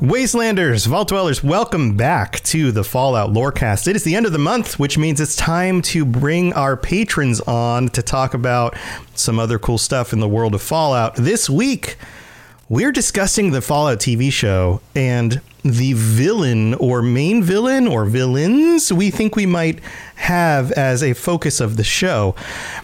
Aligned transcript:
Wastelanders, 0.00 0.86
Vault 0.86 1.08
Dwellers, 1.08 1.42
welcome 1.42 1.96
back 1.96 2.38
to 2.44 2.70
the 2.70 2.84
Fallout 2.84 3.30
Lorecast. 3.32 3.88
It 3.88 3.96
is 3.96 4.04
the 4.04 4.14
end 4.14 4.26
of 4.26 4.32
the 4.32 4.38
month, 4.38 4.78
which 4.78 4.96
means 4.96 5.20
it's 5.20 5.34
time 5.34 5.82
to 5.82 6.04
bring 6.04 6.52
our 6.52 6.76
patrons 6.76 7.40
on 7.40 7.88
to 7.88 8.00
talk 8.00 8.32
about 8.32 8.76
some 9.16 9.40
other 9.40 9.58
cool 9.58 9.76
stuff 9.76 10.12
in 10.12 10.20
the 10.20 10.28
world 10.28 10.54
of 10.54 10.62
Fallout. 10.62 11.16
This 11.16 11.50
week, 11.50 11.96
we're 12.68 12.92
discussing 12.92 13.50
the 13.50 13.60
Fallout 13.60 13.98
TV 13.98 14.30
show 14.30 14.80
and 14.94 15.40
the 15.62 15.92
villain 15.94 16.74
or 16.74 17.02
main 17.02 17.42
villain 17.42 17.86
or 17.86 18.04
villains 18.04 18.92
we 18.92 19.10
think 19.10 19.34
we 19.34 19.46
might 19.46 19.80
have 20.18 20.72
as 20.72 21.02
a 21.02 21.12
focus 21.14 21.60
of 21.60 21.76
the 21.76 21.84
show. 21.84 22.34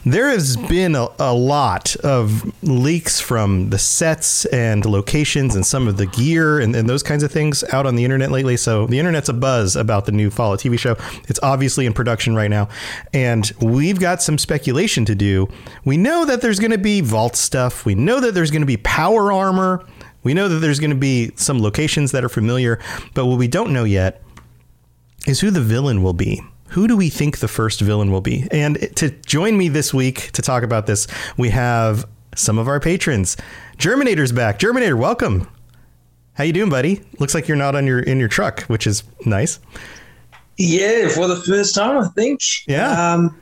There 0.05 0.31
has 0.31 0.57
been 0.57 0.95
a, 0.95 1.09
a, 1.19 1.35
lot 1.35 1.97
of 1.97 2.53
leaks 2.63 3.21
from 3.21 3.71
the 3.71 3.79
sets 3.79 4.45
and 4.47 4.87
locations 4.87 5.55
and 5.55 5.67
some 5.67 5.89
of 5.89 5.97
the 5.97 6.07
gear 6.07 6.61
and, 6.61 6.75
and 6.77 6.89
those 6.89 7.03
kinds 7.03 7.23
of 7.23 7.33
things 7.33 7.65
out 7.73 7.87
on 7.87 7.97
the 7.97 8.05
internet 8.05 8.31
lately. 8.31 8.57
So 8.57 8.87
the 8.87 8.99
internet's 8.99 9.29
a 9.29 9.33
buzz 9.33 9.75
about 9.75 10.07
the 10.07 10.13
new 10.13 10.31
Fallout 10.31 10.61
TV 10.61 10.79
show. 10.79 10.97
It's 11.29 11.41
obviously 11.43 11.87
in 11.87 11.93
production 11.93 12.37
right 12.37 12.51
now. 12.51 12.69
And 13.13 13.51
we've 13.61 13.99
got 13.99 14.23
some 14.23 14.39
speculation 14.39 15.05
to 15.07 15.15
do. 15.15 15.49
We 15.85 15.97
know 15.97 16.25
that 16.25 16.41
there's 16.41 16.61
going 16.61 16.71
to 16.71 16.79
be 16.79 17.01
vault 17.01 17.37
stuff, 17.37 17.85
we 17.85 17.95
know 17.95 18.21
that 18.21 18.33
there's 18.35 18.51
going 18.51 18.63
to 18.63 18.67
be 18.67 18.77
power 18.79 19.33
armor. 19.33 19.85
We 20.25 20.35
know 20.35 20.49
that 20.49 20.57
there's 20.57 20.81
going 20.81 20.91
to 20.91 20.97
be 20.97 21.31
some 21.37 21.63
locations 21.63 22.13
that 22.13 22.25
are 22.25 22.29
familiar, 22.29 22.81
but 23.15 23.27
what 23.27 23.39
we 23.39 23.47
don't 23.47 23.73
know 23.73 23.85
yet 23.85 24.23
is 25.27 25.41
who 25.41 25.51
the 25.51 25.61
villain 25.61 26.03
will 26.03 26.13
be. 26.15 26.43
Who 26.69 26.89
do 26.89 26.97
we 26.97 27.09
think 27.09 27.39
the 27.39 27.49
first 27.49 27.81
villain 27.81 28.11
will 28.11 28.21
be? 28.21 28.49
And 28.51 28.77
to 28.97 29.11
join 29.11 29.57
me 29.57 29.69
this 29.69 29.95
week 29.95 30.33
to 30.33 30.43
talk 30.43 30.63
about 30.63 30.87
this, 30.87 31.07
we 31.37 31.51
have 31.51 32.05
some 32.35 32.59
of 32.59 32.67
our 32.67 32.81
patrons. 32.81 33.37
Germinator's 33.79 34.33
back. 34.33 34.59
Germinator, 34.59 34.99
welcome. 34.99 35.49
How 36.33 36.43
you 36.43 36.53
doing, 36.53 36.71
buddy? 36.71 37.01
Looks 37.21 37.35
like 37.35 37.47
you're 37.47 37.57
not 37.57 37.77
on 37.77 37.87
your 37.87 38.01
in 38.01 38.19
your 38.19 38.29
truck, 38.29 38.63
which 38.63 38.89
is 38.89 39.05
nice. 39.25 39.61
Yeah, 40.57 41.09
for 41.11 41.29
the 41.29 41.37
first 41.37 41.77
time, 41.77 41.99
I 41.99 42.09
think. 42.09 42.41
Yeah. 42.67 43.13
Um, 43.13 43.41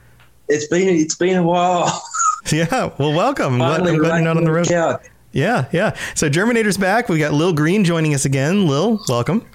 it's 0.49 0.67
been 0.67 0.89
it's 0.89 1.15
been 1.15 1.39
a 1.39 1.43
while. 1.43 2.03
yeah. 2.53 2.91
Well, 2.99 3.15
welcome. 3.15 3.63
I'm 3.63 3.83
glad 3.83 3.95
you're 3.95 4.23
not 4.23 4.37
on 4.37 4.45
the 4.45 4.53
road. 4.53 4.71
Out. 4.73 5.03
Yeah, 5.33 5.67
yeah. 5.73 5.97
So 6.15 6.29
Germinator's 6.29 6.77
back. 6.77 7.09
We 7.09 7.19
got 7.19 7.33
Lil 7.33 7.53
Green 7.53 7.85
joining 7.85 8.15
us 8.15 8.25
again. 8.25 8.67
Lil, 8.67 9.03
welcome. 9.09 9.47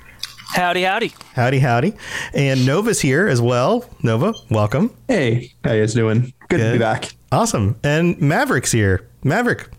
Howdy, 0.54 0.84
howdy. 0.84 1.14
Howdy, 1.36 1.60
howdy. 1.60 1.94
And 2.34 2.66
Nova's 2.66 3.02
here 3.02 3.28
as 3.28 3.42
well. 3.42 3.86
Nova, 4.02 4.34
welcome. 4.50 4.96
Hey, 5.08 5.54
how 5.64 5.74
you 5.74 5.82
guys 5.82 5.94
doing? 5.94 6.22
Good, 6.22 6.58
Good. 6.58 6.58
to 6.68 6.72
be 6.74 6.80
back. 6.80 7.14
Awesome. 7.32 7.76
And 7.84 8.20
Maverick's 8.22 8.72
here. 8.72 9.08
Maverick, 9.24 9.70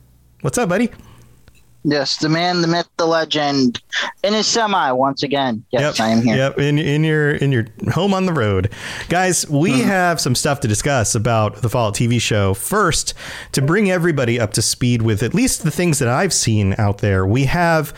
what's 0.42 0.58
up, 0.58 0.68
buddy? 0.68 0.90
Yes, 1.84 2.16
the 2.16 2.28
man, 2.28 2.60
the 2.60 2.66
myth, 2.66 2.88
the 2.96 3.06
legend, 3.06 3.80
in 4.24 4.34
his 4.34 4.46
semi 4.46 4.90
once 4.92 5.22
again. 5.22 5.64
Yes, 5.70 5.98
yep, 5.98 6.06
I 6.06 6.10
am 6.10 6.22
here. 6.22 6.36
Yep, 6.36 6.58
in 6.58 6.78
in 6.78 7.04
your 7.04 7.30
in 7.30 7.52
your 7.52 7.66
home 7.92 8.12
on 8.12 8.26
the 8.26 8.32
road, 8.32 8.72
guys. 9.08 9.48
We 9.48 9.72
mm. 9.72 9.84
have 9.84 10.20
some 10.20 10.34
stuff 10.34 10.60
to 10.60 10.68
discuss 10.68 11.14
about 11.14 11.62
the 11.62 11.68
Fallout 11.68 11.94
TV 11.94 12.20
show. 12.20 12.52
First, 12.54 13.14
to 13.52 13.62
bring 13.62 13.90
everybody 13.90 14.40
up 14.40 14.52
to 14.54 14.62
speed 14.62 15.02
with 15.02 15.22
at 15.22 15.34
least 15.34 15.62
the 15.62 15.70
things 15.70 16.00
that 16.00 16.08
I've 16.08 16.32
seen 16.32 16.74
out 16.78 16.98
there, 16.98 17.24
we 17.24 17.44
have 17.44 17.94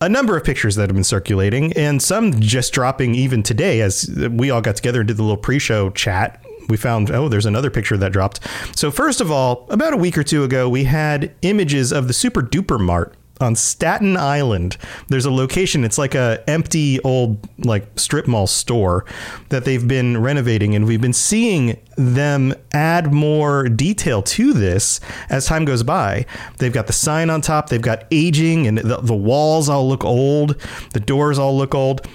a 0.00 0.08
number 0.08 0.36
of 0.36 0.44
pictures 0.44 0.76
that 0.76 0.88
have 0.88 0.94
been 0.94 1.04
circulating, 1.04 1.72
and 1.74 2.02
some 2.02 2.40
just 2.40 2.72
dropping 2.72 3.14
even 3.14 3.42
today 3.42 3.82
as 3.82 4.08
we 4.30 4.50
all 4.50 4.60
got 4.60 4.76
together 4.76 5.00
and 5.00 5.08
did 5.08 5.16
the 5.16 5.22
little 5.22 5.36
pre-show 5.36 5.90
chat 5.90 6.42
we 6.68 6.76
found 6.76 7.10
oh 7.10 7.28
there's 7.28 7.46
another 7.46 7.70
picture 7.70 7.96
that 7.96 8.12
dropped 8.12 8.40
so 8.76 8.90
first 8.90 9.20
of 9.20 9.30
all 9.30 9.66
about 9.70 9.92
a 9.92 9.96
week 9.96 10.16
or 10.16 10.22
two 10.22 10.44
ago 10.44 10.68
we 10.68 10.84
had 10.84 11.34
images 11.42 11.92
of 11.92 12.08
the 12.08 12.12
super 12.12 12.42
duper 12.42 12.78
mart 12.78 13.14
on 13.40 13.54
Staten 13.54 14.16
Island. 14.16 14.76
There's 15.08 15.24
a 15.24 15.30
location. 15.30 15.84
It's 15.84 15.98
like 15.98 16.14
a 16.14 16.42
empty 16.48 17.00
old 17.00 17.48
like 17.64 17.98
strip 17.98 18.26
mall 18.26 18.46
store 18.46 19.04
that 19.48 19.64
they've 19.64 19.86
been 19.86 20.20
renovating, 20.20 20.74
and 20.74 20.86
we've 20.86 21.00
been 21.00 21.12
seeing 21.12 21.80
them 21.96 22.54
add 22.72 23.12
more 23.12 23.68
detail 23.68 24.22
to 24.22 24.52
this 24.52 25.00
as 25.30 25.46
time 25.46 25.64
goes 25.64 25.82
by. 25.82 26.26
They've 26.58 26.72
got 26.72 26.86
the 26.86 26.92
sign 26.92 27.30
on 27.30 27.40
top. 27.40 27.68
They've 27.68 27.80
got 27.80 28.06
aging, 28.10 28.66
and 28.66 28.78
the, 28.78 28.98
the 28.98 29.16
walls 29.16 29.68
all 29.68 29.88
look 29.88 30.04
old. 30.04 30.60
The 30.92 31.00
doors 31.00 31.38
all 31.38 31.56
look 31.56 31.74
old. 31.74 32.06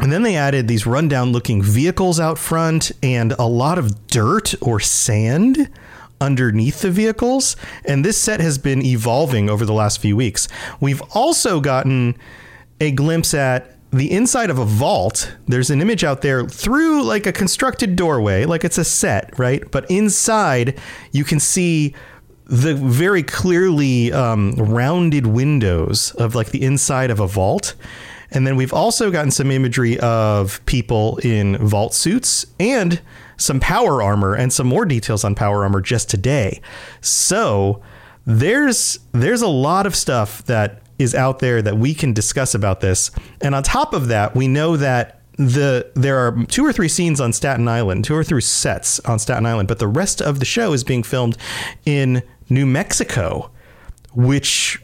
And 0.00 0.12
then 0.12 0.22
they 0.22 0.36
added 0.36 0.68
these 0.68 0.86
rundown 0.86 1.32
looking 1.32 1.62
vehicles 1.62 2.20
out 2.20 2.38
front 2.38 2.92
and 3.02 3.32
a 3.32 3.46
lot 3.46 3.78
of 3.78 4.06
dirt 4.06 4.54
or 4.60 4.78
sand 4.78 5.68
underneath 6.20 6.82
the 6.82 6.90
vehicles. 6.90 7.56
And 7.84 8.04
this 8.04 8.16
set 8.16 8.40
has 8.40 8.58
been 8.58 8.82
evolving 8.84 9.50
over 9.50 9.64
the 9.64 9.72
last 9.72 10.00
few 10.00 10.16
weeks. 10.16 10.48
We've 10.80 11.02
also 11.14 11.60
gotten 11.60 12.16
a 12.80 12.92
glimpse 12.92 13.34
at 13.34 13.74
the 13.90 14.10
inside 14.10 14.50
of 14.50 14.58
a 14.58 14.64
vault. 14.64 15.34
There's 15.46 15.70
an 15.70 15.80
image 15.80 16.04
out 16.04 16.22
there 16.22 16.44
through 16.44 17.04
like 17.04 17.26
a 17.26 17.32
constructed 17.32 17.96
doorway, 17.96 18.44
like 18.44 18.64
it's 18.64 18.78
a 18.78 18.84
set, 18.84 19.36
right? 19.38 19.68
But 19.70 19.90
inside, 19.90 20.78
you 21.12 21.24
can 21.24 21.40
see 21.40 21.94
the 22.44 22.74
very 22.74 23.22
clearly 23.22 24.12
um, 24.12 24.52
rounded 24.52 25.26
windows 25.26 26.12
of 26.12 26.34
like 26.34 26.48
the 26.48 26.62
inside 26.62 27.10
of 27.10 27.20
a 27.20 27.26
vault. 27.26 27.74
And 28.30 28.46
then 28.46 28.56
we've 28.56 28.72
also 28.72 29.10
gotten 29.10 29.30
some 29.30 29.50
imagery 29.50 29.98
of 30.00 30.64
people 30.66 31.18
in 31.18 31.56
vault 31.58 31.94
suits 31.94 32.46
and 32.60 33.00
some 33.36 33.60
power 33.60 34.02
armor 34.02 34.34
and 34.34 34.52
some 34.52 34.66
more 34.66 34.84
details 34.84 35.24
on 35.24 35.34
power 35.34 35.62
armor 35.62 35.80
just 35.80 36.10
today. 36.10 36.60
So 37.00 37.80
there's 38.26 38.98
there's 39.12 39.42
a 39.42 39.48
lot 39.48 39.86
of 39.86 39.96
stuff 39.96 40.44
that 40.44 40.82
is 40.98 41.14
out 41.14 41.38
there 41.38 41.62
that 41.62 41.78
we 41.78 41.94
can 41.94 42.12
discuss 42.12 42.54
about 42.54 42.80
this. 42.80 43.10
And 43.40 43.54
on 43.54 43.62
top 43.62 43.94
of 43.94 44.08
that, 44.08 44.34
we 44.34 44.48
know 44.48 44.76
that 44.76 45.22
the 45.38 45.90
there 45.94 46.18
are 46.18 46.44
two 46.46 46.66
or 46.66 46.72
three 46.72 46.88
scenes 46.88 47.20
on 47.20 47.32
Staten 47.32 47.68
Island, 47.68 48.04
two 48.04 48.14
or 48.14 48.24
three 48.24 48.40
sets 48.40 48.98
on 49.00 49.18
Staten 49.18 49.46
Island, 49.46 49.68
but 49.68 49.78
the 49.78 49.86
rest 49.86 50.20
of 50.20 50.40
the 50.40 50.44
show 50.44 50.72
is 50.72 50.82
being 50.82 51.04
filmed 51.04 51.38
in 51.86 52.22
New 52.50 52.66
Mexico, 52.66 53.50
which 54.12 54.82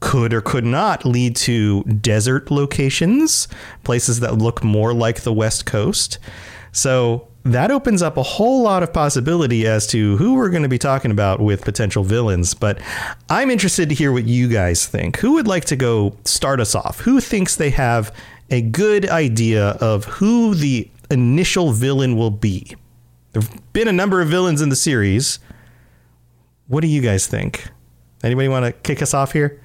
could 0.00 0.32
or 0.32 0.40
could 0.40 0.64
not 0.64 1.04
lead 1.04 1.36
to 1.36 1.82
desert 1.84 2.50
locations, 2.50 3.48
places 3.84 4.20
that 4.20 4.38
look 4.38 4.62
more 4.62 4.92
like 4.92 5.22
the 5.22 5.32
West 5.32 5.66
Coast. 5.66 6.18
So 6.72 7.28
that 7.44 7.70
opens 7.70 8.02
up 8.02 8.16
a 8.16 8.22
whole 8.22 8.62
lot 8.62 8.82
of 8.82 8.92
possibility 8.92 9.66
as 9.66 9.86
to 9.88 10.16
who 10.16 10.34
we're 10.34 10.50
going 10.50 10.64
to 10.64 10.68
be 10.68 10.78
talking 10.78 11.10
about 11.10 11.40
with 11.40 11.62
potential 11.62 12.02
villains. 12.02 12.54
But 12.54 12.80
I'm 13.30 13.50
interested 13.50 13.88
to 13.88 13.94
hear 13.94 14.12
what 14.12 14.24
you 14.24 14.48
guys 14.48 14.86
think. 14.86 15.18
Who 15.18 15.34
would 15.34 15.46
like 15.46 15.64
to 15.66 15.76
go 15.76 16.16
start 16.24 16.60
us 16.60 16.74
off? 16.74 17.00
Who 17.00 17.20
thinks 17.20 17.56
they 17.56 17.70
have 17.70 18.14
a 18.50 18.62
good 18.62 19.08
idea 19.08 19.70
of 19.80 20.04
who 20.04 20.54
the 20.54 20.90
initial 21.10 21.72
villain 21.72 22.16
will 22.16 22.32
be? 22.32 22.74
There 23.32 23.42
have 23.42 23.72
been 23.72 23.88
a 23.88 23.92
number 23.92 24.20
of 24.20 24.28
villains 24.28 24.60
in 24.60 24.68
the 24.68 24.76
series. 24.76 25.38
What 26.66 26.80
do 26.80 26.88
you 26.88 27.00
guys 27.00 27.26
think? 27.28 27.68
Anybody 28.24 28.48
want 28.48 28.64
to 28.66 28.72
kick 28.72 29.02
us 29.02 29.14
off 29.14 29.32
here? 29.32 29.60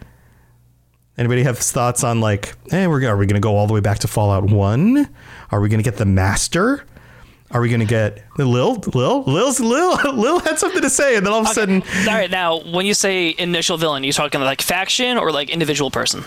Anybody 1.21 1.44
have 1.44 1.59
thoughts 1.59 2.03
on 2.03 2.19
like, 2.19 2.56
hey, 2.71 2.88
we're 2.88 3.07
are 3.07 3.15
we 3.15 3.27
going 3.27 3.35
to 3.35 3.39
go 3.39 3.56
all 3.56 3.68
the 3.68 3.75
way 3.75 3.79
back 3.79 4.00
to 4.00 4.07
Fallout 4.07 4.45
One? 4.45 5.07
Are 5.51 5.62
we 5.62 5.69
going 5.69 5.77
to 5.77 5.83
get 5.83 5.97
the 5.97 6.06
Master? 6.06 6.83
Are 7.51 7.62
we 7.62 7.69
going 7.69 7.79
to 7.79 7.85
get 7.85 8.25
Lil? 8.39 8.81
Lil? 8.91 9.21
Lil's 9.25 9.59
Lil? 9.59 10.13
Lil 10.15 10.39
had 10.39 10.57
something 10.57 10.81
to 10.81 10.89
say, 10.89 11.15
and 11.15 11.23
then 11.23 11.31
all 11.31 11.41
of 11.41 11.45
a 11.45 11.50
okay. 11.50 11.53
sudden. 11.53 11.83
All 12.07 12.15
right, 12.15 12.31
now 12.31 12.63
when 12.63 12.88
you 12.88 12.95
say 12.95 13.35
initial 13.38 13.77
villain, 13.77 14.03
you 14.03 14.12
talking 14.12 14.41
like 14.41 14.63
faction 14.63 15.19
or 15.19 15.31
like 15.31 15.51
individual 15.51 15.91
person? 15.91 16.23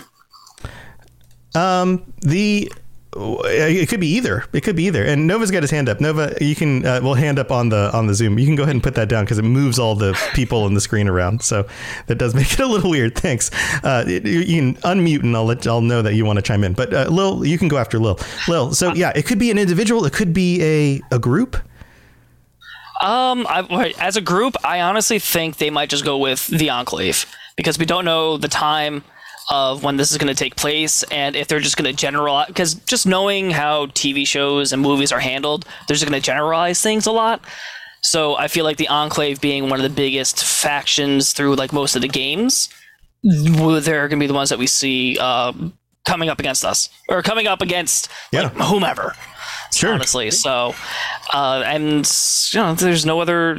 Um, 1.55 2.13
the 2.21 2.71
it 3.15 3.87
could 3.87 3.99
be 3.99 4.07
either. 4.09 4.43
It 4.51 4.61
could 4.61 4.75
be 4.75 4.83
either. 4.85 5.03
And 5.03 5.25
Nova's 5.25 5.49
got 5.49 5.63
his 5.63 5.71
hand 5.71 5.87
up. 5.87 6.01
Nova, 6.01 6.35
you 6.41 6.55
can 6.55 6.85
uh, 6.85 6.99
well 7.01 7.13
hand 7.13 7.39
up 7.39 7.51
on 7.51 7.69
the 7.69 7.89
on 7.93 8.07
the 8.07 8.13
Zoom. 8.13 8.37
You 8.37 8.45
can 8.45 8.55
go 8.55 8.63
ahead 8.63 8.75
and 8.75 8.83
put 8.83 8.95
that 8.95 9.07
down 9.07 9.23
because 9.23 9.37
it 9.37 9.43
moves 9.43 9.79
all 9.79 9.95
the 9.95 10.13
people 10.33 10.63
on 10.63 10.73
the 10.73 10.81
screen 10.81 11.07
around. 11.07 11.41
So 11.41 11.67
that 12.07 12.15
does 12.15 12.35
make 12.35 12.51
it 12.51 12.59
a 12.59 12.67
little 12.67 12.89
weird. 12.89 13.15
Thanks. 13.15 13.51
Uh, 13.83 14.03
you 14.07 14.43
can 14.45 14.75
unmute 14.75 15.23
and 15.23 15.35
I'll 15.35 15.45
let 15.45 15.65
I'll 15.65 15.81
know 15.81 16.01
that 16.01 16.15
you 16.15 16.25
want 16.25 16.37
to 16.37 16.43
chime 16.43 16.63
in. 16.63 16.73
But 16.73 16.93
uh, 16.93 17.07
Lil, 17.09 17.45
you 17.45 17.57
can 17.57 17.67
go 17.67 17.77
after 17.77 17.99
Lil. 17.99 18.19
Lil. 18.47 18.73
So 18.73 18.93
yeah, 18.93 19.13
it 19.15 19.25
could 19.25 19.39
be 19.39 19.49
an 19.49 19.57
individual. 19.57 20.05
It 20.05 20.13
could 20.13 20.33
be 20.33 20.61
a 20.61 21.15
a 21.15 21.19
group. 21.19 21.55
Um, 23.01 23.45
I, 23.49 23.93
as 23.99 24.15
a 24.15 24.21
group, 24.21 24.55
I 24.63 24.81
honestly 24.81 25.19
think 25.19 25.57
they 25.57 25.69
might 25.69 25.89
just 25.89 26.05
go 26.05 26.17
with 26.17 26.47
the 26.47 26.69
Enclave 26.69 27.25
because 27.55 27.77
we 27.77 27.85
don't 27.85 28.05
know 28.05 28.37
the 28.37 28.47
time 28.47 29.03
of 29.49 29.83
when 29.83 29.97
this 29.97 30.11
is 30.11 30.17
going 30.17 30.33
to 30.33 30.35
take 30.35 30.55
place 30.55 31.03
and 31.03 31.35
if 31.35 31.47
they're 31.47 31.59
just 31.59 31.77
going 31.77 31.89
to 31.89 31.93
generalize 31.93 32.47
because 32.47 32.73
just 32.73 33.05
knowing 33.05 33.51
how 33.51 33.85
TV 33.87 34.25
shows 34.25 34.73
and 34.73 34.81
movies 34.81 35.11
are 35.11 35.19
handled, 35.19 35.65
they're 35.87 35.95
just 35.95 36.09
going 36.09 36.19
to 36.19 36.25
generalize 36.25 36.81
things 36.81 37.05
a 37.05 37.11
lot. 37.11 37.41
So 38.01 38.35
I 38.37 38.47
feel 38.47 38.65
like 38.65 38.77
the 38.77 38.87
Enclave 38.87 39.41
being 39.41 39.69
one 39.69 39.79
of 39.79 39.83
the 39.83 39.95
biggest 39.95 40.43
factions 40.43 41.33
through 41.33 41.55
like 41.55 41.73
most 41.73 41.95
of 41.95 42.01
the 42.01 42.07
games, 42.07 42.69
they're 43.23 44.07
going 44.07 44.19
to 44.19 44.23
be 44.23 44.27
the 44.27 44.33
ones 44.33 44.49
that 44.49 44.59
we 44.59 44.67
see 44.67 45.17
uh, 45.19 45.51
coming 46.05 46.29
up 46.29 46.39
against 46.39 46.63
us 46.63 46.89
or 47.09 47.21
coming 47.23 47.47
up 47.47 47.61
against 47.61 48.09
like, 48.31 48.53
whomever. 48.53 49.15
Sure. 49.73 49.93
Honestly, 49.93 50.31
so 50.31 50.73
uh, 51.33 51.63
and 51.65 52.09
you 52.51 52.59
know, 52.59 52.75
there's 52.75 53.05
no 53.05 53.19
other. 53.19 53.57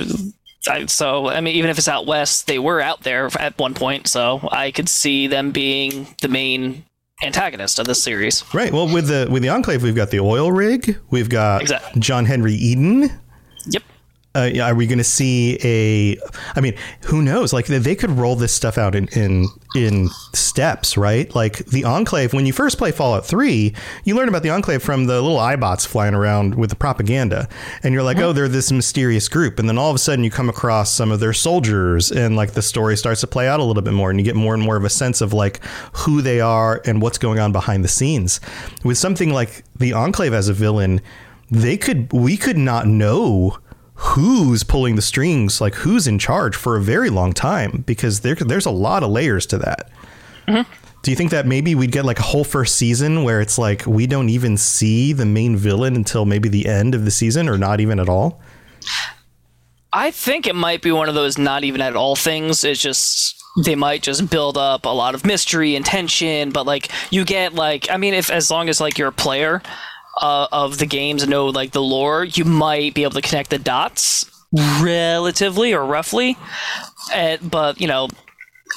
I, 0.68 0.86
so 0.86 1.28
I 1.28 1.40
mean, 1.40 1.56
even 1.56 1.70
if 1.70 1.78
it's 1.78 1.88
out 1.88 2.06
west, 2.06 2.46
they 2.46 2.58
were 2.58 2.80
out 2.80 3.02
there 3.02 3.28
at 3.38 3.58
one 3.58 3.74
point, 3.74 4.06
so 4.08 4.48
I 4.50 4.70
could 4.70 4.88
see 4.88 5.26
them 5.26 5.50
being 5.50 6.06
the 6.22 6.28
main 6.28 6.84
antagonist 7.22 7.78
of 7.78 7.86
this 7.86 8.02
series. 8.02 8.42
Right. 8.52 8.72
Well, 8.72 8.92
with 8.92 9.08
the 9.08 9.28
with 9.30 9.42
the 9.42 9.48
Enclave, 9.48 9.82
we've 9.82 9.94
got 9.94 10.10
the 10.10 10.20
oil 10.20 10.52
rig. 10.52 10.98
We've 11.10 11.28
got 11.28 11.62
Exactly. 11.62 12.00
John 12.00 12.24
Henry 12.24 12.54
Eden. 12.54 13.10
Uh, 14.36 14.50
are 14.62 14.74
we 14.74 14.86
going 14.86 14.98
to 14.98 15.04
see 15.04 15.58
a? 15.64 16.18
I 16.54 16.60
mean, 16.60 16.74
who 17.06 17.22
knows? 17.22 17.52
Like 17.52 17.66
they- 17.66 17.78
they 17.78 17.94
could 17.94 18.10
roll 18.10 18.36
this 18.36 18.52
stuff 18.52 18.76
out 18.76 18.94
in 18.94 19.08
in 19.08 19.48
in 19.74 20.08
steps, 20.34 20.96
right? 20.96 21.34
Like 21.34 21.58
the 21.66 21.84
Enclave. 21.84 22.32
When 22.32 22.44
you 22.46 22.52
first 22.52 22.76
play 22.78 22.92
Fallout 22.92 23.24
Three, 23.24 23.74
you 24.04 24.14
learn 24.14 24.28
about 24.28 24.42
the 24.42 24.50
Enclave 24.50 24.82
from 24.82 25.06
the 25.06 25.20
little 25.22 25.38
Eyebots 25.38 25.86
flying 25.86 26.14
around 26.14 26.54
with 26.54 26.70
the 26.70 26.76
propaganda, 26.76 27.48
and 27.82 27.94
you're 27.94 28.02
like, 28.02 28.18
oh, 28.18 28.32
they're 28.32 28.48
this 28.48 28.70
mysterious 28.70 29.28
group, 29.28 29.58
and 29.58 29.68
then 29.68 29.78
all 29.78 29.90
of 29.90 29.96
a 29.96 29.98
sudden 29.98 30.24
you 30.24 30.30
come 30.30 30.48
across 30.48 30.92
some 30.92 31.10
of 31.10 31.20
their 31.20 31.32
soldiers, 31.32 32.10
and 32.12 32.36
like 32.36 32.52
the 32.52 32.62
story 32.62 32.96
starts 32.96 33.20
to 33.22 33.26
play 33.26 33.48
out 33.48 33.60
a 33.60 33.64
little 33.64 33.82
bit 33.82 33.94
more, 33.94 34.10
and 34.10 34.18
you 34.20 34.24
get 34.24 34.36
more 34.36 34.52
and 34.54 34.62
more 34.62 34.76
of 34.76 34.84
a 34.84 34.90
sense 34.90 35.20
of 35.20 35.32
like 35.32 35.60
who 35.94 36.20
they 36.20 36.40
are 36.40 36.82
and 36.84 37.00
what's 37.00 37.18
going 37.18 37.38
on 37.38 37.52
behind 37.52 37.82
the 37.84 37.88
scenes. 37.88 38.40
With 38.84 38.98
something 38.98 39.32
like 39.32 39.64
the 39.78 39.92
Enclave 39.92 40.34
as 40.34 40.48
a 40.48 40.52
villain, 40.54 41.00
they 41.50 41.76
could 41.76 42.12
we 42.12 42.36
could 42.36 42.58
not 42.58 42.86
know 42.86 43.58
who's 43.96 44.62
pulling 44.62 44.96
the 44.96 45.02
strings, 45.02 45.60
like 45.60 45.74
who's 45.74 46.06
in 46.06 46.18
charge 46.18 46.54
for 46.54 46.76
a 46.76 46.82
very 46.82 47.10
long 47.10 47.32
time, 47.32 47.82
because 47.86 48.20
there, 48.20 48.34
there's 48.34 48.66
a 48.66 48.70
lot 48.70 49.02
of 49.02 49.10
layers 49.10 49.46
to 49.46 49.58
that. 49.58 49.90
Mm-hmm. 50.46 50.70
Do 51.02 51.10
you 51.10 51.16
think 51.16 51.30
that 51.30 51.46
maybe 51.46 51.74
we'd 51.74 51.92
get 51.92 52.04
like 52.04 52.18
a 52.18 52.22
whole 52.22 52.44
first 52.44 52.76
season 52.76 53.22
where 53.22 53.40
it's 53.40 53.58
like 53.58 53.86
we 53.86 54.06
don't 54.06 54.28
even 54.28 54.56
see 54.56 55.12
the 55.12 55.24
main 55.24 55.56
villain 55.56 55.94
until 55.94 56.24
maybe 56.24 56.48
the 56.48 56.66
end 56.66 56.94
of 56.94 57.04
the 57.04 57.10
season 57.10 57.48
or 57.48 57.56
not 57.56 57.80
even 57.80 58.00
at 58.00 58.08
all? 58.08 58.40
I 59.92 60.10
think 60.10 60.46
it 60.46 60.54
might 60.54 60.82
be 60.82 60.92
one 60.92 61.08
of 61.08 61.14
those 61.14 61.38
not 61.38 61.64
even 61.64 61.80
at 61.80 61.96
all 61.96 62.16
things. 62.16 62.64
It's 62.64 62.80
just 62.80 63.42
they 63.64 63.74
might 63.74 64.02
just 64.02 64.28
build 64.28 64.58
up 64.58 64.84
a 64.84 64.90
lot 64.90 65.14
of 65.14 65.24
mystery 65.24 65.76
and 65.76 65.86
tension, 65.86 66.50
but 66.50 66.66
like 66.66 66.90
you 67.10 67.24
get 67.24 67.54
like 67.54 67.88
I 67.90 67.96
mean, 67.96 68.12
if 68.12 68.30
as 68.30 68.50
long 68.50 68.68
as 68.68 68.80
like 68.80 68.98
you're 68.98 69.08
a 69.08 69.12
player 69.12 69.62
uh, 70.20 70.48
of 70.52 70.78
the 70.78 70.86
games 70.86 71.22
and 71.22 71.30
know 71.30 71.46
like 71.46 71.72
the 71.72 71.82
lore, 71.82 72.24
you 72.24 72.44
might 72.44 72.94
be 72.94 73.02
able 73.02 73.12
to 73.12 73.22
connect 73.22 73.50
the 73.50 73.58
dots 73.58 74.30
relatively 74.80 75.74
or 75.74 75.84
roughly. 75.84 76.36
Uh, 77.14 77.36
but 77.42 77.80
you 77.80 77.86
know, 77.86 78.08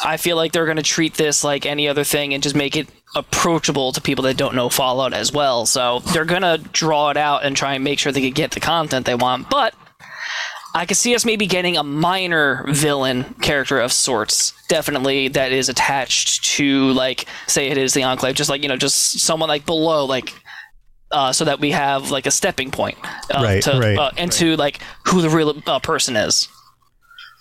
I 0.03 0.17
feel 0.17 0.35
like 0.35 0.51
they're 0.51 0.65
going 0.65 0.77
to 0.77 0.83
treat 0.83 1.15
this 1.15 1.43
like 1.43 1.65
any 1.65 1.87
other 1.87 2.03
thing 2.03 2.33
and 2.33 2.43
just 2.43 2.55
make 2.55 2.75
it 2.75 2.89
approachable 3.15 3.91
to 3.91 4.01
people 4.01 4.23
that 4.25 4.37
don't 4.37 4.55
know 4.55 4.69
Fallout 4.69 5.13
as 5.13 5.33
well. 5.33 5.65
So 5.65 5.99
they're 6.13 6.25
going 6.25 6.43
to 6.43 6.59
draw 6.71 7.09
it 7.09 7.17
out 7.17 7.43
and 7.43 7.55
try 7.55 7.73
and 7.73 7.83
make 7.83 7.99
sure 7.99 8.11
they 8.11 8.21
can 8.21 8.33
get 8.33 8.51
the 8.51 8.59
content 8.59 9.05
they 9.05 9.15
want, 9.15 9.49
but. 9.49 9.73
I 10.75 10.85
could 10.85 10.97
see 10.97 11.15
us 11.15 11.25
maybe 11.25 11.47
getting 11.47 11.77
a 11.77 11.83
minor 11.83 12.63
villain 12.69 13.23
character 13.41 13.79
of 13.79 13.91
sorts, 13.91 14.53
definitely 14.67 15.27
that 15.29 15.51
is 15.51 15.67
attached 15.67 16.43
to 16.57 16.91
like 16.91 17.25
say 17.47 17.69
it 17.69 17.77
is 17.79 17.95
the 17.95 18.03
Enclave, 18.03 18.35
just 18.35 18.51
like 18.51 18.61
you 18.61 18.69
know, 18.69 18.77
just 18.77 19.19
someone 19.19 19.49
like 19.49 19.65
below, 19.65 20.05
like 20.05 20.31
uh, 21.11 21.31
so 21.31 21.45
that 21.45 21.59
we 21.59 21.71
have 21.71 22.11
like 22.11 22.25
a 22.25 22.31
stepping 22.31 22.71
point 22.71 22.97
uh, 23.33 23.41
Right, 23.43 23.63
to, 23.63 23.79
right, 23.79 23.97
uh, 23.97 24.11
into 24.17 24.55
like 24.55 24.79
who 25.07 25.21
the 25.21 25.29
real 25.29 25.61
uh, 25.67 25.79
person 25.79 26.15
is. 26.15 26.47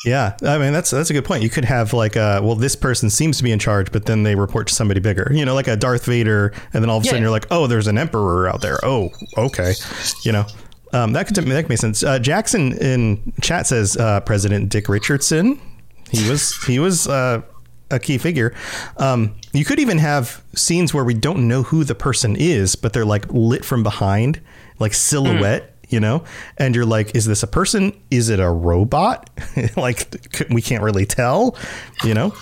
Yeah, 0.04 0.36
I 0.42 0.58
mean 0.58 0.72
that's 0.72 0.90
that's 0.90 1.10
a 1.10 1.12
good 1.12 1.24
point. 1.24 1.42
You 1.42 1.50
could 1.50 1.64
have 1.64 1.92
like, 1.92 2.14
a, 2.14 2.40
well, 2.42 2.54
this 2.54 2.76
person 2.76 3.10
seems 3.10 3.36
to 3.38 3.42
be 3.42 3.50
in 3.50 3.58
charge, 3.58 3.90
but 3.90 4.06
then 4.06 4.22
they 4.22 4.36
report 4.36 4.68
to 4.68 4.74
somebody 4.74 5.00
bigger. 5.00 5.28
You 5.34 5.44
know, 5.44 5.54
like 5.54 5.66
a 5.66 5.76
Darth 5.76 6.06
Vader, 6.06 6.52
and 6.72 6.84
then 6.84 6.88
all 6.88 6.98
of 6.98 7.02
a 7.02 7.06
Yeah. 7.06 7.10
sudden 7.10 7.22
you're 7.22 7.32
like, 7.32 7.46
oh, 7.50 7.66
there's 7.66 7.88
an 7.88 7.98
emperor 7.98 8.48
out 8.48 8.60
there. 8.60 8.78
Oh, 8.84 9.10
okay, 9.36 9.72
you 10.24 10.30
know. 10.32 10.44
Um, 10.92 11.12
that 11.14 11.26
could 11.26 11.34
that 11.36 11.44
could 11.62 11.68
make 11.68 11.78
sense. 11.78 12.02
Uh, 12.04 12.18
Jackson 12.20 12.72
in 12.78 13.32
chat 13.42 13.66
says 13.66 13.96
uh, 13.96 14.20
President 14.20 14.70
Dick 14.70 14.88
Richardson. 14.88 15.60
He 16.10 16.30
was 16.30 16.56
he 16.64 16.78
was 16.78 17.06
uh, 17.08 17.42
a 17.90 17.98
key 17.98 18.18
figure. 18.18 18.54
Um, 18.96 19.34
you 19.52 19.64
could 19.64 19.78
even 19.78 19.98
have 19.98 20.42
scenes 20.54 20.92
where 20.92 21.04
we 21.04 21.14
don't 21.14 21.48
know 21.48 21.62
who 21.62 21.84
the 21.84 21.94
person 21.94 22.36
is, 22.36 22.76
but 22.76 22.92
they're 22.92 23.04
like 23.04 23.26
lit 23.32 23.64
from 23.64 23.82
behind, 23.82 24.40
like 24.78 24.94
silhouette. 24.94 25.74
You 25.90 26.00
know, 26.00 26.22
and 26.58 26.74
you're 26.74 26.84
like, 26.84 27.16
is 27.16 27.24
this 27.24 27.42
a 27.42 27.46
person? 27.46 27.98
Is 28.10 28.28
it 28.28 28.40
a 28.40 28.50
robot? 28.50 29.30
like 29.76 30.14
we 30.50 30.60
can't 30.60 30.82
really 30.82 31.06
tell. 31.06 31.56
You 32.04 32.12
know, 32.12 32.34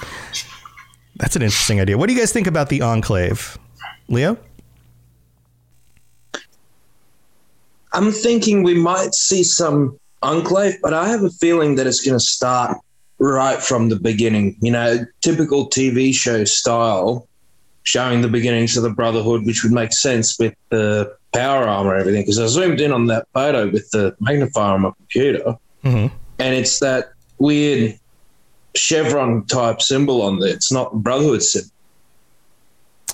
that's 1.14 1.36
an 1.36 1.42
interesting 1.42 1.80
idea. 1.80 1.96
What 1.96 2.08
do 2.08 2.14
you 2.14 2.18
guys 2.18 2.32
think 2.32 2.48
about 2.48 2.70
the 2.70 2.82
Enclave, 2.82 3.56
Leo? 4.08 4.36
I'm 7.92 8.10
thinking 8.10 8.62
we 8.62 8.74
might 8.74 9.14
see 9.14 9.42
some 9.42 9.98
enclave, 10.22 10.74
but 10.82 10.92
I 10.92 11.08
have 11.08 11.22
a 11.22 11.30
feeling 11.30 11.76
that 11.76 11.86
it's 11.86 12.04
going 12.04 12.18
to 12.18 12.24
start 12.24 12.76
right 13.18 13.60
from 13.62 13.88
the 13.88 13.96
beginning. 13.96 14.56
You 14.60 14.72
know, 14.72 15.06
typical 15.22 15.68
TV 15.68 16.14
show 16.14 16.44
style, 16.44 17.26
showing 17.84 18.20
the 18.20 18.28
beginnings 18.28 18.76
of 18.76 18.82
the 18.82 18.90
Brotherhood, 18.90 19.46
which 19.46 19.62
would 19.62 19.72
make 19.72 19.92
sense 19.92 20.38
with 20.38 20.54
the 20.70 21.14
power 21.32 21.68
armor 21.68 21.92
and 21.92 22.00
everything. 22.00 22.22
Because 22.22 22.38
I 22.38 22.46
zoomed 22.46 22.80
in 22.80 22.92
on 22.92 23.06
that 23.06 23.26
photo 23.32 23.68
with 23.70 23.90
the 23.90 24.14
magnifier 24.20 24.74
on 24.74 24.82
my 24.82 24.90
computer, 24.96 25.56
Mhm. 25.84 26.10
and 26.38 26.54
it's 26.54 26.80
that 26.80 27.12
weird 27.38 27.98
chevron 28.74 29.44
type 29.46 29.80
symbol 29.80 30.22
on 30.22 30.38
there. 30.40 30.50
It's 30.50 30.72
not 30.72 30.92
Brotherhood 31.02 31.42
symbol. 31.42 31.70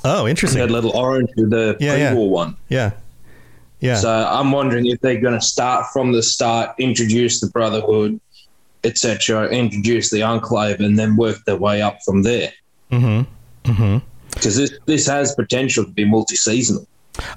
Oh, 0.05 0.26
interesting. 0.26 0.61
That 0.61 0.71
little 0.71 0.91
orange 0.97 1.29
with 1.37 1.50
the 1.50 1.76
Yeah, 1.79 1.97
yeah. 1.97 2.09
pre-war 2.11 2.31
one. 2.31 2.57
Yeah, 2.69 2.91
yeah. 3.81 3.97
So 3.97 4.11
I'm 4.11 4.50
wondering 4.50 4.87
if 4.87 5.00
they're 5.00 5.21
going 5.21 5.38
to 5.38 5.47
start 5.47 5.87
from 5.93 6.11
the 6.12 6.23
start, 6.23 6.71
introduce 6.79 7.41
the 7.41 7.47
Brotherhood, 7.49 8.19
etc., 8.85 9.49
introduce 9.49 10.11
the 10.11 10.23
Enclave, 10.23 10.81
and 10.81 10.99
then 10.99 11.17
work 11.17 11.45
their 11.45 11.57
way 11.57 11.83
up 11.83 11.99
from 12.05 12.23
there. 12.23 12.53
mm-hmm. 12.91 13.71
Mm-hmm. 13.71 13.99
Because 14.31 14.57
this 14.57 14.73
this 14.87 15.07
has 15.07 15.35
potential 15.35 15.85
to 15.85 15.91
be 15.91 16.05
multi-seasonal. 16.05 16.87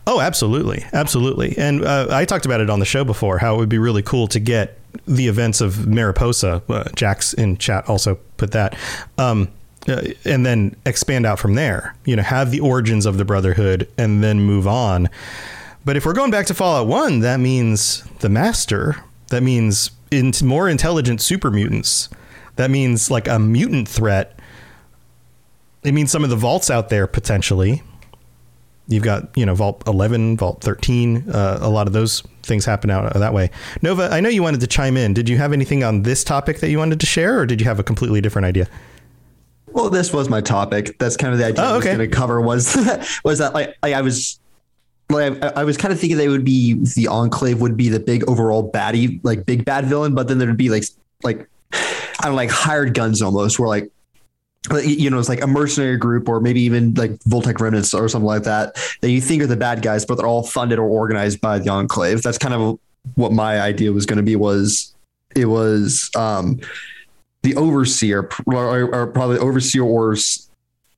Oh, 0.07 0.21
absolutely, 0.21 0.85
absolutely. 0.93 1.57
And 1.57 1.83
uh, 1.83 2.07
I 2.09 2.25
talked 2.25 2.45
about 2.45 2.61
it 2.61 2.69
on 2.69 2.79
the 2.79 2.85
show 2.85 3.03
before. 3.03 3.37
How 3.37 3.55
it 3.55 3.57
would 3.57 3.69
be 3.69 3.77
really 3.77 4.01
cool 4.01 4.27
to 4.29 4.39
get 4.39 4.79
the 5.05 5.27
events 5.27 5.61
of 5.61 5.85
Mariposa. 5.87 6.63
Uh, 6.69 6.85
Jax 6.95 7.33
in 7.33 7.57
chat 7.57 7.87
also 7.89 8.15
put 8.37 8.51
that, 8.51 8.77
um, 9.17 9.49
uh, 9.87 10.01
and 10.23 10.45
then 10.45 10.75
expand 10.85 11.25
out 11.25 11.39
from 11.39 11.55
there. 11.55 11.95
You 12.05 12.15
know, 12.15 12.23
have 12.23 12.51
the 12.51 12.61
origins 12.61 13.05
of 13.05 13.17
the 13.17 13.25
Brotherhood, 13.25 13.87
and 13.97 14.23
then 14.23 14.39
move 14.39 14.67
on. 14.67 15.09
But 15.83 15.97
if 15.97 16.05
we're 16.05 16.13
going 16.13 16.31
back 16.31 16.45
to 16.47 16.53
Fallout 16.53 16.87
One, 16.87 17.19
that 17.19 17.39
means 17.39 18.03
the 18.19 18.29
Master. 18.29 18.95
That 19.27 19.43
means 19.43 19.91
in 20.11 20.31
more 20.43 20.69
intelligent 20.69 21.21
super 21.21 21.51
mutants. 21.51 22.09
That 22.55 22.71
means 22.71 23.11
like 23.11 23.27
a 23.27 23.39
mutant 23.39 23.87
threat. 23.87 24.39
It 25.83 25.93
means 25.93 26.11
some 26.11 26.23
of 26.23 26.29
the 26.29 26.35
vaults 26.35 26.69
out 26.69 26.89
there 26.89 27.07
potentially. 27.07 27.83
You've 28.87 29.03
got 29.03 29.35
you 29.35 29.45
know 29.45 29.55
Vault 29.55 29.83
11, 29.87 30.37
Vault 30.37 30.61
13. 30.61 31.29
Uh, 31.29 31.57
a 31.61 31.69
lot 31.69 31.87
of 31.87 31.93
those 31.93 32.21
things 32.43 32.65
happen 32.65 32.89
out 32.89 33.13
that 33.13 33.33
way. 33.33 33.49
Nova, 33.81 34.09
I 34.11 34.19
know 34.19 34.29
you 34.29 34.43
wanted 34.43 34.61
to 34.61 34.67
chime 34.67 34.95
in. 34.95 35.13
Did 35.13 35.27
you 35.27 35.37
have 35.37 35.53
anything 35.53 35.83
on 35.83 36.03
this 36.03 36.23
topic 36.23 36.59
that 36.59 36.69
you 36.69 36.77
wanted 36.77 36.99
to 36.99 37.05
share, 37.05 37.39
or 37.39 37.45
did 37.45 37.59
you 37.59 37.65
have 37.65 37.79
a 37.79 37.83
completely 37.83 38.21
different 38.21 38.45
idea? 38.45 38.69
Well, 39.67 39.89
this 39.89 40.13
was 40.13 40.29
my 40.29 40.39
topic. 40.39 40.97
That's 40.99 41.17
kind 41.17 41.33
of 41.33 41.39
the 41.39 41.47
idea 41.47 41.63
Oh, 41.63 41.73
I 41.73 41.75
was 41.77 41.85
going 41.85 41.97
to 41.99 42.07
cover 42.07 42.39
was 42.39 42.75
was 43.25 43.39
that 43.39 43.53
like, 43.53 43.75
like 43.83 43.93
I 43.93 44.01
was 44.01 44.39
like 45.09 45.43
I, 45.43 45.61
I 45.61 45.63
was 45.63 45.77
kind 45.77 45.93
of 45.93 45.99
thinking 45.99 46.17
they 46.17 46.29
would 46.29 46.45
be 46.45 46.73
the 46.95 47.07
enclave 47.07 47.61
would 47.61 47.77
be 47.77 47.89
the 47.89 47.99
big 47.99 48.27
overall 48.29 48.71
baddie 48.71 49.19
like 49.23 49.45
big 49.45 49.65
bad 49.65 49.85
villain, 49.85 50.15
but 50.15 50.27
then 50.27 50.37
there'd 50.37 50.57
be 50.57 50.69
like 50.69 50.85
like 51.23 51.47
I 51.71 52.23
don't 52.23 52.31
know, 52.31 52.35
like 52.35 52.49
hired 52.49 52.93
guns 52.93 53.21
almost 53.21 53.59
where 53.59 53.67
like 53.67 53.91
you 54.83 55.09
know, 55.09 55.19
it's 55.19 55.29
like 55.29 55.43
a 55.43 55.47
mercenary 55.47 55.97
group 55.97 56.27
or 56.27 56.39
maybe 56.39 56.61
even 56.61 56.93
like 56.95 57.11
Vault-Tec 57.25 57.59
remnants 57.59 57.93
or 57.93 58.09
something 58.09 58.25
like 58.25 58.43
that, 58.43 58.75
that 59.01 59.11
you 59.11 59.21
think 59.21 59.43
are 59.43 59.47
the 59.47 59.55
bad 59.55 59.83
guys, 59.83 60.05
but 60.05 60.15
they're 60.15 60.25
all 60.25 60.41
funded 60.43 60.79
or 60.79 60.89
organized 60.89 61.39
by 61.39 61.59
the 61.59 61.69
Enclave. 61.69 62.23
That's 62.23 62.39
kind 62.39 62.53
of 62.53 62.79
what 63.13 63.31
my 63.31 63.61
idea 63.61 63.91
was 63.91 64.07
going 64.07 64.17
to 64.17 64.23
be 64.23 64.35
was 64.35 64.95
it 65.35 65.45
was 65.45 66.09
um, 66.15 66.59
the 67.43 67.55
overseer 67.55 68.29
or, 68.47 68.95
or 68.95 69.07
probably 69.07 69.37
overseer 69.37 69.83
or 69.83 70.15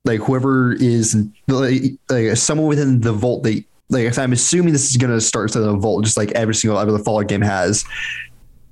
like 0.06 0.22
whoever 0.22 0.74
is 0.74 1.18
like, 1.48 1.82
like 2.10 2.38
someone 2.38 2.68
within 2.68 3.02
the 3.02 3.12
vault 3.12 3.44
they 3.44 3.66
like 3.90 4.18
I'm 4.18 4.34
assuming 4.34 4.74
this 4.74 4.90
is 4.90 4.98
going 4.98 5.12
to 5.12 5.22
start 5.22 5.52
to 5.54 5.60
the 5.60 5.74
vault 5.74 6.04
just 6.04 6.18
like 6.18 6.32
every 6.32 6.56
single 6.56 6.78
other 6.78 6.98
Fallout 7.00 7.28
game 7.28 7.42
has 7.42 7.86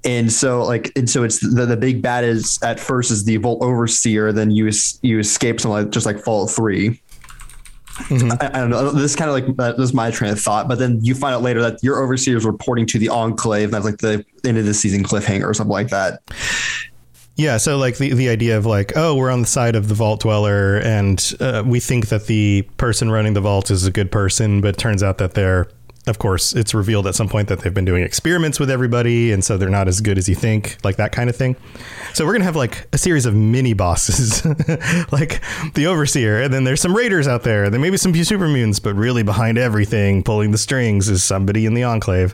and 0.03 0.31
so 0.31 0.63
like 0.63 0.91
and 0.95 1.09
so 1.09 1.23
it's 1.23 1.39
the, 1.39 1.65
the 1.65 1.77
big 1.77 2.01
bad 2.01 2.23
is 2.23 2.59
at 2.61 2.79
first 2.79 3.11
is 3.11 3.25
the 3.25 3.37
Vault 3.37 3.61
Overseer, 3.63 4.31
then 4.31 4.51
you 4.51 4.71
you 5.01 5.19
escape 5.19 5.59
something 5.59 5.85
like 5.85 5.91
just 5.91 6.05
like 6.05 6.19
Fallout 6.19 6.51
3 6.51 7.01
I, 8.11 8.37
I 8.41 8.59
don't 8.59 8.69
know. 8.69 8.91
This 8.91 9.11
is 9.11 9.15
kind 9.15 9.29
of 9.29 9.35
like 9.35 9.59
uh, 9.59 9.71
this 9.73 9.89
is 9.89 9.93
my 9.93 10.11
train 10.11 10.31
of 10.31 10.39
thought, 10.39 10.67
but 10.67 10.79
then 10.79 11.03
you 11.03 11.15
find 11.15 11.33
out 11.33 11.41
later 11.41 11.61
that 11.61 11.81
your 11.81 12.01
overseer 12.03 12.35
is 12.35 12.45
reporting 12.45 12.85
to 12.87 12.99
the 12.99 13.09
Enclave. 13.09 13.65
And 13.65 13.73
that's 13.73 13.85
like 13.85 13.97
the 13.99 14.25
end 14.43 14.57
of 14.57 14.65
the 14.65 14.73
season 14.73 15.03
cliffhanger 15.03 15.45
or 15.45 15.53
something 15.53 15.71
like 15.71 15.89
that. 15.89 16.21
Yeah, 17.37 17.57
so 17.57 17.77
like 17.77 17.97
the, 17.97 18.13
the 18.13 18.29
idea 18.29 18.57
of 18.57 18.65
like, 18.65 18.93
oh, 18.95 19.15
we're 19.15 19.29
on 19.29 19.41
the 19.41 19.47
side 19.47 19.75
of 19.75 19.89
the 19.89 19.93
vault 19.93 20.21
dweller, 20.21 20.77
and 20.77 21.33
uh, 21.41 21.63
we 21.65 21.81
think 21.81 22.07
that 22.07 22.27
the 22.27 22.61
person 22.77 23.11
running 23.11 23.33
the 23.33 23.41
vault 23.41 23.69
is 23.69 23.85
a 23.85 23.91
good 23.91 24.09
person, 24.09 24.61
but 24.61 24.77
turns 24.77 25.03
out 25.03 25.17
that 25.17 25.33
they're, 25.33 25.67
of 26.07 26.17
course, 26.17 26.53
it's 26.53 26.73
revealed 26.73 27.07
at 27.07 27.15
some 27.15 27.27
point 27.27 27.49
that 27.49 27.59
they've 27.59 27.73
been 27.73 27.83
doing 27.83 28.03
experiments 28.03 28.57
with 28.57 28.69
everybody, 28.69 29.33
and 29.33 29.43
so 29.43 29.57
they're 29.57 29.69
not 29.69 29.89
as 29.89 29.99
good 29.99 30.17
as 30.17 30.29
you 30.29 30.35
think, 30.35 30.77
like 30.85 30.95
that 30.95 31.11
kind 31.11 31.29
of 31.29 31.35
thing. 31.35 31.57
So 32.13 32.25
we're 32.25 32.31
gonna 32.31 32.45
have 32.45 32.55
like 32.55 32.87
a 32.93 32.97
series 32.97 33.25
of 33.25 33.35
mini 33.35 33.73
bosses, 33.73 34.45
like 35.11 35.41
the 35.73 35.87
overseer, 35.87 36.41
and 36.41 36.53
then 36.53 36.63
there's 36.63 36.79
some 36.79 36.95
raiders 36.95 37.27
out 37.27 37.43
there, 37.43 37.65
and 37.65 37.73
then 37.73 37.81
maybe 37.81 37.97
some 37.97 38.13
super 38.15 38.47
mutants, 38.47 38.79
but 38.79 38.95
really 38.95 39.23
behind 39.23 39.57
everything, 39.57 40.23
pulling 40.23 40.51
the 40.51 40.57
strings, 40.57 41.09
is 41.09 41.21
somebody 41.21 41.65
in 41.65 41.73
the 41.73 41.83
enclave. 41.83 42.33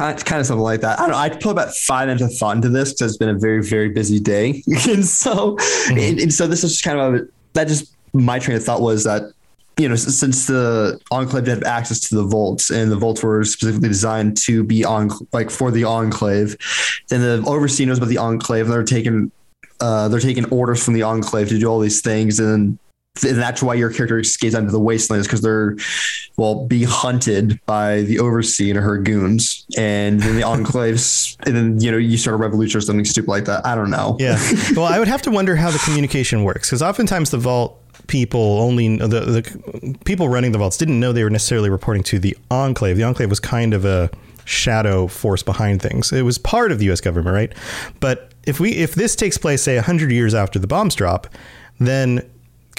Kind, 0.00 0.24
kind 0.24 0.40
of 0.40 0.46
something 0.46 0.62
like 0.62 0.80
that. 0.80 0.98
I 0.98 1.02
don't 1.02 1.10
know. 1.10 1.18
I 1.18 1.28
put 1.28 1.50
about 1.50 1.76
five 1.76 2.08
minutes 2.08 2.24
of 2.24 2.34
thought 2.34 2.56
into 2.56 2.70
this 2.70 2.94
because 2.94 3.12
it's 3.12 3.18
been 3.18 3.28
a 3.28 3.38
very, 3.38 3.62
very 3.62 3.90
busy 3.90 4.18
day, 4.18 4.62
and 4.88 5.04
so, 5.04 5.58
and, 5.90 6.18
and 6.18 6.32
so 6.32 6.46
this 6.46 6.64
is 6.64 6.72
just 6.72 6.84
kind 6.84 6.98
of 6.98 7.14
a, 7.16 7.28
that. 7.52 7.68
Just 7.68 7.94
my 8.14 8.38
train 8.38 8.56
of 8.56 8.64
thought 8.64 8.80
was 8.80 9.04
that 9.04 9.34
you 9.76 9.90
know 9.90 9.96
since 9.96 10.46
the 10.46 10.98
enclave 11.10 11.44
did 11.44 11.50
have 11.50 11.64
access 11.64 12.00
to 12.08 12.14
the 12.14 12.22
vaults 12.22 12.70
and 12.70 12.90
the 12.90 12.96
vaults 12.96 13.22
were 13.22 13.44
specifically 13.44 13.88
designed 13.88 14.38
to 14.38 14.64
be 14.64 14.86
on 14.86 15.10
like 15.34 15.50
for 15.50 15.70
the 15.70 15.84
enclave, 15.84 16.56
then 17.10 17.20
the 17.20 17.46
overseer 17.46 17.86
knows 17.86 17.98
about 17.98 18.08
the 18.08 18.16
enclave 18.16 18.64
and 18.64 18.72
they're 18.72 18.82
taking 18.82 19.30
uh, 19.80 20.08
they're 20.08 20.18
taking 20.18 20.46
orders 20.46 20.82
from 20.82 20.94
the 20.94 21.02
enclave 21.02 21.50
to 21.50 21.58
do 21.58 21.66
all 21.66 21.78
these 21.78 22.00
things 22.00 22.40
and. 22.40 22.78
And 23.26 23.36
that's 23.36 23.62
why 23.62 23.74
your 23.74 23.92
character 23.92 24.18
escapes 24.20 24.54
onto 24.54 24.70
the 24.70 24.80
wastelands 24.80 25.26
because 25.26 25.42
they're, 25.42 25.76
well, 26.36 26.66
be 26.66 26.84
hunted 26.84 27.60
by 27.66 28.02
the 28.02 28.18
overseer 28.20 28.74
and 28.76 28.84
her 28.84 28.98
goons, 28.98 29.66
and 29.76 30.20
then 30.20 30.36
the 30.36 30.42
enclaves, 30.46 31.36
and 31.44 31.56
then 31.56 31.80
you 31.80 31.90
know 31.90 31.98
you 31.98 32.16
start 32.16 32.34
a 32.34 32.38
revolution 32.38 32.78
or 32.78 32.80
something 32.80 33.04
stupid 33.04 33.28
like 33.28 33.44
that. 33.46 33.66
I 33.66 33.74
don't 33.74 33.90
know. 33.90 34.16
Yeah. 34.18 34.38
Well, 34.76 34.86
I 34.86 34.98
would 34.98 35.08
have 35.08 35.22
to 35.22 35.30
wonder 35.30 35.56
how 35.56 35.70
the 35.70 35.80
communication 35.80 36.44
works 36.44 36.70
because 36.70 36.82
oftentimes 36.82 37.30
the 37.30 37.38
vault 37.38 37.76
people 38.06 38.60
only 38.60 38.96
the 38.96 39.06
the 39.06 39.98
people 40.04 40.28
running 40.28 40.52
the 40.52 40.58
vaults 40.58 40.76
didn't 40.76 40.98
know 40.98 41.12
they 41.12 41.24
were 41.24 41.30
necessarily 41.30 41.68
reporting 41.68 42.02
to 42.04 42.18
the 42.18 42.36
enclave. 42.50 42.96
The 42.96 43.02
enclave 43.02 43.28
was 43.28 43.40
kind 43.40 43.74
of 43.74 43.84
a 43.84 44.10
shadow 44.44 45.06
force 45.06 45.42
behind 45.42 45.82
things. 45.82 46.12
It 46.12 46.22
was 46.22 46.38
part 46.38 46.72
of 46.72 46.78
the 46.78 46.86
U.S. 46.86 47.00
government, 47.00 47.34
right? 47.34 47.52
But 47.98 48.32
if 48.46 48.60
we 48.60 48.72
if 48.72 48.94
this 48.94 49.16
takes 49.16 49.36
place 49.36 49.62
say 49.62 49.76
hundred 49.78 50.12
years 50.12 50.34
after 50.34 50.58
the 50.58 50.66
bombs 50.66 50.94
drop, 50.94 51.26
then 51.78 52.28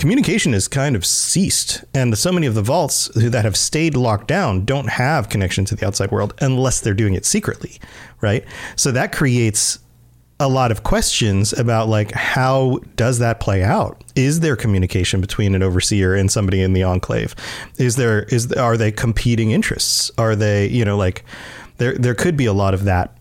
communication 0.02 0.52
has 0.52 0.68
kind 0.68 0.96
of 0.96 1.06
ceased 1.06 1.86
and 1.94 2.18
so 2.18 2.32
many 2.32 2.48
of 2.48 2.56
the 2.56 2.62
vaults 2.62 3.10
that 3.16 3.46
have 3.46 3.56
stayed 3.56 3.96
locked 3.96 4.28
down 4.28 4.66
don't 4.66 4.90
have 4.90 5.30
connection 5.30 5.64
to 5.64 5.76
the 5.76 5.86
outside 5.86 6.12
world 6.12 6.34
unless 6.42 6.82
they're 6.82 6.94
doing 6.94 7.14
it 7.14 7.26
secretly 7.26 7.80
right? 8.22 8.46
So 8.76 8.92
that 8.92 9.12
creates 9.12 9.80
a 10.40 10.48
lot 10.48 10.72
of 10.72 10.82
questions 10.82 11.54
about 11.54 11.88
like 11.88 12.12
how 12.14 12.80
does 12.96 13.20
that 13.20 13.40
play 13.40 13.64
out? 13.64 14.04
Is 14.16 14.40
there 14.40 14.56
communication 14.56 15.22
between 15.22 15.54
an 15.54 15.62
overseer 15.62 16.16
and 16.16 16.32
somebody 16.32 16.62
in 16.62 16.74
the 16.74 16.84
enclave? 16.84 17.36
Is 17.78 17.96
there 17.96 18.24
is 18.24 18.52
are 18.54 18.78
they 18.78 18.92
competing 18.92 19.52
interests? 19.52 20.10
Are 20.18 20.36
they 20.36 20.68
you 20.68 20.86
know 20.86 20.98
like 20.98 21.24
there 21.78 21.96
there 21.96 22.16
could 22.16 22.38
be 22.38 22.46
a 22.46 22.54
lot 22.54 22.74
of 22.74 22.86
that 22.86 23.16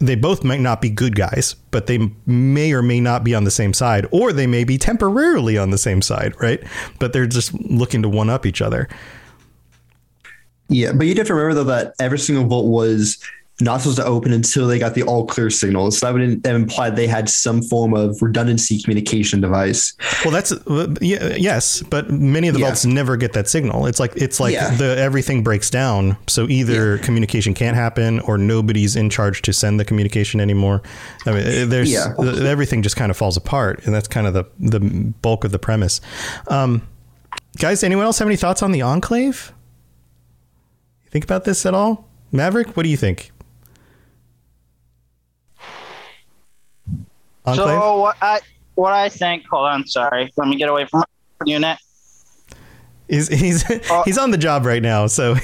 they 0.00 0.14
both 0.14 0.44
might 0.44 0.60
not 0.60 0.80
be 0.80 0.90
good 0.90 1.14
guys 1.14 1.54
but 1.70 1.86
they 1.86 2.10
may 2.26 2.72
or 2.72 2.82
may 2.82 3.00
not 3.00 3.24
be 3.24 3.34
on 3.34 3.44
the 3.44 3.50
same 3.50 3.72
side 3.72 4.06
or 4.10 4.32
they 4.32 4.46
may 4.46 4.64
be 4.64 4.78
temporarily 4.78 5.58
on 5.58 5.70
the 5.70 5.78
same 5.78 6.02
side 6.02 6.34
right? 6.40 6.62
But 6.98 7.12
they're 7.12 7.26
just 7.26 7.54
looking 7.54 8.02
to 8.02 8.08
one 8.08 8.30
up 8.30 8.46
each 8.46 8.62
other. 8.62 8.88
Yeah, 10.68 10.92
but 10.92 11.06
you 11.06 11.14
have 11.14 11.26
to 11.26 11.34
remember 11.34 11.54
though 11.54 11.70
that 11.70 11.94
every 11.98 12.18
single 12.18 12.46
vote 12.46 12.66
was 12.66 13.18
not 13.60 13.80
supposed 13.80 13.98
to 13.98 14.04
open 14.04 14.32
until 14.32 14.66
they 14.66 14.80
got 14.80 14.94
the 14.94 15.02
all 15.04 15.26
clear 15.26 15.48
signal. 15.48 15.88
So 15.92 16.06
that 16.06 16.12
would 16.14 16.42
that 16.42 16.54
implied 16.56 16.96
they 16.96 17.06
had 17.06 17.28
some 17.28 17.62
form 17.62 17.94
of 17.94 18.20
redundancy 18.20 18.82
communication 18.82 19.40
device. 19.40 19.94
Well, 20.24 20.32
that's 20.32 20.50
uh, 20.50 20.92
yeah, 21.00 21.36
yes, 21.36 21.80
but 21.82 22.10
many 22.10 22.48
of 22.48 22.54
the 22.54 22.60
Yeah. 22.60 22.66
vaults 22.66 22.84
never 22.84 23.16
get 23.16 23.32
that 23.34 23.48
signal. 23.48 23.86
It's 23.86 24.00
like 24.00 24.12
it's 24.16 24.40
like 24.40 24.54
Yeah. 24.54 24.74
the 24.74 24.98
everything 24.98 25.44
breaks 25.44 25.70
down. 25.70 26.16
So 26.26 26.48
either 26.48 26.98
communication 26.98 27.54
can't 27.54 27.76
happen, 27.76 28.18
or 28.20 28.38
nobody's 28.38 28.96
in 28.96 29.08
charge 29.08 29.40
to 29.42 29.52
send 29.52 29.78
the 29.78 29.84
communication 29.84 30.40
anymore. 30.40 30.82
I 31.24 31.30
mean, 31.32 31.46
uh, 31.46 31.66
there's 31.66 31.94
everything 31.94 32.82
just 32.82 32.96
kind 32.96 33.10
of 33.10 33.16
falls 33.16 33.36
apart, 33.36 33.82
and 33.86 33.94
that's 33.94 34.08
kind 34.08 34.26
of 34.26 34.34
the 34.34 34.44
the 34.58 34.80
bulk 35.22 35.44
of 35.44 35.52
the 35.52 35.60
premise. 35.60 36.00
Um, 36.48 36.82
guys, 37.58 37.84
anyone 37.84 38.04
else 38.04 38.18
have 38.18 38.26
any 38.26 38.36
thoughts 38.36 38.62
on 38.64 38.72
the 38.72 38.82
Enclave? 38.82 39.52
You 41.04 41.10
think 41.10 41.24
about 41.24 41.44
this 41.44 41.64
at 41.64 41.72
all, 41.74 42.08
Maverick? 42.32 42.76
What 42.76 42.82
do 42.82 42.88
you 42.88 42.96
think? 42.96 43.30
Enclave? 47.44 47.68
So 47.68 48.00
what 48.00 48.16
I 48.20 48.40
what 48.74 48.92
I 48.92 49.08
think. 49.08 49.44
Hold 49.50 49.66
on, 49.66 49.86
sorry. 49.86 50.32
Let 50.36 50.48
me 50.48 50.56
get 50.56 50.68
away 50.68 50.86
from 50.86 51.00
my 51.00 51.46
unit. 51.46 51.78
He's 53.08 53.28
he's 53.28 53.64
he's 54.04 54.18
on 54.18 54.30
the 54.30 54.38
job 54.38 54.64
right 54.64 54.82
now, 54.82 55.06
so 55.06 55.36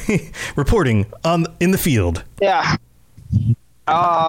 reporting 0.57 1.07
on 1.25 1.47
in 1.61 1.71
the 1.71 1.78
field. 1.78 2.25
Yeah. 2.40 2.76
Uh, 3.87 4.28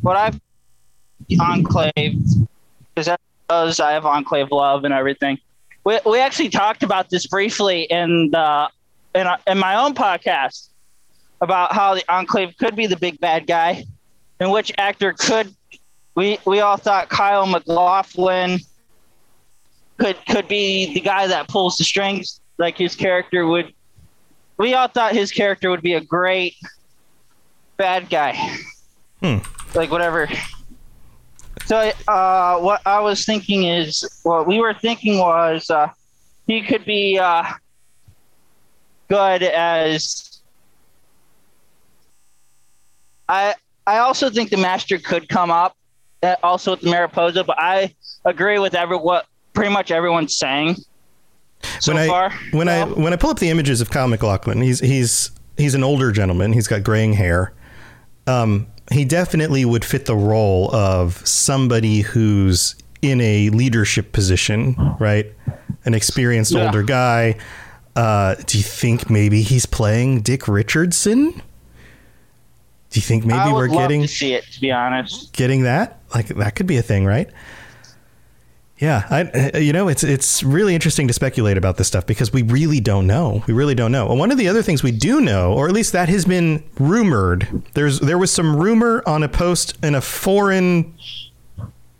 what 0.00 0.16
I've 0.16 0.40
enclave 1.40 2.18
because 2.94 3.06
that 3.06 3.20
does 3.48 3.80
I 3.80 3.92
have 3.92 4.06
enclave 4.06 4.50
love 4.50 4.84
and 4.84 4.94
everything. 4.94 5.38
We 5.84 5.98
we 6.06 6.18
actually 6.18 6.48
talked 6.48 6.82
about 6.82 7.10
this 7.10 7.26
briefly 7.26 7.82
in 7.82 8.30
the 8.30 8.68
in 9.14 9.26
in 9.46 9.58
my 9.58 9.76
own 9.76 9.94
podcast 9.94 10.68
about 11.40 11.72
how 11.72 11.94
the 11.94 12.04
enclave 12.08 12.54
could 12.58 12.76
be 12.76 12.86
the 12.86 12.96
big 12.96 13.20
bad 13.20 13.46
guy, 13.46 13.84
and 14.40 14.50
which 14.50 14.72
actor 14.78 15.12
could. 15.12 15.54
We 16.14 16.38
we 16.44 16.60
all 16.60 16.76
thought 16.76 17.08
Kyle 17.08 17.46
MacLachlan 17.46 18.60
could 19.98 20.16
could 20.26 20.48
be 20.48 20.92
the 20.94 21.00
guy 21.00 21.26
that 21.26 21.48
pulls 21.48 21.76
the 21.76 21.84
strings, 21.84 22.40
like 22.58 22.76
his 22.76 22.94
character 22.94 23.46
would. 23.46 23.72
We 24.58 24.74
all 24.74 24.88
thought 24.88 25.14
his 25.14 25.32
character 25.32 25.70
would 25.70 25.82
be 25.82 25.94
a 25.94 26.00
great 26.00 26.56
bad 27.76 28.10
guy. 28.10 28.34
Hmm. 29.22 29.38
Like 29.74 29.90
whatever. 29.90 30.28
So 31.64 31.92
uh, 32.08 32.58
what 32.58 32.82
I 32.86 33.00
was 33.00 33.24
thinking 33.24 33.64
is, 33.64 34.20
what 34.24 34.46
we 34.46 34.58
were 34.58 34.74
thinking 34.74 35.18
was, 35.18 35.70
uh, 35.70 35.88
he 36.46 36.60
could 36.62 36.84
be 36.84 37.18
uh, 37.18 37.44
good 39.08 39.42
as. 39.42 40.40
I 43.28 43.54
I 43.86 43.98
also 43.98 44.28
think 44.28 44.50
the 44.50 44.56
master 44.56 44.98
could 44.98 45.28
come 45.28 45.50
up, 45.50 45.76
also 46.42 46.72
with 46.72 46.82
Mariposa, 46.84 47.44
but 47.44 47.56
I 47.58 47.94
agree 48.24 48.58
with 48.58 48.74
every 48.74 48.96
what 48.96 49.26
pretty 49.52 49.72
much 49.72 49.90
everyone's 49.90 50.36
saying 50.38 50.76
so 51.80 51.92
when 51.92 52.02
I 52.02 52.06
far. 52.08 52.30
when 52.52 52.68
I 52.68 52.84
when 52.84 53.12
I 53.12 53.16
pull 53.16 53.30
up 53.30 53.38
the 53.38 53.50
images 53.50 53.80
of 53.80 53.90
Kyle 53.90 54.08
MacLachlan, 54.08 54.60
he's 54.62 54.80
he's 54.80 55.30
he's 55.56 55.74
an 55.74 55.84
older 55.84 56.10
gentleman. 56.12 56.52
He's 56.52 56.68
got 56.68 56.82
graying 56.82 57.12
hair. 57.14 57.52
Um, 58.26 58.66
he 58.90 59.04
definitely 59.04 59.64
would 59.64 59.84
fit 59.84 60.06
the 60.06 60.16
role 60.16 60.74
of 60.74 61.26
somebody 61.26 62.00
who's 62.00 62.74
in 63.00 63.20
a 63.20 63.50
leadership 63.50 64.12
position, 64.12 64.76
right? 65.00 65.32
An 65.84 65.94
experienced 65.94 66.52
Yeah. 66.52 66.66
older 66.66 66.82
guy. 66.82 67.36
Uh, 67.96 68.36
do 68.46 68.58
you 68.58 68.64
think 68.64 69.10
maybe 69.10 69.42
he's 69.42 69.66
playing 69.66 70.20
Dick 70.22 70.46
Richardson? 70.48 71.42
Do 72.92 72.98
you 72.98 73.02
think 73.02 73.24
maybe 73.24 73.52
we're 73.52 73.68
getting 73.68 74.02
to 74.02 74.08
see 74.08 74.34
it. 74.34 74.44
To 74.52 74.60
be 74.60 74.70
honest. 74.70 75.32
getting 75.32 75.62
that 75.62 76.00
like 76.14 76.28
that 76.28 76.54
could 76.54 76.66
be 76.66 76.76
a 76.76 76.82
thing 76.82 77.06
right 77.06 77.30
yeah 78.78 79.06
I, 79.10 79.58
you 79.58 79.72
know 79.72 79.88
it's 79.88 80.04
it's 80.04 80.42
really 80.42 80.74
interesting 80.74 81.06
to 81.08 81.14
speculate 81.14 81.56
about 81.56 81.78
this 81.78 81.88
stuff 81.88 82.04
because 82.04 82.32
we 82.32 82.42
really 82.42 82.80
don't 82.80 83.06
know 83.06 83.42
we 83.46 83.54
really 83.54 83.74
don't 83.74 83.92
know 83.92 84.10
and 84.10 84.18
one 84.18 84.30
of 84.30 84.38
the 84.38 84.48
other 84.48 84.62
things 84.62 84.82
we 84.82 84.92
do 84.92 85.20
know 85.20 85.52
or 85.52 85.68
at 85.68 85.72
least 85.72 85.92
that 85.92 86.08
has 86.08 86.24
been 86.24 86.62
rumored 86.78 87.62
there's 87.74 88.00
there 88.00 88.18
was 88.18 88.30
some 88.30 88.56
rumor 88.56 89.02
on 89.06 89.22
a 89.22 89.28
post 89.28 89.78
in 89.82 89.94
a 89.94 90.00
foreign 90.00 90.94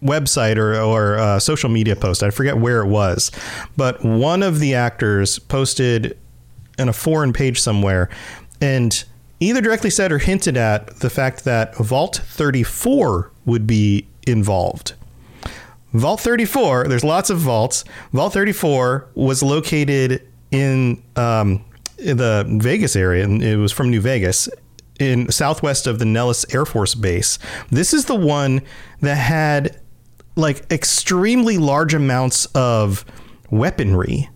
website 0.02 0.56
or, 0.56 0.75
or 0.75 1.16
uh, 1.16 1.38
social 1.38 1.68
media 1.70 1.94
post. 1.94 2.22
I 2.22 2.30
forget 2.30 2.58
where 2.58 2.80
it 2.80 2.88
was, 2.88 3.30
but 3.76 4.04
one 4.04 4.42
of 4.42 4.58
the 4.58 4.75
actors 4.75 5.38
posted 5.38 6.18
in 6.78 6.88
a 6.88 6.92
foreign 6.92 7.32
page 7.32 7.61
somewhere 7.61 8.08
and 8.61 9.04
either 9.44 9.61
directly 9.61 9.90
said 9.90 10.12
or 10.12 10.18
hinted 10.18 10.56
at 10.56 11.00
the 11.00 11.11
fact 11.11 11.44
that 11.44 11.76
Vault 11.76 12.20
34 12.25 13.30
would 13.44 13.66
be 13.66 14.06
involved. 14.26 14.94
Vault 15.92 16.20
34, 16.20 16.88
there's 16.88 17.04
lots 17.04 17.28
of 17.28 17.38
vaults. 17.38 17.84
Vault 18.12 18.32
34 18.32 19.08
was 19.14 19.42
located 19.42 20.26
in, 20.50 21.02
um, 21.16 21.64
in 21.99 22.16
the 22.16 22.46
Vegas 22.62 22.96
area, 22.96 23.25
and 23.25 23.42
it 23.42 23.56
was 23.56 23.72
from 23.72 23.90
New 23.90 24.00
Vegas, 24.00 24.49
in 24.99 25.30
southwest 25.30 25.87
of 25.87 25.99
the 25.99 26.04
Nellis 26.04 26.46
Air 26.54 26.64
Force 26.64 26.94
Base. 26.94 27.38
This 27.70 27.92
is 27.92 28.06
the 28.06 28.14
one 28.14 28.62
that 29.00 29.16
had 29.16 29.78
like 30.37 30.70
extremely 30.72 31.58
large 31.58 31.92
amounts 31.92 32.46
of 32.54 33.04
weaponry. 33.50 34.30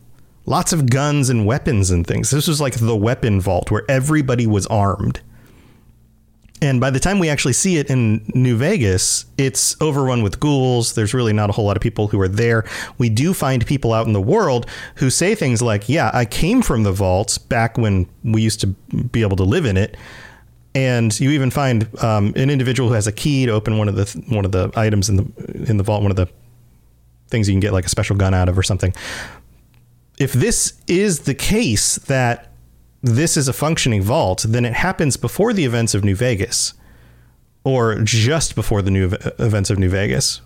Lots 0.46 0.72
of 0.72 0.88
guns 0.88 1.28
and 1.28 1.44
weapons 1.44 1.90
and 1.90 2.06
things. 2.06 2.30
This 2.30 2.46
was 2.46 2.60
like 2.60 2.74
the 2.74 2.96
weapon 2.96 3.40
vault 3.40 3.70
where 3.70 3.84
everybody 3.88 4.46
was 4.46 4.66
armed. 4.68 5.20
And 6.62 6.80
by 6.80 6.90
the 6.90 7.00
time 7.00 7.18
we 7.18 7.28
actually 7.28 7.52
see 7.52 7.76
it 7.76 7.90
in 7.90 8.24
New 8.34 8.56
Vegas, 8.56 9.26
it's 9.36 9.76
overrun 9.82 10.22
with 10.22 10.40
ghouls. 10.40 10.94
There's 10.94 11.12
really 11.12 11.32
not 11.32 11.50
a 11.50 11.52
whole 11.52 11.66
lot 11.66 11.76
of 11.76 11.82
people 11.82 12.08
who 12.08 12.20
are 12.20 12.28
there. 12.28 12.64
We 12.96 13.10
do 13.10 13.34
find 13.34 13.66
people 13.66 13.92
out 13.92 14.06
in 14.06 14.14
the 14.14 14.20
world 14.20 14.66
who 14.94 15.10
say 15.10 15.34
things 15.34 15.60
like, 15.60 15.88
Yeah, 15.88 16.10
I 16.14 16.24
came 16.24 16.62
from 16.62 16.84
the 16.84 16.92
vaults 16.92 17.36
back 17.36 17.76
when 17.76 18.08
we 18.24 18.40
used 18.40 18.60
to 18.60 18.68
be 18.68 19.22
able 19.22 19.36
to 19.36 19.44
live 19.44 19.66
in 19.66 19.76
it. 19.76 19.96
And 20.74 21.18
you 21.18 21.30
even 21.30 21.50
find 21.50 21.88
um, 22.02 22.32
an 22.36 22.50
individual 22.50 22.88
who 22.88 22.94
has 22.94 23.06
a 23.06 23.12
key 23.12 23.46
to 23.46 23.52
open 23.52 23.78
one 23.78 23.88
of 23.88 23.96
the 23.96 24.24
one 24.28 24.44
of 24.44 24.52
the 24.52 24.70
items 24.76 25.08
in 25.08 25.16
the 25.16 25.64
in 25.68 25.76
the 25.76 25.82
vault, 25.82 26.02
one 26.02 26.10
of 26.10 26.16
the 26.16 26.28
things 27.28 27.48
you 27.48 27.52
can 27.52 27.60
get 27.60 27.72
like 27.72 27.84
a 27.84 27.88
special 27.88 28.16
gun 28.16 28.34
out 28.34 28.48
of 28.48 28.58
or 28.58 28.62
something. 28.62 28.94
If 30.18 30.32
this 30.32 30.74
is 30.86 31.20
the 31.20 31.34
case 31.34 31.96
that 31.96 32.50
this 33.02 33.36
is 33.36 33.48
a 33.48 33.52
functioning 33.52 34.02
vault, 34.02 34.44
then 34.48 34.64
it 34.64 34.72
happens 34.72 35.16
before 35.16 35.52
the 35.52 35.64
events 35.64 35.94
of 35.94 36.04
New 36.04 36.16
Vegas 36.16 36.74
or 37.64 37.96
just 37.96 38.54
before 38.54 38.80
the 38.80 38.90
new 38.90 39.06
events 39.38 39.70
of 39.70 39.78
New 39.78 39.88
Vegas. 39.88 40.40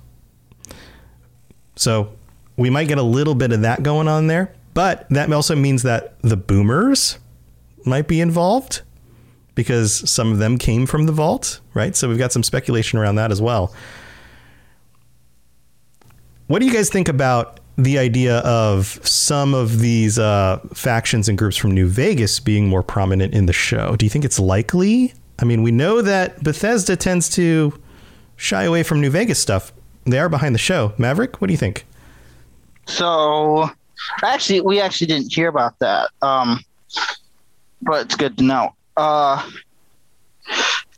So 1.76 2.12
we 2.56 2.70
might 2.70 2.88
get 2.88 2.98
a 2.98 3.02
little 3.02 3.34
bit 3.34 3.52
of 3.52 3.62
that 3.62 3.82
going 3.82 4.08
on 4.08 4.26
there, 4.26 4.54
but 4.74 5.08
that 5.10 5.32
also 5.32 5.54
means 5.54 5.82
that 5.82 6.20
the 6.22 6.36
boomers 6.36 7.18
might 7.84 8.08
be 8.08 8.20
involved 8.20 8.82
because 9.54 10.10
some 10.10 10.32
of 10.32 10.38
them 10.38 10.58
came 10.58 10.86
from 10.86 11.06
the 11.06 11.12
vault, 11.12 11.60
right? 11.74 11.94
So 11.94 12.08
we've 12.08 12.18
got 12.18 12.32
some 12.32 12.42
speculation 12.42 12.98
around 12.98 13.16
that 13.16 13.30
as 13.30 13.40
well. 13.40 13.74
What 16.46 16.58
do 16.58 16.66
you 16.66 16.72
guys 16.72 16.90
think 16.90 17.08
about 17.08 17.59
the 17.76 17.98
idea 17.98 18.38
of 18.38 19.00
some 19.06 19.54
of 19.54 19.78
these 19.78 20.18
uh, 20.18 20.60
factions 20.74 21.28
and 21.28 21.38
groups 21.38 21.56
from 21.56 21.72
New 21.72 21.86
Vegas 21.86 22.40
being 22.40 22.68
more 22.68 22.82
prominent 22.82 23.34
in 23.34 23.46
the 23.46 23.52
show. 23.52 23.96
Do 23.96 24.04
you 24.04 24.10
think 24.10 24.24
it's 24.24 24.38
likely? 24.38 25.14
I 25.38 25.44
mean, 25.44 25.62
we 25.62 25.70
know 25.70 26.02
that 26.02 26.42
Bethesda 26.42 26.96
tends 26.96 27.28
to 27.30 27.78
shy 28.36 28.64
away 28.64 28.82
from 28.82 29.00
New 29.00 29.10
Vegas 29.10 29.38
stuff. 29.38 29.72
They 30.04 30.18
are 30.18 30.28
behind 30.28 30.54
the 30.54 30.58
show. 30.58 30.92
Maverick, 30.98 31.40
what 31.40 31.46
do 31.46 31.52
you 31.52 31.58
think? 31.58 31.86
So, 32.86 33.70
actually, 34.22 34.60
we 34.60 34.80
actually 34.80 35.06
didn't 35.06 35.32
hear 35.32 35.48
about 35.48 35.78
that. 35.78 36.10
Um, 36.22 36.64
but 37.82 38.06
it's 38.06 38.16
good 38.16 38.36
to 38.38 38.44
know. 38.44 38.74
Uh, 38.96 39.48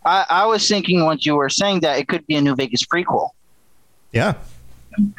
I, 0.05 0.25
I 0.29 0.47
was 0.47 0.67
thinking 0.67 1.05
once 1.05 1.27
you 1.27 1.37
were 1.37 1.51
saying 1.51 1.81
that 1.81 1.99
it 1.99 2.09
could 2.09 2.27
be 2.27 2.37
a 2.37 2.41
New 2.41 2.55
Vegas 2.55 2.85
prequel. 2.85 3.31
Yeah. 4.13 4.35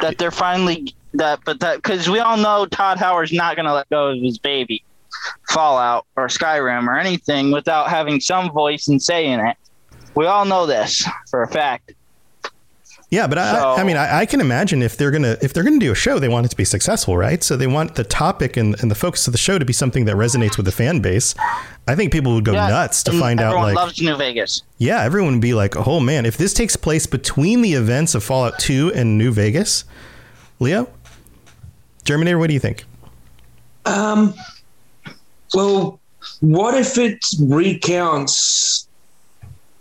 That 0.02 0.18
they're 0.18 0.32
finally 0.32 0.94
that, 1.14 1.40
but 1.46 1.60
that 1.62 1.78
because 1.78 2.10
we 2.10 2.20
all 2.20 2.38
know 2.38 2.66
Todd 2.66 2.98
Howard's 2.98 3.32
not 3.34 3.56
going 3.56 3.66
to 3.66 3.74
let 3.74 3.90
go 3.90 4.10
of 4.10 4.22
his 4.22 4.38
baby, 4.38 4.84
Fallout 5.50 6.06
or 6.16 6.28
Skyrim 6.28 6.88
or 6.88 6.98
anything 6.98 7.52
without 7.52 7.90
having 7.90 8.20
some 8.20 8.52
voice 8.52 8.88
and 8.88 9.02
say 9.02 9.28
in 9.28 9.40
it. 9.40 9.58
We 10.16 10.26
all 10.26 10.46
know 10.46 10.66
this 10.66 11.08
for 11.30 11.44
a 11.44 11.48
fact. 11.48 11.94
Yeah, 13.10 13.28
but 13.28 13.38
I, 13.38 13.52
So- 13.62 13.74
I 13.76 13.84
mean, 13.84 13.96
I, 13.96 14.22
I 14.22 14.26
can 14.26 14.42
imagine 14.42 14.82
if 14.82 14.98
they're 14.98 15.12
gonna 15.12 15.38
if 15.40 15.54
they're 15.54 15.64
gonna 15.64 15.78
do 15.78 15.92
a 15.92 15.96
show, 15.96 16.18
they 16.18 16.30
want 16.30 16.48
it 16.48 16.50
to 16.50 16.56
be 16.56 16.66
successful, 16.66 17.16
right? 17.16 17.44
So 17.44 17.56
they 17.56 17.68
want 17.68 17.94
the 17.94 18.04
topic 18.04 18.58
and, 18.58 18.76
and 18.82 18.90
the 18.90 18.96
focus 18.96 19.28
of 19.28 19.34
the 19.34 19.38
show 19.38 19.60
to 19.60 19.66
be 19.66 19.74
something 19.74 20.06
that 20.06 20.16
resonates 20.16 20.58
with 20.58 20.66
the 20.66 20.72
fan 20.72 21.00
base. 21.00 21.36
I 21.88 21.94
think 21.96 22.12
people 22.12 22.34
would 22.34 22.46
go 22.46 22.54
Yeah, 22.54 22.70
nuts 22.70 23.04
to 23.04 23.12
find 23.20 23.40
out, 23.40 23.50
everyone 23.50 23.68
like, 23.68 23.76
loves 23.76 24.02
New 24.02 24.16
Vegas. 24.16 24.64
yeah, 24.80 25.04
everyone 25.04 25.34
would 25.34 25.42
be 25.42 25.54
like, 25.54 25.76
oh 25.76 26.00
man, 26.00 26.26
if 26.26 26.38
this 26.38 26.56
takes 26.56 26.76
place 26.76 27.06
between 27.06 27.62
the 27.62 27.74
events 27.74 28.16
of 28.16 28.24
Fallout 28.24 28.58
2 28.58 28.94
and 28.96 29.16
New 29.20 29.32
Vegas, 29.32 29.86
Leo, 30.60 30.90
Germinator, 32.06 32.38
what 32.40 32.48
do 32.48 32.54
you 32.54 32.60
think? 32.60 32.86
Um, 33.86 34.34
well, 35.54 36.00
what 36.42 36.76
if 36.76 36.98
it 36.98 37.24
recounts 37.40 38.88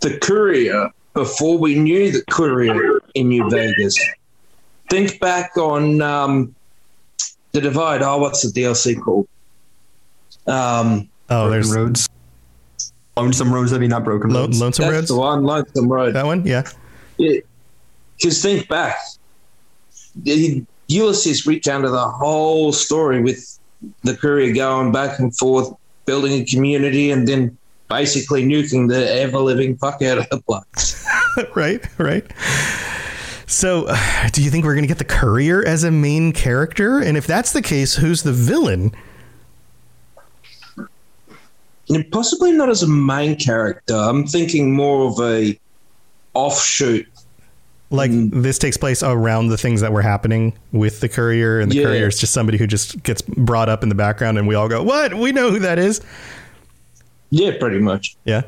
the 0.01 0.17
courier 0.19 0.89
before 1.13 1.57
we 1.57 1.75
knew 1.75 2.11
the 2.11 2.23
courier 2.29 2.99
in 3.15 3.29
New 3.29 3.49
Vegas? 3.49 3.95
Think 4.89 5.19
back 5.19 5.55
on 5.57 6.01
um, 6.01 6.53
the 7.53 7.61
Divide. 7.61 8.01
Oh, 8.01 8.17
what's 8.17 8.41
the 8.49 8.61
DLC 8.61 9.01
called? 9.01 9.27
Um, 10.47 11.09
Oh, 11.29 11.47
Broken 11.47 11.51
there's 11.51 11.75
roads. 11.75 12.09
Lonesome 13.15 13.53
roads, 13.53 13.71
I 13.73 13.77
mean, 13.77 13.89
not 13.89 14.03
broken 14.03 14.29
Lo- 14.31 14.41
roads. 14.41 14.59
Lonesome 14.59 14.83
that's 14.85 14.93
Roads. 14.93 15.07
the 15.07 15.15
one, 15.17 15.43
Lonesome 15.43 15.87
Road. 15.87 16.13
That 16.15 16.25
one, 16.25 16.45
yeah. 16.45 16.63
Because 17.17 18.41
think 18.41 18.67
back, 18.67 18.97
The- 20.15 20.65
Ulysses 20.93 21.45
recounted 21.45 21.91
the 21.91 22.07
whole 22.07 22.71
story 22.71 23.21
with 23.21 23.59
the 24.03 24.15
courier 24.15 24.53
going 24.53 24.91
back 24.91 25.19
and 25.19 25.35
forth, 25.35 25.73
building 26.05 26.41
a 26.41 26.45
community, 26.45 27.11
and 27.11 27.27
then 27.27 27.57
basically 27.89 28.43
nuking 28.43 28.89
the 28.89 29.13
ever 29.15 29.39
living 29.39 29.75
fuck 29.77 30.01
out 30.01 30.17
of 30.17 30.29
the 30.29 30.41
place. 30.41 31.05
right, 31.55 31.85
right. 31.97 32.25
So, 33.47 33.93
do 34.31 34.43
you 34.43 34.49
think 34.49 34.65
we're 34.65 34.73
going 34.73 34.83
to 34.83 34.87
get 34.87 34.97
the 34.97 35.03
courier 35.03 35.63
as 35.65 35.83
a 35.83 35.91
main 35.91 36.31
character? 36.31 36.99
And 36.99 37.17
if 37.17 37.27
that's 37.27 37.53
the 37.53 37.61
case, 37.61 37.95
who's 37.95 38.23
the 38.23 38.33
villain? 38.33 38.91
And 41.89 42.09
possibly 42.11 42.51
not 42.51 42.69
as 42.69 42.81
a 42.81 42.87
main 42.87 43.35
character. 43.35 43.93
I'm 43.93 44.25
thinking 44.25 44.73
more 44.73 45.07
of 45.07 45.19
a 45.19 45.59
offshoot. 46.33 47.07
Like 47.93 48.11
this 48.11 48.57
takes 48.57 48.75
place 48.75 49.03
around 49.03 49.47
the 49.49 49.57
things 49.57 49.81
that 49.81 49.93
were 49.93 50.01
happening 50.01 50.53
with 50.71 50.99
the 50.99 51.07
courier, 51.07 51.59
and 51.59 51.71
the 51.71 51.75
Yeah. 51.77 51.83
courier 51.83 52.07
is 52.07 52.17
just 52.19 52.33
somebody 52.33 52.57
who 52.57 52.65
just 52.67 53.01
gets 53.03 53.21
brought 53.21 53.69
up 53.69 53.83
in 53.83 53.89
the 53.89 53.95
background, 53.95 54.37
and 54.39 54.47
we 54.47 54.55
all 54.55 54.67
go, 54.67 54.81
"What? 54.81 55.13
We 55.13 55.31
know 55.31 55.51
who 55.51 55.59
that 55.59 55.77
is." 55.79 56.01
Yeah, 57.29 57.51
pretty 57.59 57.79
much. 57.79 58.15
Yeah, 58.25 58.41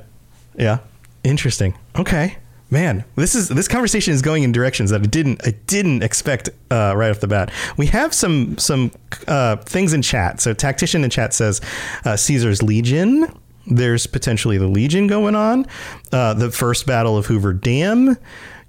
yeah. 0.57 0.79
Interesting. 1.23 1.73
Okay, 1.97 2.37
man. 2.69 3.03
This 3.15 3.35
is 3.35 3.47
this 3.49 3.67
conversation 3.67 4.13
is 4.13 4.21
going 4.21 4.43
in 4.43 4.51
directions 4.51 4.89
that 4.89 5.01
I 5.01 5.05
didn't 5.05 5.41
I 5.45 5.53
didn't 5.67 6.03
expect 6.03 6.49
uh, 6.71 6.93
right 6.95 7.09
off 7.11 7.19
the 7.19 7.27
bat. 7.27 7.51
We 7.77 7.85
have 7.87 8.13
some 8.13 8.57
some 8.57 8.91
uh, 9.27 9.57
things 9.57 9.93
in 9.93 10.01
chat. 10.01 10.41
So 10.41 10.53
tactician 10.53 11.03
in 11.03 11.09
chat 11.09 11.33
says 11.33 11.61
uh, 12.03 12.15
Caesar's 12.15 12.61
Legion. 12.63 13.27
There's 13.67 14.05
potentially 14.05 14.57
the 14.59 14.67
Legion 14.67 15.07
going 15.07 15.33
on. 15.35 15.65
Uh, 16.11 16.33
the 16.35 16.51
first 16.51 16.85
battle 16.85 17.17
of 17.17 17.25
Hoover 17.27 17.53
Dam. 17.53 18.17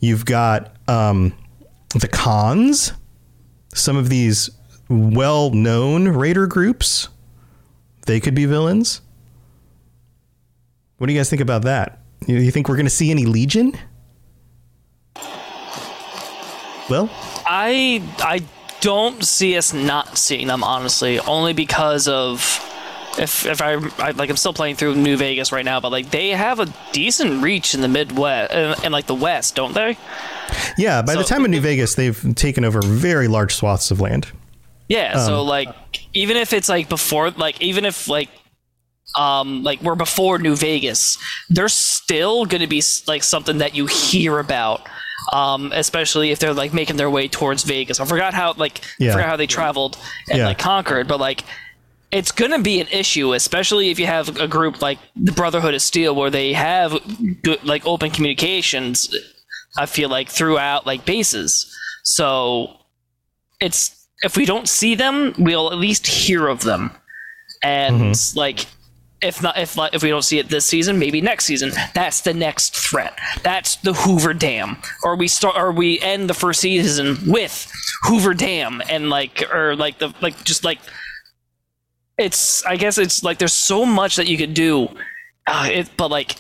You've 0.07 0.25
got 0.25 0.77
um, 0.87 1.35
the 1.95 2.07
Khans. 2.07 2.93
Some 3.75 3.97
of 3.97 4.09
these 4.09 4.51
well-known 4.89 6.09
raider 6.09 6.47
groups. 6.47 7.09
They 8.07 8.21
could 8.21 8.35
be 8.35 8.47
villains. 8.47 9.01
What 10.99 11.09
do 11.09 11.13
you 11.13 11.19
guys 11.19 11.29
think 11.29 11.43
about 11.43 11.63
that? 11.63 11.99
You, 12.27 12.37
you 12.37 12.53
think 12.53 12.69
we're 12.69 12.77
going 12.77 12.87
to 12.87 12.91
see 12.91 13.11
any 13.11 13.27
Legion? 13.27 13.77
Well, 16.89 17.11
I 17.45 18.01
I 18.19 18.43
don't 18.81 19.25
see 19.25 19.57
us 19.57 19.73
not 19.73 20.17
seeing 20.17 20.47
them 20.47 20.63
honestly, 20.63 21.19
only 21.19 21.53
because 21.53 22.07
of 22.07 22.41
if 23.19 23.47
if 23.47 23.63
I, 23.63 23.75
I 23.99 24.11
like 24.13 24.31
I'm 24.31 24.37
still 24.37 24.53
playing 24.53 24.77
through 24.77 24.95
New 24.97 25.17
Vegas 25.17 25.53
right 25.53 25.65
now, 25.65 25.81
but 25.81 25.91
like 25.93 26.11
they 26.11 26.31
have 26.31 26.61
a 26.61 26.67
decent 26.93 27.43
reach 27.43 27.75
in 27.75 27.81
the 27.81 27.89
Midwest 27.89 28.53
and, 28.53 28.85
and 28.85 28.93
like 28.93 29.07
the 29.07 29.15
West, 29.15 29.55
don't 29.55 29.75
they? 29.75 29.97
yeah. 30.79 31.03
By 31.03 31.15
the 31.17 31.25
time 31.25 31.45
of 31.45 31.51
New 31.51 31.61
Vegas, 31.61 31.95
they've 31.95 32.35
taken 32.35 32.65
over 32.65 32.81
very 32.83 33.29
large 33.29 33.55
swaths 33.55 33.91
of 33.91 34.01
land. 34.01 34.29
Yeah, 34.89 35.19
so 35.27 35.41
Um, 35.41 35.47
like 35.49 35.69
even 36.15 36.37
if 36.37 36.53
it's 36.53 36.69
like 36.69 36.89
before 36.89 37.31
like 37.31 37.61
even 37.61 37.85
if 37.85 38.07
like 38.09 38.29
um 39.17 39.63
like 39.63 39.81
we're 39.83 39.95
before 39.95 40.39
New 40.39 40.57
Vegas, 40.57 41.19
there's 41.49 41.73
still 41.73 42.45
going 42.45 42.61
to 42.61 42.67
be 42.67 42.83
like 43.07 43.23
something 43.23 43.59
that 43.59 43.75
you 43.75 43.87
hear 43.87 44.39
about 44.39 44.87
um 45.33 45.73
especially 45.75 46.31
if 46.31 46.39
they're 46.39 46.53
like 46.55 46.73
making 46.75 46.97
their 46.97 47.11
way 47.11 47.27
towards 47.27 47.65
Vegas. 47.65 47.99
I 47.99 48.05
forgot 48.05 48.35
how 48.35 48.53
like 48.57 48.81
Yeah. 48.99 49.13
Forgot 49.13 49.29
how 49.29 49.37
they 49.37 49.47
traveled 49.47 49.97
and 50.29 50.39
Yeah. 50.39 50.47
like 50.49 50.59
conquered, 50.59 51.09
but 51.09 51.19
like 51.19 51.43
it's 52.11 52.33
going 52.33 52.53
to 52.53 52.61
be 52.61 52.81
an 52.81 52.87
issue, 52.89 53.33
especially 53.35 53.91
if 53.91 53.99
you 53.99 54.07
have 54.07 54.39
a 54.39 54.47
group 54.47 54.81
like 54.81 54.99
the 55.17 55.33
Brotherhood 55.33 55.75
of 55.75 55.83
Steel 55.83 56.15
where 56.15 56.31
they 56.31 56.53
have 56.53 56.97
good 57.43 57.63
like 57.65 57.87
open 57.87 58.11
communications 58.11 59.15
I 59.77 59.87
feel 59.87 60.09
like 60.09 60.29
throughout 60.29 60.87
like 60.87 61.05
bases. 61.05 61.75
So 62.03 62.77
it's 63.61 64.07
if 64.23 64.37
we 64.37 64.47
don't 64.47 64.69
see 64.69 64.95
them, 64.95 65.35
we'll 65.39 65.71
at 65.71 65.79
least 65.79 66.07
hear 66.07 66.49
of 66.49 66.63
them. 66.63 66.91
And 67.63 68.01
mm-hmm. 68.01 68.39
like 68.39 68.67
if 69.23 69.43
not 69.43 69.59
if 69.59 69.77
if 69.93 70.03
we 70.03 70.09
don't 70.09 70.23
see 70.23 70.39
it 70.39 70.49
this 70.49 70.65
season, 70.65 70.99
maybe 70.99 71.21
next 71.21 71.45
season. 71.45 71.73
That's 71.95 72.23
the 72.23 72.35
next 72.35 72.75
threat. 72.77 73.19
That's 73.43 73.77
the 73.77 73.93
Hoover 73.93 74.35
Dam. 74.35 74.79
Or 75.03 75.17
we 75.17 75.29
start 75.29 75.57
or 75.57 75.73
we 75.73 76.01
end 76.01 76.31
the 76.31 76.35
first 76.35 76.61
season 76.61 77.19
with 77.27 77.71
Hoover 78.05 78.35
Dam 78.35 78.83
and 78.89 79.11
like 79.11 79.43
or 79.53 79.77
like 79.77 79.99
the 79.99 80.15
like 80.21 80.43
just 80.45 80.65
like 80.65 80.79
it's 82.19 82.65
I 82.65 82.77
guess 82.77 82.99
it's 82.99 83.23
like 83.23 83.39
there's 83.39 83.53
so 83.53 83.85
much 83.87 84.17
that 84.17 84.27
you 84.27 84.37
could 84.39 84.55
do. 84.55 84.89
Uh, 85.47 85.69
it, 85.71 85.91
but 85.97 86.11
like 86.11 86.37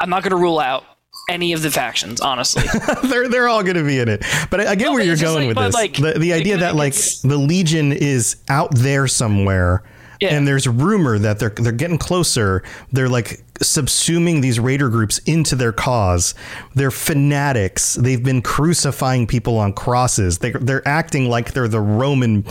I'm 0.00 0.08
not 0.10 0.22
going 0.22 0.30
to 0.30 0.36
rule 0.36 0.58
out 0.58 0.84
any 1.28 1.52
of 1.52 1.62
the 1.62 1.70
factions, 1.70 2.20
honestly. 2.20 2.64
they're 3.08 3.28
they're 3.28 3.48
all 3.48 3.62
going 3.62 3.76
to 3.76 3.84
be 3.84 3.98
in 4.00 4.08
it. 4.08 4.24
But 4.50 4.60
I, 4.60 4.70
I 4.72 4.74
get 4.74 4.86
No, 4.86 4.92
where 4.92 5.02
you're 5.04 5.16
going 5.16 5.48
like- 5.48 5.56
with 5.56 5.66
this. 5.66 5.74
like, 5.74 5.96
the 6.14 6.18
the 6.18 6.32
idea 6.32 6.56
that 6.58 6.74
like 6.76 6.94
the 6.94 7.36
Legion 7.36 7.92
is 7.92 8.36
out 8.48 8.74
there 8.74 9.06
somewhere. 9.06 9.82
Yeah. 10.22 10.34
And 10.36 10.46
there's 10.46 10.68
rumor 10.68 11.18
that 11.18 11.40
they're 11.40 11.50
they're 11.50 11.72
getting 11.72 11.98
closer. 11.98 12.62
They're 12.92 13.08
like 13.08 13.42
subsuming 13.54 14.40
these 14.40 14.60
raider 14.60 14.88
groups 14.88 15.18
into 15.18 15.56
their 15.56 15.72
cause. 15.72 16.34
They're 16.74 16.92
fanatics. 16.92 17.94
They've 17.94 18.22
been 18.22 18.40
crucifying 18.40 19.26
people 19.26 19.58
on 19.58 19.72
crosses. 19.72 20.38
They 20.38 20.52
they're 20.52 20.86
acting 20.86 21.28
like 21.28 21.54
they're 21.54 21.66
the 21.66 21.80
Roman, 21.80 22.44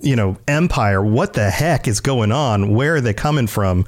you 0.00 0.16
know, 0.16 0.38
empire. 0.48 1.02
What 1.02 1.34
the 1.34 1.50
heck 1.50 1.86
is 1.86 2.00
going 2.00 2.32
on? 2.32 2.72
Where 2.72 2.94
are 2.96 3.00
they 3.02 3.12
coming 3.12 3.46
from? 3.46 3.84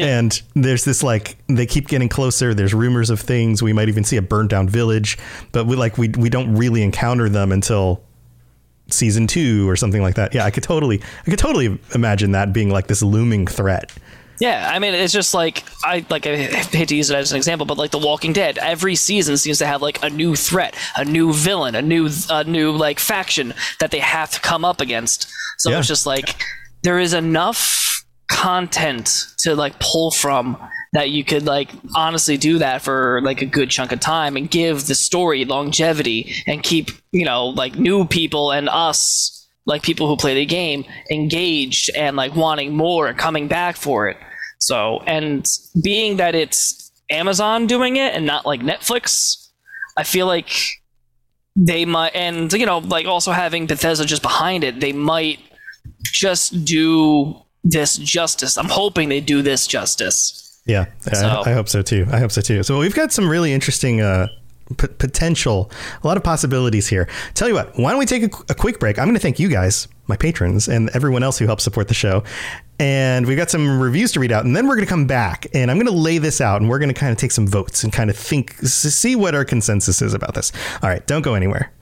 And 0.00 0.40
there's 0.54 0.84
this 0.86 1.02
like 1.02 1.36
they 1.48 1.66
keep 1.66 1.86
getting 1.86 2.08
closer. 2.08 2.54
There's 2.54 2.72
rumors 2.72 3.10
of 3.10 3.20
things. 3.20 3.62
We 3.62 3.74
might 3.74 3.88
even 3.90 4.04
see 4.04 4.16
a 4.16 4.22
burned 4.22 4.48
down 4.48 4.68
village, 4.70 5.18
but 5.52 5.66
we 5.66 5.76
like 5.76 5.98
we 5.98 6.08
we 6.08 6.30
don't 6.30 6.54
really 6.56 6.82
encounter 6.82 7.28
them 7.28 7.52
until 7.52 8.02
season 8.92 9.26
two 9.26 9.68
or 9.68 9.76
something 9.76 10.02
like 10.02 10.14
that. 10.16 10.34
Yeah, 10.34 10.44
I 10.44 10.50
could 10.50 10.62
totally 10.62 11.00
I 11.26 11.30
could 11.30 11.38
totally 11.38 11.78
imagine 11.94 12.32
that 12.32 12.52
being 12.52 12.70
like 12.70 12.86
this 12.86 13.02
looming 13.02 13.46
threat. 13.46 13.92
Yeah, 14.40 14.70
I 14.74 14.78
mean, 14.78 14.94
it's 14.94 15.12
just 15.12 15.34
like 15.34 15.64
I 15.84 16.04
like 16.08 16.26
I 16.26 16.36
hate 16.36 16.88
to 16.88 16.96
use 16.96 17.10
it 17.10 17.16
as 17.16 17.30
an 17.32 17.36
example, 17.36 17.66
but 17.66 17.76
like 17.76 17.90
The 17.90 17.98
Walking 17.98 18.32
Dead, 18.32 18.56
every 18.56 18.94
season 18.94 19.36
seems 19.36 19.58
to 19.58 19.66
have 19.66 19.82
like 19.82 20.02
a 20.02 20.08
new 20.08 20.34
threat, 20.34 20.74
a 20.96 21.04
new 21.04 21.32
villain, 21.34 21.74
a 21.74 21.82
new 21.82 22.08
a 22.30 22.44
new 22.44 22.70
like 22.72 22.98
faction 22.98 23.52
that 23.80 23.90
they 23.90 23.98
have 23.98 24.30
to 24.30 24.40
come 24.40 24.64
up 24.64 24.80
against. 24.80 25.30
So 25.58 25.70
Yeah. 25.70 25.78
it's 25.80 25.88
just 25.88 26.06
like 26.06 26.42
there 26.82 26.98
is 26.98 27.12
enough 27.12 28.02
content 28.28 29.26
to 29.40 29.54
like 29.54 29.78
pull 29.80 30.10
from 30.10 30.56
that 30.92 31.10
you 31.10 31.24
could 31.24 31.46
like 31.46 31.70
honestly 31.94 32.36
do 32.36 32.58
that 32.58 32.82
for 32.82 33.20
like 33.22 33.42
a 33.42 33.46
good 33.46 33.70
chunk 33.70 33.92
of 33.92 34.00
time 34.00 34.36
and 34.36 34.50
give 34.50 34.86
the 34.86 34.94
story 34.94 35.44
longevity 35.44 36.34
and 36.46 36.62
keep 36.62 36.90
you 37.12 37.24
know 37.24 37.46
like 37.46 37.76
new 37.76 38.04
people 38.04 38.50
and 38.50 38.68
us 38.68 39.48
like 39.66 39.82
people 39.82 40.08
who 40.08 40.16
play 40.16 40.34
the 40.34 40.46
game 40.46 40.84
engaged 41.10 41.90
and 41.96 42.16
like 42.16 42.34
wanting 42.34 42.74
more 42.74 43.06
and 43.06 43.18
coming 43.18 43.46
back 43.46 43.76
for 43.76 44.08
it. 44.08 44.16
So 44.58 45.00
and 45.06 45.46
being 45.82 46.16
that 46.16 46.34
it's 46.34 46.90
amazon 47.10 47.66
doing 47.66 47.96
it 47.96 48.14
and 48.14 48.24
not 48.24 48.46
like 48.46 48.60
netflix 48.60 49.48
i 49.96 50.04
feel 50.04 50.28
like 50.28 50.48
they 51.56 51.84
might 51.84 52.14
and 52.14 52.52
you 52.52 52.64
know 52.64 52.78
like 52.78 53.04
also 53.04 53.32
having 53.32 53.66
bethesda 53.66 54.04
just 54.04 54.22
behind 54.22 54.62
it 54.62 54.78
they 54.78 54.92
might 54.92 55.40
just 56.02 56.64
do 56.64 57.36
this 57.64 57.96
justice. 57.96 58.56
I'm 58.56 58.68
hoping 58.68 59.08
they 59.08 59.20
do 59.20 59.42
this 59.42 59.66
justice 59.66 60.49
Yeah, 60.70 60.86
I- 61.10 61.14
So- 61.16 61.42
I, 61.46 61.52
hope 61.52 61.68
so 61.68 61.82
too. 61.82 62.06
I 62.10 62.18
hope 62.18 62.30
so 62.32 62.40
too. 62.40 62.62
So 62.62 62.78
we've 62.78 62.94
got 62.94 63.12
some 63.12 63.28
really 63.28 63.52
interesting 63.52 64.00
uh, 64.00 64.28
p- 64.76 64.86
potential, 64.98 65.70
a 66.02 66.06
lot 66.06 66.16
of 66.16 66.22
possibilities 66.22 66.86
here. 66.88 67.08
Tell 67.34 67.48
you 67.48 67.54
what, 67.54 67.76
why 67.78 67.90
don't 67.90 67.98
we 67.98 68.06
take 68.06 68.22
a, 68.22 68.30
a 68.50 68.54
quick 68.54 68.78
break? 68.78 68.98
I'm 68.98 69.06
going 69.06 69.14
to 69.16 69.20
thank 69.20 69.38
you 69.38 69.48
guys, 69.48 69.88
my 70.06 70.16
patrons, 70.16 70.68
and 70.68 70.90
everyone 70.94 71.22
else 71.22 71.38
who 71.38 71.46
helps 71.46 71.64
support 71.64 71.88
the 71.88 71.94
show. 71.94 72.22
And 72.78 73.26
we've 73.26 73.36
got 73.36 73.50
some 73.50 73.80
reviews 73.80 74.12
to 74.12 74.20
read 74.20 74.32
out, 74.32 74.44
and 74.46 74.56
then 74.56 74.66
we're 74.66 74.76
going 74.76 74.86
to 74.86 74.90
come 74.90 75.06
back 75.06 75.46
and 75.52 75.70
I'm 75.70 75.76
going 75.76 75.86
to 75.86 75.92
lay 75.92 76.18
this 76.18 76.40
out, 76.40 76.60
and 76.60 76.70
we're 76.70 76.78
going 76.78 76.88
to 76.94 76.98
kind 76.98 77.12
of 77.12 77.18
take 77.18 77.30
some 77.32 77.46
votes 77.46 77.84
and 77.84 77.92
kind 77.92 78.08
of 78.10 78.16
think, 78.16 78.52
see 78.62 79.16
what 79.16 79.34
our 79.34 79.44
consensus 79.44 80.00
is 80.00 80.14
about 80.14 80.34
this. 80.34 80.50
All 80.82 80.88
right, 80.88 81.06
don't 81.06 81.22
go 81.22 81.34
anywhere. 81.34 81.72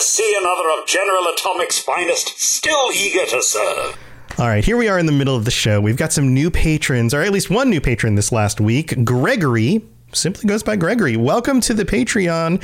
See 0.00 0.36
another 0.38 0.68
of 0.78 0.86
General 0.86 1.32
Atomic's 1.32 1.78
finest, 1.78 2.38
still 2.40 2.90
eager 2.92 3.26
to 3.26 3.42
serve. 3.42 3.96
All 4.38 4.48
right, 4.48 4.64
here 4.64 4.76
we 4.76 4.88
are 4.88 4.98
in 4.98 5.06
the 5.06 5.12
middle 5.12 5.36
of 5.36 5.44
the 5.44 5.50
show. 5.50 5.80
We've 5.80 5.96
got 5.96 6.12
some 6.12 6.32
new 6.32 6.50
patrons, 6.50 7.12
or 7.12 7.20
at 7.20 7.32
least 7.32 7.50
one 7.50 7.68
new 7.68 7.80
patron 7.80 8.14
this 8.14 8.32
last 8.32 8.60
week. 8.60 9.04
Gregory 9.04 9.82
simply 10.12 10.48
goes 10.48 10.62
by 10.62 10.76
Gregory. 10.76 11.16
Welcome 11.16 11.60
to 11.62 11.74
the 11.74 11.84
Patreon. 11.84 12.62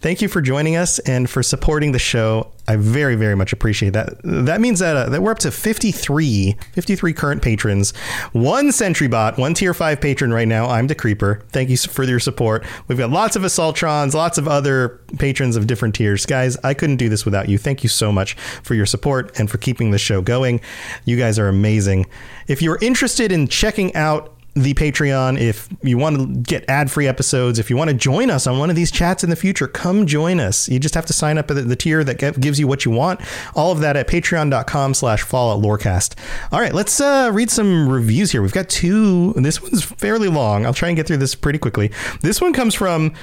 Thank 0.00 0.20
you 0.20 0.28
for 0.28 0.40
joining 0.40 0.76
us 0.76 0.98
and 1.00 1.28
for 1.28 1.42
supporting 1.42 1.92
the 1.92 1.98
show. 1.98 2.50
I 2.66 2.76
very, 2.76 3.14
very 3.14 3.34
much 3.34 3.52
appreciate 3.52 3.94
that. 3.94 4.20
That 4.22 4.60
means 4.60 4.80
that, 4.80 4.96
uh, 4.96 5.08
that 5.08 5.22
we're 5.22 5.30
up 5.30 5.38
to 5.40 5.50
53, 5.50 6.56
53 6.72 7.12
current 7.12 7.42
patrons. 7.42 7.96
One 8.32 8.72
Sentry 8.72 9.08
Bot, 9.08 9.38
one 9.38 9.54
Tier 9.54 9.72
5 9.72 10.00
patron 10.00 10.32
right 10.32 10.46
now. 10.46 10.68
I'm 10.68 10.86
the 10.86 10.94
Creeper. 10.94 11.42
Thank 11.50 11.70
you 11.70 11.76
for 11.76 12.04
your 12.04 12.20
support. 12.20 12.64
We've 12.86 12.98
got 12.98 13.10
lots 13.10 13.36
of 13.36 13.42
Assaultrons, 13.42 14.14
lots 14.14 14.36
of 14.36 14.46
other 14.46 15.00
patrons 15.18 15.56
of 15.56 15.66
different 15.66 15.94
tiers. 15.94 16.26
Guys, 16.26 16.56
I 16.62 16.74
couldn't 16.74 16.96
do 16.96 17.08
this 17.08 17.24
without 17.24 17.48
you. 17.48 17.58
Thank 17.58 17.82
you 17.82 17.88
so 17.88 18.12
much 18.12 18.34
for 18.34 18.74
your 18.74 18.86
support 18.86 19.38
and 19.38 19.50
for 19.50 19.58
keeping 19.58 19.90
the 19.90 19.98
show 19.98 20.20
going. 20.20 20.60
You 21.04 21.16
guys 21.16 21.38
are 21.38 21.48
amazing. 21.48 22.06
If 22.48 22.60
you're 22.60 22.78
interested 22.82 23.32
in 23.32 23.48
checking 23.48 23.94
out 23.94 24.37
the 24.62 24.74
Patreon. 24.74 25.38
If 25.38 25.68
you 25.82 25.98
want 25.98 26.18
to 26.18 26.26
get 26.26 26.68
ad 26.68 26.90
free 26.90 27.06
episodes, 27.06 27.58
if 27.58 27.70
you 27.70 27.76
want 27.76 27.90
to 27.90 27.96
join 27.96 28.30
us 28.30 28.46
on 28.46 28.58
one 28.58 28.70
of 28.70 28.76
these 28.76 28.90
chats 28.90 29.24
in 29.24 29.30
the 29.30 29.36
future, 29.36 29.66
come 29.66 30.06
join 30.06 30.40
us. 30.40 30.68
You 30.68 30.78
just 30.78 30.94
have 30.94 31.06
to 31.06 31.12
sign 31.12 31.38
up 31.38 31.50
at 31.50 31.68
the, 31.68 31.76
tier 31.76 32.02
that 32.04 32.40
gives 32.40 32.58
you 32.58 32.66
what 32.66 32.84
you 32.84 32.90
want. 32.90 33.20
All 33.54 33.70
of 33.70 33.80
that 33.80 33.96
at 33.96 34.08
patreon.com 34.08 34.94
slash 34.94 35.22
fallout 35.22 35.62
lorecast. 35.62 36.14
All 36.52 36.60
right, 36.60 36.74
let's 36.74 37.00
uh, 37.00 37.30
read 37.32 37.50
some 37.50 37.88
reviews 37.88 38.32
here. 38.32 38.42
We've 38.42 38.52
got 38.52 38.68
two. 38.68 39.32
This 39.34 39.62
one's 39.62 39.84
fairly 39.84 40.28
long. 40.28 40.66
I'll 40.66 40.74
try 40.74 40.88
and 40.88 40.96
get 40.96 41.06
through 41.06 41.18
this 41.18 41.34
pretty 41.34 41.58
quickly. 41.58 41.92
This 42.20 42.40
one 42.40 42.52
comes 42.52 42.74
from, 42.74 43.14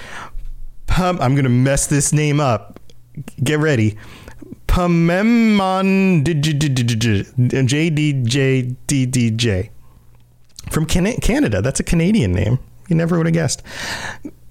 I'm 0.89 1.17
going 1.17 1.43
to 1.43 1.49
mess 1.49 1.87
this 1.87 2.13
name 2.13 2.39
up. 2.39 2.79
Get 3.43 3.59
ready. 3.59 3.97
Pamemon 4.67 6.23
JDJDDJ 8.85 9.69
from 10.71 10.85
Can- 10.85 11.17
Canada. 11.17 11.61
That's 11.61 11.79
a 11.79 11.83
Canadian 11.83 12.31
name. 12.33 12.59
You 12.87 12.95
never 12.95 13.17
would 13.17 13.25
have 13.25 13.33
guessed. 13.33 13.63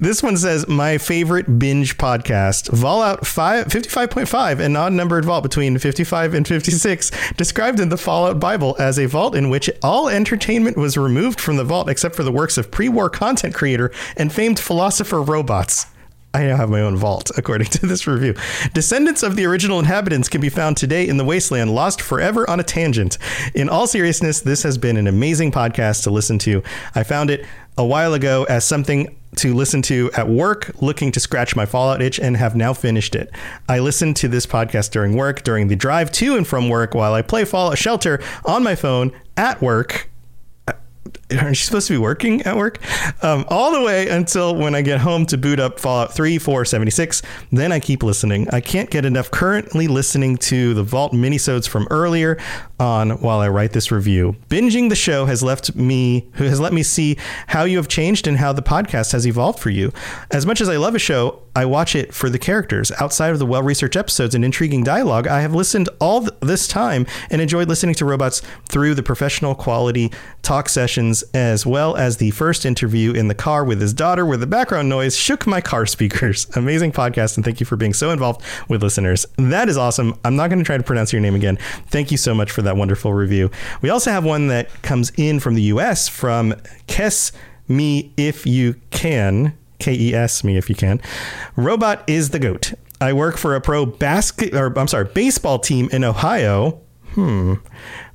This 0.00 0.22
one 0.22 0.36
says, 0.36 0.66
My 0.66 0.98
favorite 0.98 1.58
binge 1.58 1.96
podcast, 1.98 2.76
Fallout 2.76 3.26
5, 3.26 3.66
55.5, 3.68 4.58
an 4.58 4.74
odd 4.76 4.92
numbered 4.92 5.24
vault 5.24 5.44
between 5.44 5.78
55 5.78 6.34
and 6.34 6.46
56, 6.46 7.12
described 7.36 7.78
in 7.78 7.90
the 7.90 7.96
Fallout 7.96 8.40
Bible 8.40 8.74
as 8.78 8.98
a 8.98 9.06
vault 9.06 9.36
in 9.36 9.50
which 9.50 9.70
all 9.82 10.08
entertainment 10.08 10.76
was 10.76 10.96
removed 10.96 11.40
from 11.40 11.56
the 11.56 11.64
vault 11.64 11.88
except 11.88 12.16
for 12.16 12.24
the 12.24 12.32
works 12.32 12.58
of 12.58 12.72
pre 12.72 12.88
war 12.88 13.08
content 13.08 13.54
creator 13.54 13.92
and 14.16 14.32
famed 14.32 14.58
philosopher 14.58 15.22
robots. 15.22 15.86
I 16.34 16.46
now 16.46 16.56
have 16.56 16.68
my 16.68 16.80
own 16.80 16.96
vault, 16.96 17.30
according 17.38 17.68
to 17.68 17.86
this 17.86 18.06
review. 18.06 18.34
Descendants 18.74 19.22
of 19.22 19.36
the 19.36 19.46
original 19.46 19.78
inhabitants 19.78 20.28
can 20.28 20.40
be 20.40 20.48
found 20.48 20.76
today 20.76 21.08
in 21.08 21.16
the 21.16 21.24
wasteland, 21.24 21.74
lost 21.74 22.02
forever 22.02 22.48
on 22.50 22.58
a 22.58 22.64
tangent. 22.64 23.16
In 23.54 23.68
all 23.68 23.86
seriousness, 23.86 24.40
this 24.40 24.64
has 24.64 24.76
been 24.76 24.96
an 24.96 25.06
amazing 25.06 25.52
podcast 25.52 26.02
to 26.02 26.10
listen 26.10 26.38
to. 26.40 26.62
I 26.94 27.04
found 27.04 27.30
it 27.30 27.46
a 27.78 27.84
while 27.84 28.14
ago 28.14 28.44
as 28.48 28.64
something 28.64 29.16
to 29.36 29.54
listen 29.54 29.82
to 29.82 30.10
at 30.16 30.28
work, 30.28 30.70
looking 30.80 31.10
to 31.12 31.20
scratch 31.20 31.56
my 31.56 31.66
Fallout 31.66 32.02
itch, 32.02 32.20
and 32.20 32.36
have 32.36 32.54
now 32.54 32.72
finished 32.72 33.14
it. 33.14 33.30
I 33.68 33.78
listen 33.78 34.14
to 34.14 34.28
this 34.28 34.46
podcast 34.46 34.90
during 34.90 35.16
work, 35.16 35.42
during 35.42 35.68
the 35.68 35.76
drive 35.76 36.10
to 36.12 36.36
and 36.36 36.46
from 36.46 36.68
work, 36.68 36.94
while 36.94 37.14
I 37.14 37.22
play 37.22 37.44
Fallout 37.44 37.78
Shelter 37.78 38.20
on 38.44 38.62
my 38.62 38.74
phone 38.74 39.12
at 39.36 39.62
work 39.62 40.08
aren't 41.40 41.50
you 41.50 41.64
supposed 41.64 41.88
to 41.88 41.94
be 41.94 41.98
working 41.98 42.42
at 42.42 42.56
work? 42.56 42.78
Um, 43.22 43.44
all 43.48 43.72
the 43.72 43.82
way 43.82 44.08
until 44.08 44.54
when 44.54 44.74
I 44.74 44.82
get 44.82 45.00
home 45.00 45.26
to 45.26 45.38
boot 45.38 45.60
up 45.60 45.80
Fallout 45.80 46.14
3, 46.14 46.38
4, 46.38 46.64
76. 46.64 47.22
Then 47.52 47.72
I 47.72 47.80
keep 47.80 48.02
listening. 48.02 48.48
I 48.50 48.60
can't 48.60 48.90
get 48.90 49.04
enough 49.04 49.30
currently 49.30 49.88
listening 49.88 50.36
to 50.38 50.74
the 50.74 50.82
Vault 50.82 51.12
minisodes 51.12 51.68
from 51.68 51.86
earlier 51.90 52.38
on 52.78 53.10
while 53.20 53.40
I 53.40 53.48
write 53.48 53.72
this 53.72 53.90
review. 53.90 54.36
Binging 54.48 54.88
the 54.88 54.96
show 54.96 55.26
has 55.26 55.42
left 55.42 55.74
me 55.74 56.28
has 56.34 56.60
let 56.60 56.72
me 56.72 56.82
see 56.82 57.16
how 57.48 57.64
you 57.64 57.76
have 57.76 57.88
changed 57.88 58.26
and 58.26 58.38
how 58.38 58.52
the 58.52 58.62
podcast 58.62 59.12
has 59.12 59.26
evolved 59.26 59.58
for 59.58 59.70
you. 59.70 59.92
As 60.30 60.46
much 60.46 60.60
as 60.60 60.68
I 60.68 60.76
love 60.76 60.94
a 60.94 60.98
show, 60.98 61.42
I 61.56 61.66
watch 61.66 61.94
it 61.94 62.12
for 62.12 62.28
the 62.28 62.38
characters. 62.38 62.90
Outside 63.00 63.30
of 63.30 63.38
the 63.38 63.46
well 63.46 63.62
researched 63.62 63.96
episodes 63.96 64.34
and 64.34 64.44
intriguing 64.44 64.82
dialogue, 64.82 65.26
I 65.28 65.40
have 65.40 65.54
listened 65.54 65.88
all 66.00 66.22
th- 66.22 66.32
this 66.40 66.66
time 66.66 67.06
and 67.30 67.40
enjoyed 67.40 67.68
listening 67.68 67.94
to 67.96 68.04
robots 68.04 68.42
through 68.68 68.94
the 68.94 69.02
professional 69.02 69.54
quality 69.54 70.12
talk 70.42 70.68
sessions 70.68 71.23
as 71.32 71.64
well 71.64 71.96
as 71.96 72.18
the 72.18 72.30
first 72.32 72.66
interview 72.66 73.12
in 73.12 73.28
the 73.28 73.34
car 73.34 73.64
with 73.64 73.80
his 73.80 73.92
daughter, 73.92 74.26
where 74.26 74.36
the 74.36 74.46
background 74.46 74.88
noise 74.88 75.16
shook 75.16 75.46
my 75.46 75.60
car 75.60 75.86
speakers. 75.86 76.46
Amazing 76.56 76.92
podcast, 76.92 77.36
and 77.36 77.44
thank 77.44 77.60
you 77.60 77.66
for 77.66 77.76
being 77.76 77.94
so 77.94 78.10
involved 78.10 78.42
with 78.68 78.82
listeners. 78.82 79.26
That 79.36 79.68
is 79.68 79.76
awesome. 79.76 80.18
I'm 80.24 80.36
not 80.36 80.48
going 80.48 80.58
to 80.58 80.64
try 80.64 80.76
to 80.76 80.82
pronounce 80.82 81.12
your 81.12 81.22
name 81.22 81.34
again. 81.34 81.56
Thank 81.88 82.10
you 82.10 82.16
so 82.16 82.34
much 82.34 82.50
for 82.50 82.62
that 82.62 82.76
wonderful 82.76 83.12
review. 83.12 83.50
We 83.82 83.90
also 83.90 84.10
have 84.10 84.24
one 84.24 84.48
that 84.48 84.70
comes 84.82 85.10
in 85.16 85.40
from 85.40 85.54
the 85.54 85.62
U.S. 85.62 86.08
from 86.08 86.52
Kes 86.86 87.32
Me 87.68 88.12
If 88.16 88.46
You 88.46 88.74
Can. 88.90 89.56
K 89.80 89.92
E 89.92 90.14
S 90.14 90.44
me 90.44 90.56
if 90.56 90.70
you 90.70 90.74
can. 90.74 91.00
Robot 91.56 92.04
is 92.06 92.30
the 92.30 92.38
goat. 92.38 92.72
I 93.00 93.12
work 93.12 93.36
for 93.36 93.54
a 93.54 93.60
pro 93.60 93.84
basket 93.84 94.54
or 94.54 94.72
I'm 94.78 94.88
sorry, 94.88 95.04
baseball 95.04 95.58
team 95.58 95.88
in 95.92 96.04
Ohio. 96.04 96.80
Hmm. 97.14 97.54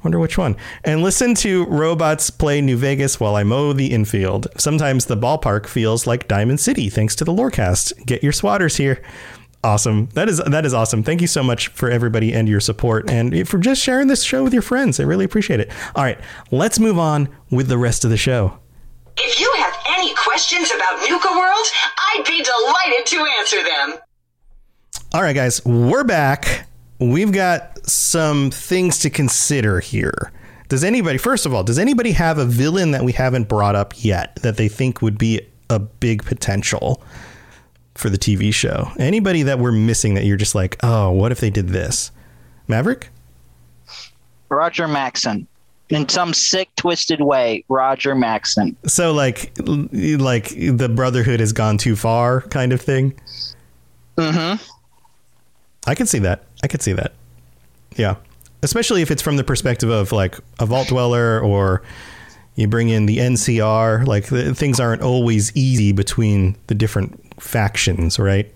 Wonder 0.03 0.19
which 0.19 0.37
one. 0.37 0.57
And 0.83 1.01
listen 1.01 1.33
to 1.35 1.65
robots 1.65 2.29
play 2.29 2.59
New 2.59 2.75
Vegas 2.75 3.19
while 3.19 3.35
I 3.35 3.43
mow 3.43 3.71
the 3.71 3.93
infield. 3.93 4.47
Sometimes 4.57 5.05
the 5.05 5.15
ballpark 5.15 5.67
feels 5.67 6.05
like 6.05 6.27
Diamond 6.27 6.59
City 6.59 6.89
thanks 6.89 7.15
to 7.17 7.23
the 7.23 7.31
Lorecast. 7.31 8.05
Get 8.05 8.23
your 8.23 8.33
swatters 8.33 8.77
here. 8.77 9.01
Awesome. 9.63 10.07
That 10.13 10.29
is 10.29 10.37
that 10.39 10.65
is 10.65 10.73
awesome. 10.73 11.03
Thank 11.03 11.19
you 11.19 11.27
so 11.27 11.43
much 11.43 11.67
for 11.69 11.89
everybody 11.89 12.33
and 12.33 12.47
your 12.47 12.61
support 12.61 13.09
and 13.09 13.47
for 13.47 13.57
just 13.57 13.81
sharing 13.81 14.07
this 14.07 14.23
show 14.23 14.43
with 14.43 14.53
your 14.53 14.61
friends. 14.61 14.99
I 15.01 15.03
really 15.03 15.25
appreciate 15.25 15.59
it. 15.59 15.69
All 15.95 16.03
right, 16.03 16.17
let's 16.51 16.79
move 16.79 16.97
on 16.97 17.27
with 17.51 17.67
the 17.67 17.77
rest 17.77 18.05
of 18.05 18.09
the 18.09 18.17
show. 18.17 18.57
If 19.17 19.39
you 19.39 19.53
have 19.57 19.75
any 19.97 20.13
questions 20.15 20.71
about 20.73 21.01
Nuka 21.09 21.31
World, 21.31 21.65
I'd 21.97 22.23
be 22.25 22.41
delighted 22.41 23.05
to 23.07 23.25
answer 23.37 23.63
them. 23.63 23.99
All 25.13 25.21
right, 25.21 25.35
guys, 25.35 25.65
we're 25.65 26.05
back. 26.05 26.68
We've 26.99 27.31
got 27.31 27.85
some 27.87 28.51
things 28.51 28.99
to 28.99 29.09
consider 29.09 29.79
here. 29.79 30.31
Does 30.67 30.83
anybody, 30.83 31.17
first 31.17 31.45
of 31.45 31.53
all, 31.53 31.63
does 31.63 31.79
anybody 31.79 32.11
have 32.11 32.37
a 32.37 32.45
villain 32.45 32.91
that 32.91 33.03
we 33.03 33.11
haven't 33.11 33.47
brought 33.47 33.75
up 33.75 33.93
yet 34.03 34.35
that 34.43 34.57
they 34.57 34.67
think 34.67 35.01
would 35.01 35.17
be 35.17 35.41
a 35.69 35.79
big 35.79 36.23
potential 36.23 37.01
for 37.95 38.09
the 38.09 38.17
TV 38.17 38.53
show? 38.53 38.91
Anybody 38.99 39.43
that 39.43 39.59
we're 39.59 39.71
missing 39.71 40.13
that 40.13 40.25
you're 40.25 40.37
just 40.37 40.55
like, 40.55 40.77
oh, 40.83 41.09
what 41.11 41.31
if 41.31 41.39
they 41.39 41.49
did 41.49 41.69
this? 41.69 42.11
Maverick? 42.67 43.09
Roger 44.49 44.87
Maxon. 44.87 45.47
In 45.89 46.07
some 46.07 46.35
sick, 46.35 46.69
twisted 46.75 47.21
way, 47.21 47.63
Roger 47.67 48.13
Maxon. 48.13 48.75
So 48.85 49.11
like, 49.11 49.51
like 49.57 50.49
the 50.49 50.91
Brotherhood 50.93 51.39
has 51.39 51.51
gone 51.51 51.79
too 51.79 51.95
far, 51.95 52.41
kind 52.41 52.73
of 52.73 52.81
thing. 52.81 53.19
Mm-hmm. 54.17 54.63
I 55.89 55.95
can 55.95 56.05
see 56.05 56.19
that. 56.19 56.43
I 56.63 56.67
could 56.67 56.83
see 56.83 56.93
that. 56.93 57.13
Yeah, 57.95 58.15
especially 58.61 59.01
if 59.01 59.09
it's 59.09 59.23
from 59.23 59.37
the 59.37 59.43
perspective 59.43 59.89
of 59.89 60.11
like 60.11 60.35
a 60.59 60.65
vault 60.67 60.89
dweller, 60.89 61.39
or 61.39 61.81
you 62.55 62.67
bring 62.67 62.89
in 62.89 63.07
the 63.07 63.17
NCR. 63.17 64.05
Like 64.05 64.27
the, 64.27 64.53
things 64.53 64.79
aren't 64.79 65.01
always 65.01 65.55
easy 65.55 65.91
between 65.91 66.55
the 66.67 66.75
different 66.75 67.41
factions, 67.41 68.19
right? 68.19 68.53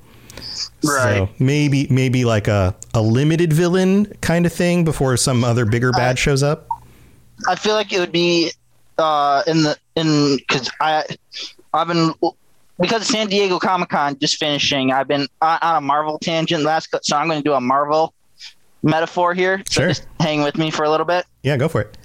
Right. 0.84 1.18
So 1.18 1.30
maybe 1.40 1.88
maybe 1.90 2.24
like 2.24 2.48
a 2.48 2.76
a 2.94 3.02
limited 3.02 3.52
villain 3.52 4.06
kind 4.22 4.46
of 4.46 4.54
thing 4.54 4.84
before 4.84 5.18
some 5.18 5.44
other 5.44 5.66
bigger 5.66 5.92
bad 5.92 6.20
shows 6.20 6.44
up. 6.44 6.68
I 7.48 7.56
feel 7.56 7.74
like 7.74 7.92
it 7.92 8.00
would 8.00 8.12
be 8.12 8.52
uh, 9.00 9.42
in 9.48 9.64
the 9.64 9.78
in 9.96 10.38
because 10.38 10.70
I 10.80 11.04
I've 11.74 11.88
been 11.88 12.14
because 12.80 13.02
of 13.02 13.08
San 13.08 13.28
Diego 13.28 13.60
Comic 13.60 13.90
Con 13.90 14.18
just 14.20 14.38
finishing. 14.38 14.92
I've 14.92 15.08
been 15.08 15.28
on, 15.42 15.60
on 15.62 15.76
a 15.78 15.82
Marvel 15.82 16.18
tangent 16.20 16.64
last, 16.64 16.90
so 17.04 17.16
I'm 17.16 17.28
going 17.28 17.40
to 17.40 17.44
do 17.44 17.54
a 17.54 17.62
Marvel 17.62 18.14
metaphor 18.82 19.34
here. 19.34 19.64
So 19.70 19.82
Sure. 19.82 19.88
just 19.90 20.08
hang 20.20 20.44
with 20.44 20.58
me 20.58 20.72
for 20.72 20.84
a 20.84 20.90
little 20.90 21.06
bit. 21.06 21.26
Yeah, 21.44 21.58
go 21.58 21.68
for 21.68 21.82
it. 21.82 21.98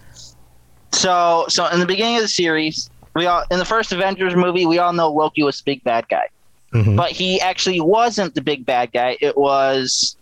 So 0.92 1.44
so 1.48 1.66
in 1.66 1.80
the 1.80 1.86
beginning 1.86 2.16
of 2.16 2.22
the 2.22 2.28
series, 2.28 2.88
we 3.14 3.26
all 3.26 3.44
in 3.50 3.58
the 3.58 3.64
first 3.64 3.92
Avengers 3.92 4.34
movie, 4.34 4.66
we 4.66 4.78
all 4.78 4.92
know 4.92 5.10
Loki 5.12 5.42
was 5.42 5.58
the 5.58 5.64
big 5.64 5.84
bad 5.84 6.08
guy, 6.08 6.28
Mhm. 6.72 6.96
but 6.96 7.10
he 7.10 7.40
actually 7.40 7.80
wasn't 7.80 8.34
the 8.34 8.40
big 8.40 8.64
bad 8.64 8.92
guy. 8.92 9.16
It 9.20 9.36
was 9.36 10.16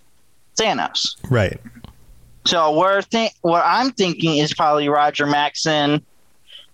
Thanos. 0.58 1.16
Right. 1.30 1.60
So 2.46 2.76
we're 2.78 3.02
think 3.02 3.32
what 3.42 3.62
I'm 3.64 3.90
thinking 3.92 4.38
is 4.38 4.54
probably 4.54 4.88
Roger 4.88 5.26
Maxon, 5.26 6.04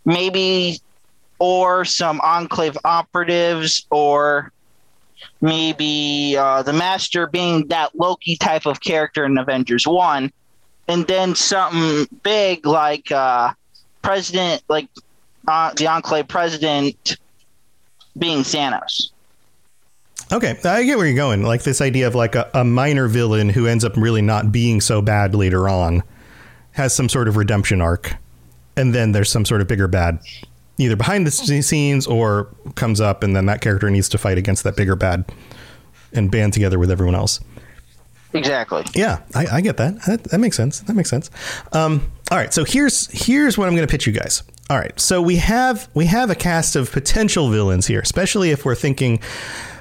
maybe, 0.05 0.81
or 1.43 1.85
some 1.85 2.21
Enclave 2.23 2.79
operatives, 2.85 3.85
or 3.91 4.53
maybe 5.41 6.37
uh, 6.39 6.63
the 6.63 6.73
Master 6.73 7.27
being 7.27 7.67
that 7.67 7.99
Loki 7.99 8.37
type 8.37 8.65
of 8.65 8.81
character 8.81 9.25
in 9.25 9.37
Avengers 9.37 9.85
One, 9.85 10.31
and 10.87 11.05
then 11.09 11.35
something 11.35 12.07
big 12.23 12.65
like 12.65 13.11
uh, 13.11 13.55
President, 14.03 14.63
like 14.69 14.89
uh, 15.49 15.73
the 15.75 15.89
Enclave 15.89 16.29
President 16.29 17.17
being 18.17 18.43
Thanos. 18.45 19.11
Okay, 20.31 20.57
I 20.65 20.85
get 20.85 20.97
where 20.97 21.09
you're 21.09 21.17
going. 21.17 21.43
Like 21.43 21.65
this 21.65 21.81
idea 21.81 22.07
of 22.07 22.15
like 22.15 22.37
a, 22.37 22.49
a 22.55 22.63
minor 22.63 23.09
villain 23.09 23.49
who 23.49 23.67
ends 23.67 23.85
up 23.85 23.97
really 23.97 24.23
not 24.23 24.53
being 24.53 24.81
so 24.81 25.03
bad 25.03 25.35
later 25.35 25.69
on 25.69 26.05
has 26.71 26.95
some 26.95 27.09
sort 27.09 27.27
of 27.27 27.37
redemption 27.37 27.81
arc, 27.81 28.15
and 28.77 28.95
then 28.95 29.11
there's 29.11 29.29
some 29.29 29.45
sort 29.45 29.61
of 29.61 29.67
bigger 29.67 29.89
bad, 29.89 30.21
either 30.83 30.97
behind 30.97 31.27
the 31.27 31.31
scenes 31.31 32.07
or 32.07 32.49
comes 32.75 33.01
up, 33.01 33.23
and 33.23 33.35
then 33.35 33.47
that 33.47 33.61
character 33.61 33.91
needs 33.91 34.09
to 34.11 34.19
fight 34.19 34.39
against 34.39 34.65
that 34.65 34.77
bigger 34.77 34.97
bad 34.97 35.25
and 36.13 36.31
band 36.31 36.53
together 36.53 36.79
with 36.79 36.91
everyone 36.91 37.15
else. 37.15 37.41
Exactly. 38.35 38.85
Yeah, 38.95 39.21
I, 39.35 39.47
I 39.47 39.61
get 39.61 39.77
that. 39.77 40.03
that. 40.07 40.25
That 40.25 40.39
makes 40.39 40.57
sense. 40.57 40.81
That 40.81 40.95
makes 40.95 41.11
sense. 41.11 41.31
Um, 41.73 42.11
all 42.31 42.39
right, 42.39 42.53
so 42.53 42.65
here's 42.65 43.09
here's 43.11 43.59
what 43.59 43.69
I'm 43.69 43.75
going 43.75 43.87
to 43.87 43.91
pitch 43.91 44.07
you 44.07 44.13
guys. 44.13 44.43
All 44.71 44.79
right, 44.79 44.99
so 44.99 45.21
we 45.21 45.37
have 45.37 45.89
we 45.95 46.07
have 46.07 46.31
a 46.31 46.35
cast 46.35 46.77
of 46.77 46.91
potential 46.91 47.51
villains 47.51 47.87
here, 47.87 48.01
especially 48.01 48.51
if 48.51 48.65
we're 48.65 48.75
thinking 48.75 49.19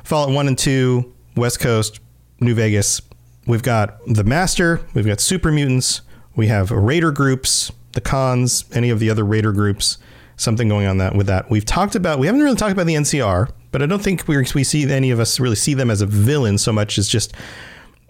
Fallout 0.03 0.31
One 0.31 0.47
and 0.47 0.57
Two, 0.57 1.13
West 1.35 1.59
Coast, 1.59 1.99
New 2.39 2.53
Vegas. 2.53 3.01
We've 3.47 3.63
got 3.63 4.05
the 4.05 4.23
Master. 4.23 4.81
We've 4.93 5.05
got 5.05 5.21
super 5.21 5.51
mutants. 5.51 6.01
We 6.35 6.47
have 6.47 6.71
Raider 6.71 7.11
groups, 7.11 7.71
the 7.93 8.01
Khans, 8.01 8.65
any 8.73 8.89
of 8.89 8.99
the 8.99 9.09
other 9.09 9.23
Raider 9.23 9.51
groups. 9.51 9.97
Something 10.41 10.69
going 10.69 10.87
on 10.87 10.97
that 10.97 11.15
with 11.15 11.27
that. 11.27 11.51
We've 11.51 11.63
talked 11.63 11.93
about. 11.93 12.17
We 12.17 12.25
haven't 12.25 12.41
really 12.41 12.55
talked 12.55 12.71
about 12.71 12.87
the 12.87 12.95
NCR, 12.95 13.51
but 13.71 13.83
I 13.83 13.85
don't 13.85 14.01
think 14.01 14.27
we 14.27 14.43
we 14.55 14.63
see 14.63 14.91
any 14.91 15.11
of 15.11 15.19
us 15.19 15.39
really 15.39 15.55
see 15.55 15.75
them 15.75 15.91
as 15.91 16.01
a 16.01 16.07
villain 16.07 16.57
so 16.57 16.73
much 16.73 16.97
as 16.97 17.07
just 17.07 17.33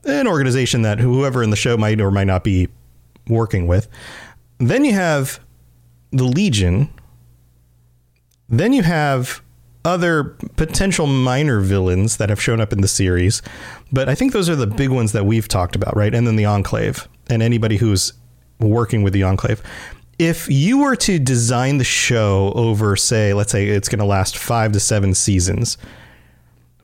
an 0.06 0.28
organization 0.28 0.82
that 0.84 1.00
whoever 1.00 1.44
in 1.44 1.50
the 1.50 1.58
show 1.58 1.76
might 1.76 2.00
or 2.00 2.10
might 2.10 2.28
not 2.28 2.46
be 2.46 2.70
working 3.28 3.68
with. 3.68 3.90
Then 4.60 4.86
you 4.86 4.94
have 4.94 5.42
the 6.12 6.24
Legion. 6.24 6.90
Then 8.48 8.72
you 8.72 8.84
have 8.84 9.42
other 9.84 10.24
potential 10.56 11.08
minor 11.08 11.60
villains 11.60 12.16
that 12.16 12.30
have 12.30 12.42
shown 12.42 12.62
up 12.62 12.72
in 12.72 12.80
the 12.80 12.88
series, 12.88 13.42
but 13.92 14.08
I 14.08 14.16
think 14.16 14.32
those 14.32 14.48
are 14.48 14.56
the 14.56 14.68
big 14.68 14.90
ones 14.90 15.12
that 15.12 15.26
we've 15.26 15.50
talked 15.50 15.76
about, 15.76 15.98
right? 15.98 16.16
And 16.16 16.26
then 16.26 16.38
the 16.38 16.46
Enclave 16.46 17.10
and 17.30 17.44
anybody 17.44 17.76
who's 17.76 18.14
working 18.60 19.04
with 19.04 19.12
the 19.12 19.24
Enclave. 19.24 19.62
If 20.22 20.48
you 20.52 20.78
were 20.78 20.96
to 20.98 21.18
design 21.18 21.80
the 21.80 21.84
show 21.84 22.52
over, 22.54 22.96
say, 22.96 23.34
let's 23.34 23.52
say 23.52 23.70
it's 23.70 23.90
going 23.90 23.98
to 23.98 24.06
last 24.06 24.38
five 24.38 24.72
to 24.74 24.80
seven 24.80 25.16
seasons, 25.16 25.80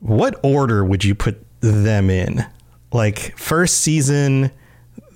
what 0.00 0.40
order 0.42 0.84
would 0.84 1.04
you 1.04 1.14
put 1.14 1.40
them 1.60 2.10
in? 2.10 2.44
Like 2.92 3.38
first 3.38 3.80
season, 3.80 4.50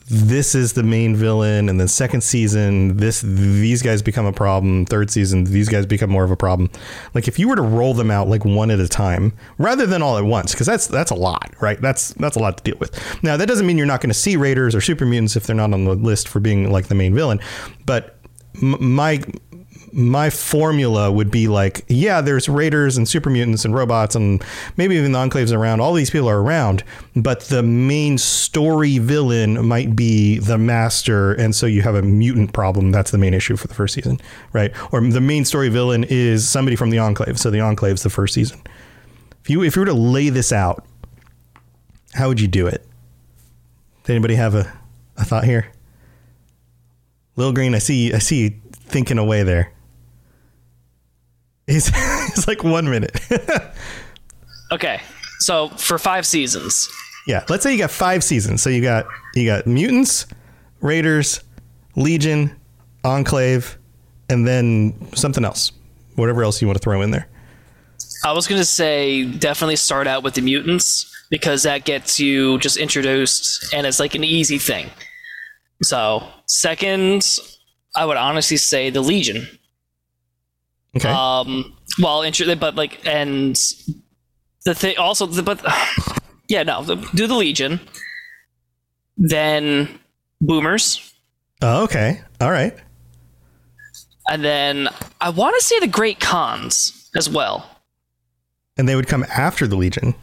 this 0.08 0.54
is 0.54 0.74
the 0.74 0.82
main 0.82 1.16
villain, 1.16 1.68
and 1.68 1.80
then 1.80 1.88
second 1.88 2.20
season, 2.20 2.98
this 2.98 3.22
these 3.22 3.80
guys 3.80 4.02
become 4.02 4.26
a 4.26 4.32
problem. 4.32 4.84
Third 4.84 5.10
season, 5.10 5.44
these 5.44 5.68
guys 5.70 5.86
become 5.86 6.10
more 6.10 6.22
of 6.22 6.30
a 6.30 6.36
problem. 6.36 6.70
Like 7.14 7.28
if 7.28 7.38
you 7.38 7.48
were 7.48 7.56
to 7.56 7.62
roll 7.62 7.94
them 7.94 8.10
out 8.10 8.28
like 8.28 8.44
one 8.44 8.70
at 8.70 8.78
a 8.78 8.88
time, 8.88 9.32
rather 9.56 9.86
than 9.86 10.02
all 10.02 10.18
at 10.18 10.24
once, 10.24 10.52
because 10.52 10.66
that's 10.66 10.86
that's 10.86 11.10
a 11.10 11.14
lot, 11.14 11.54
right? 11.60 11.80
That's 11.80 12.12
that's 12.14 12.36
a 12.36 12.40
lot 12.40 12.58
to 12.58 12.62
deal 12.62 12.76
with. 12.78 12.94
Now 13.22 13.38
that 13.38 13.46
doesn't 13.46 13.66
mean 13.66 13.78
you're 13.78 13.86
not 13.86 14.00
going 14.02 14.10
to 14.10 14.14
see 14.14 14.36
Raiders 14.36 14.74
or 14.74 14.82
Super 14.82 15.06
Mutants 15.06 15.34
if 15.34 15.46
they're 15.46 15.56
not 15.56 15.72
on 15.72 15.84
the 15.84 15.94
list 15.94 16.28
for 16.28 16.40
being 16.40 16.70
like 16.70 16.88
the 16.88 16.94
main 16.94 17.14
villain, 17.14 17.40
but 17.86 18.11
my 18.60 19.20
my 19.92 20.30
formula 20.30 21.12
would 21.12 21.30
be 21.30 21.48
like, 21.48 21.84
yeah, 21.88 22.22
there's 22.22 22.48
raiders 22.48 22.96
and 22.96 23.06
super 23.06 23.28
mutants 23.28 23.64
and 23.64 23.74
robots 23.74 24.14
and 24.14 24.42
maybe 24.78 24.96
even 24.96 25.12
the 25.12 25.18
enclaves 25.18 25.52
around. 25.52 25.80
All 25.80 25.92
these 25.92 26.08
people 26.10 26.30
are 26.30 26.40
around, 26.40 26.82
but 27.14 27.40
the 27.42 27.62
main 27.62 28.16
story 28.16 28.98
villain 28.98 29.66
might 29.66 29.94
be 29.94 30.38
the 30.38 30.56
master, 30.56 31.34
and 31.34 31.54
so 31.54 31.66
you 31.66 31.82
have 31.82 31.94
a 31.94 32.02
mutant 32.02 32.54
problem. 32.54 32.90
That's 32.90 33.10
the 33.10 33.18
main 33.18 33.34
issue 33.34 33.56
for 33.56 33.68
the 33.68 33.74
first 33.74 33.94
season, 33.94 34.18
right? 34.52 34.72
Or 34.92 35.00
the 35.02 35.20
main 35.20 35.44
story 35.44 35.68
villain 35.68 36.04
is 36.04 36.48
somebody 36.48 36.76
from 36.76 36.90
the 36.90 36.98
enclave, 36.98 37.38
so 37.38 37.50
the 37.50 37.60
enclave's 37.60 38.02
the 38.02 38.10
first 38.10 38.34
season. 38.34 38.62
If 39.42 39.50
you 39.50 39.62
if 39.62 39.76
you 39.76 39.80
were 39.80 39.86
to 39.86 39.92
lay 39.92 40.30
this 40.30 40.52
out, 40.52 40.86
how 42.14 42.28
would 42.28 42.40
you 42.40 42.48
do 42.48 42.66
it? 42.66 42.86
Does 44.04 44.10
anybody 44.10 44.36
have 44.36 44.54
a, 44.54 44.72
a 45.16 45.24
thought 45.24 45.44
here? 45.44 45.70
Lil 47.36 47.52
Green, 47.52 47.74
I 47.74 47.78
see 47.78 48.12
I 48.12 48.18
see 48.18 48.42
you 48.42 48.50
thinking 48.72 49.18
away 49.18 49.42
there. 49.42 49.72
It's, 51.66 51.90
it's 51.94 52.46
like 52.48 52.64
one 52.64 52.88
minute. 52.90 53.18
Okay, 54.72 55.02
so 55.40 55.68
for 55.68 55.98
five 55.98 56.24
seasons, 56.24 56.88
yeah, 57.26 57.44
let's 57.50 57.62
say 57.62 57.72
you 57.72 57.78
got 57.78 57.90
five 57.90 58.24
seasons. 58.24 58.62
So 58.62 58.70
you 58.70 58.80
got 58.80 59.04
you 59.34 59.44
got 59.44 59.66
mutants, 59.66 60.26
raiders, 60.80 61.44
legion, 61.94 62.56
enclave, 63.04 63.76
and 64.30 64.48
then 64.48 64.94
something 65.14 65.44
else, 65.44 65.72
whatever 66.16 66.42
else 66.42 66.62
you 66.62 66.66
want 66.66 66.78
to 66.78 66.82
throw 66.82 67.02
in 67.02 67.10
there. 67.10 67.28
I 68.24 68.32
was 68.32 68.46
gonna 68.46 68.64
say 68.64 69.26
definitely 69.26 69.76
start 69.76 70.06
out 70.06 70.22
with 70.22 70.34
the 70.34 70.40
mutants 70.40 71.26
because 71.28 71.64
that 71.64 71.84
gets 71.84 72.18
you 72.18 72.58
just 72.58 72.78
introduced 72.78 73.74
and 73.74 73.86
it's 73.86 74.00
like 74.00 74.14
an 74.14 74.24
easy 74.24 74.56
thing. 74.56 74.88
So 75.82 76.22
second, 76.46 77.26
I 77.96 78.04
would 78.04 78.16
honestly 78.16 78.56
say 78.56 78.90
the 78.90 79.00
Legion. 79.00 79.46
Okay. 80.96 81.08
Um, 81.08 81.76
well, 82.00 82.22
interesting, 82.22 82.58
but 82.58 82.74
like, 82.74 83.04
and 83.06 83.56
the 84.64 84.74
thing 84.74 84.96
also, 84.98 85.26
the, 85.26 85.42
but 85.42 85.64
yeah, 86.48 86.62
no, 86.62 86.82
the, 86.82 86.96
do 87.14 87.26
the 87.26 87.34
Legion, 87.34 87.80
then 89.16 89.88
Boomers, 90.40 91.12
oh, 91.62 91.84
okay. 91.84 92.20
All 92.40 92.50
right. 92.50 92.76
and 94.28 94.44
then 94.44 94.88
I 95.20 95.30
want 95.30 95.56
to 95.58 95.64
say 95.64 95.78
the 95.80 95.86
Great 95.86 96.20
Khans 96.20 97.10
as 97.16 97.28
well. 97.28 97.68
And 98.76 98.88
they 98.88 98.96
would 98.96 99.06
come 99.06 99.24
after 99.36 99.66
the 99.66 99.76
Legion. 99.76 100.14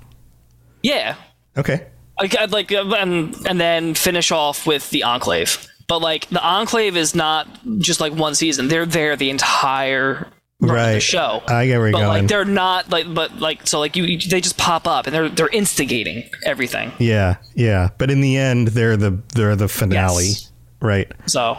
Yeah, 0.84 1.16
Okay. 1.58 1.88
Like, 2.20 2.38
I'd 2.38 2.52
like, 2.52 2.72
uh, 2.72 2.84
and 2.98 3.36
and 3.48 3.60
then 3.60 3.94
finish 3.96 4.32
off 4.32 4.68
with 4.68 4.90
the 4.90 5.04
Enclave. 5.04 5.66
But 5.88 6.00
like, 6.02 6.28
the 6.30 6.44
Enclave 6.44 6.96
is 6.98 7.16
not 7.16 7.48
just 7.80 8.00
like 8.00 8.14
one 8.14 8.36
season; 8.36 8.68
they're 8.68 8.86
there 8.86 9.16
the 9.16 9.30
entire 9.30 10.28
of 10.62 10.68
the 10.68 10.74
Right. 10.74 11.02
show. 11.02 11.42
I 11.48 11.68
get 11.68 11.78
where 11.78 11.88
you're 11.88 11.92
but 11.94 12.00
going. 12.00 12.08
like, 12.24 12.28
they're 12.28 12.44
not 12.46 12.90
like, 12.90 13.12
but 13.14 13.40
like, 13.40 13.66
so 13.66 13.80
like, 13.80 13.96
you, 13.96 14.04
you 14.04 14.18
they 14.30 14.42
just 14.42 14.58
pop 14.58 14.86
up 14.88 15.08
and 15.08 15.16
they're 15.16 15.30
they're 15.30 15.48
instigating 15.48 16.30
everything. 16.46 16.92
Yeah, 17.00 17.38
yeah. 17.56 17.90
But 17.98 18.12
in 18.12 18.20
the 18.22 18.36
end, 18.38 18.68
they're 18.70 18.98
the 18.98 19.18
they're 19.36 19.56
the 19.56 19.70
finale, 19.70 20.26
Yes. 20.26 20.52
right? 20.82 21.10
So 21.28 21.58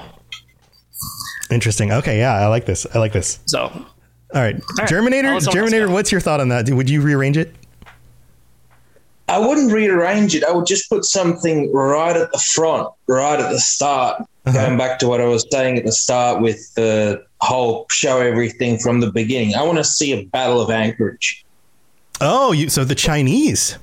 Interesting. 1.50 1.90
Okay, 1.92 2.18
yeah, 2.18 2.34
I 2.34 2.46
like 2.46 2.66
this. 2.66 2.86
I 2.94 2.98
like 2.98 3.12
this. 3.12 3.40
so 3.46 3.62
All 3.62 3.84
right, 4.34 4.54
right. 4.78 4.88
Germinator. 4.88 5.24
I'll 5.26 5.34
let 5.34 5.42
someone 5.42 5.64
else 5.64 5.72
Germinator. 5.72 5.90
What's 5.90 6.12
your 6.12 6.20
thought 6.20 6.40
on 6.40 6.48
that? 6.50 6.68
Would 6.70 6.88
you 6.88 7.00
rearrange 7.00 7.36
it? 7.36 7.54
I 9.30 9.38
wouldn't 9.38 9.72
rearrange 9.72 10.34
it. 10.34 10.42
I 10.44 10.50
would 10.52 10.66
just 10.66 10.90
put 10.90 11.04
something 11.04 11.72
right 11.72 12.16
at 12.16 12.32
the 12.32 12.38
front, 12.38 12.88
right 13.06 13.38
at 13.38 13.50
the 13.50 13.60
start. 13.60 14.22
Uh-huh. 14.44 14.52
Going 14.52 14.76
back 14.76 14.98
to 14.98 15.08
what 15.08 15.20
I 15.20 15.26
was 15.26 15.46
saying 15.52 15.78
at 15.78 15.84
the 15.84 15.92
start 15.92 16.42
with 16.42 16.74
the 16.74 17.22
whole 17.40 17.86
show 17.90 18.18
everything 18.20 18.78
from 18.78 18.98
the 19.00 19.12
beginning. 19.12 19.54
I 19.54 19.62
want 19.62 19.78
to 19.78 19.84
see 19.84 20.12
a 20.12 20.24
battle 20.26 20.60
of 20.60 20.70
Anchorage. 20.70 21.44
Oh, 22.20 22.50
you 22.52 22.68
so 22.68 22.82
the 22.84 22.94
Chinese. 22.96 23.78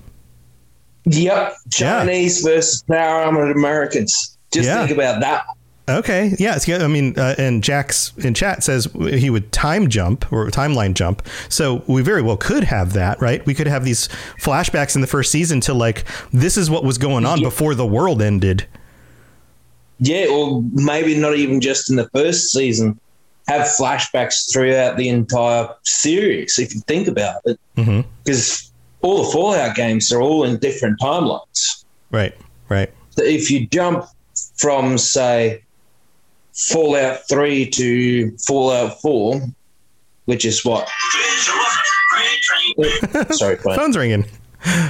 Yep, 1.05 1.53
Chinese 1.71 2.41
versus 2.41 2.83
power 2.83 3.21
armored 3.21 3.55
Americans. 3.55 4.37
Just 4.53 4.67
Yeah. 4.67 4.79
think 4.85 4.91
about 4.91 5.21
that. 5.21 5.45
Okay, 5.89 6.35
yeah. 6.37 6.57
I 6.67 6.87
mean, 6.87 7.17
uh, 7.17 7.35
and 7.37 7.63
Jack's 7.63 8.11
in 8.17 8.33
chat 8.33 8.61
says 8.61 8.89
he 8.93 9.29
would 9.29 9.53
time 9.53 9.87
jump 9.87 10.31
or 10.33 10.47
timeline 10.47 10.93
jump. 10.93 11.25
So 11.47 11.81
we 11.87 12.01
very 12.01 12.21
well 12.21 12.35
could 12.35 12.65
have 12.65 12.91
that, 12.93 13.21
right? 13.21 13.45
We 13.45 13.53
could 13.53 13.67
have 13.67 13.85
these 13.85 14.09
flashbacks 14.37 14.95
in 14.95 15.01
the 15.01 15.07
first 15.07 15.31
season 15.31 15.61
to 15.61 15.73
like 15.73 16.03
this 16.33 16.57
is 16.57 16.69
what 16.69 16.83
was 16.83 16.97
going 16.97 17.25
on 17.25 17.41
before 17.41 17.73
the 17.73 17.85
world 17.85 18.21
ended. 18.21 18.67
Yeah, 19.99 20.27
or 20.29 20.61
maybe 20.73 21.17
not 21.17 21.35
even 21.35 21.61
just 21.61 21.89
in 21.89 21.95
the 21.95 22.09
first 22.09 22.51
season. 22.51 22.99
Have 23.47 23.61
flashbacks 23.61 24.51
throughout 24.51 24.97
the 24.97 25.07
entire 25.07 25.69
series, 25.83 26.59
if 26.59 26.75
you 26.75 26.81
think 26.81 27.07
about 27.07 27.41
it. 27.45 27.57
Because 27.75 28.73
all 29.01 29.23
the 29.23 29.31
Fallout 29.31 29.73
games 29.73 30.11
are 30.11 30.21
all 30.21 30.43
in 30.43 30.57
different 30.57 30.99
timelines. 30.99 31.85
Right, 32.11 32.35
right. 32.67 32.91
So 33.11 33.23
if 33.23 33.49
you 33.49 33.65
jump 33.67 34.03
from, 34.57 34.97
say, 34.97 35.63
Fallout 36.57 37.27
3 37.29 37.69
to 37.69 38.37
Fallout 38.37 39.01
4, 39.01 39.41
which 40.25 40.45
is 40.45 40.65
what? 40.65 40.89
Sorry. 43.31 43.57
Phone's 43.57 43.95
ringing. 43.97 44.25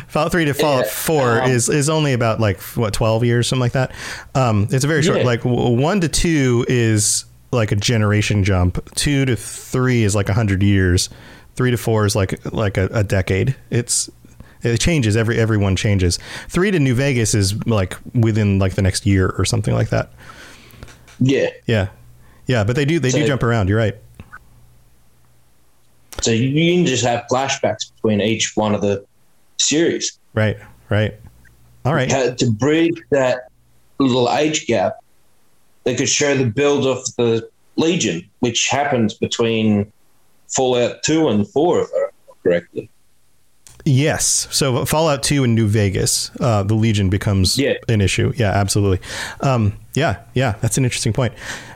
Fallout 0.07 0.31
Three 0.31 0.45
to 0.45 0.53
Fallout 0.53 0.85
Yeah, 0.85 0.91
Four 0.91 1.41
um, 1.41 1.51
is 1.51 1.69
is 1.69 1.89
only 1.89 2.13
about 2.13 2.39
like 2.39 2.59
what 2.61 2.93
twelve 2.93 3.23
years, 3.23 3.47
something 3.47 3.61
like 3.61 3.73
that. 3.73 3.91
Um, 4.33 4.67
it's 4.71 4.85
a 4.85 4.87
very 4.87 5.03
short. 5.03 5.19
Yeah. 5.19 5.25
Like 5.25 5.43
one 5.43 6.01
to 6.01 6.07
two 6.07 6.65
is 6.67 7.25
like 7.51 7.71
a 7.71 7.75
generation 7.75 8.43
jump. 8.43 8.83
Two 8.95 9.25
to 9.25 9.35
three 9.35 10.03
is 10.03 10.15
like 10.15 10.29
a 10.29 10.33
hundred 10.33 10.63
years. 10.63 11.09
Three 11.55 11.71
to 11.71 11.77
four 11.77 12.05
is 12.05 12.15
like 12.15 12.43
like 12.53 12.77
a, 12.77 12.85
a 12.91 13.03
decade. 13.03 13.55
It's 13.69 14.09
it 14.63 14.79
changes 14.79 15.15
every 15.15 15.37
everyone 15.37 15.75
changes. 15.75 16.17
Three 16.47 16.71
to 16.71 16.79
New 16.79 16.95
Vegas 16.95 17.33
is 17.35 17.65
like 17.67 17.97
within 18.13 18.59
like 18.59 18.75
the 18.75 18.81
next 18.81 19.05
year 19.05 19.33
or 19.37 19.45
something 19.45 19.73
like 19.73 19.89
that. 19.89 20.11
Yeah. 21.19 21.49
Yeah, 21.65 21.89
yeah, 22.45 22.63
but 22.63 22.75
they 22.75 22.85
do 22.85 22.99
they 22.99 23.11
do 23.11 23.25
jump 23.25 23.43
around. 23.43 23.69
You're 23.69 23.77
right. 23.77 23.95
So 26.21 26.31
you 26.31 26.75
can 26.75 26.85
just 26.85 27.03
have 27.05 27.25
flashbacks 27.31 27.91
between 27.95 28.21
each 28.21 28.55
one 28.55 28.73
of 28.73 28.81
the 28.81 29.05
series. 29.57 30.17
Right, 30.33 30.57
right. 30.89 31.13
All 31.85 31.93
right. 31.93 32.09
To 32.37 32.51
bridge 32.51 33.01
that 33.11 33.49
little 33.99 34.31
age 34.31 34.65
gap, 34.67 34.97
they 35.83 35.95
could 35.95 36.09
show 36.09 36.35
the 36.35 36.45
build 36.45 36.85
of 36.85 37.03
the 37.17 37.47
Legion, 37.75 38.27
which 38.39 38.67
happens 38.67 39.13
between 39.13 39.91
Fallout 40.49 41.03
2 41.03 41.27
and 41.29 41.47
4, 41.47 41.81
if 41.81 41.87
I 41.87 41.95
remember 41.95 42.13
correctly. 42.43 42.89
Yes. 43.87 44.47
So 44.51 44.85
Fallout 44.85 45.23
2 45.23 45.45
in 45.45 45.55
New 45.55 45.67
Vegas, 45.67 46.29
uh, 46.41 46.63
the 46.63 46.73
Legion 46.75 47.09
becomes 47.09 47.57
Yeah. 47.57 47.73
an 47.87 48.01
issue. 48.01 48.33
Yeah, 48.35 48.51
absolutely. 48.51 48.99
Um, 49.41 49.73
yeah, 49.95 50.17
yeah, 50.33 50.55
that's 50.61 50.77
an 50.77 50.83
interesting 50.83 51.13
point. 51.13 51.33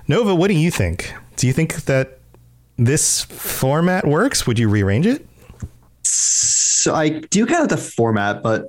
Nova, 0.07 0.35
what 0.35 0.49
do 0.49 0.53
you 0.53 0.71
think? 0.71 1.13
Do 1.37 1.47
you 1.47 1.53
think 1.53 1.85
that 1.85 2.19
this 2.77 3.21
format 3.23 4.05
works? 4.05 4.45
Would 4.45 4.59
you 4.59 4.67
rearrange 4.67 5.05
it? 5.05 5.25
So 6.03 6.93
I 6.93 7.09
do 7.29 7.45
kind 7.45 7.63
of 7.63 7.69
the 7.69 7.77
format, 7.77 8.43
but 8.43 8.67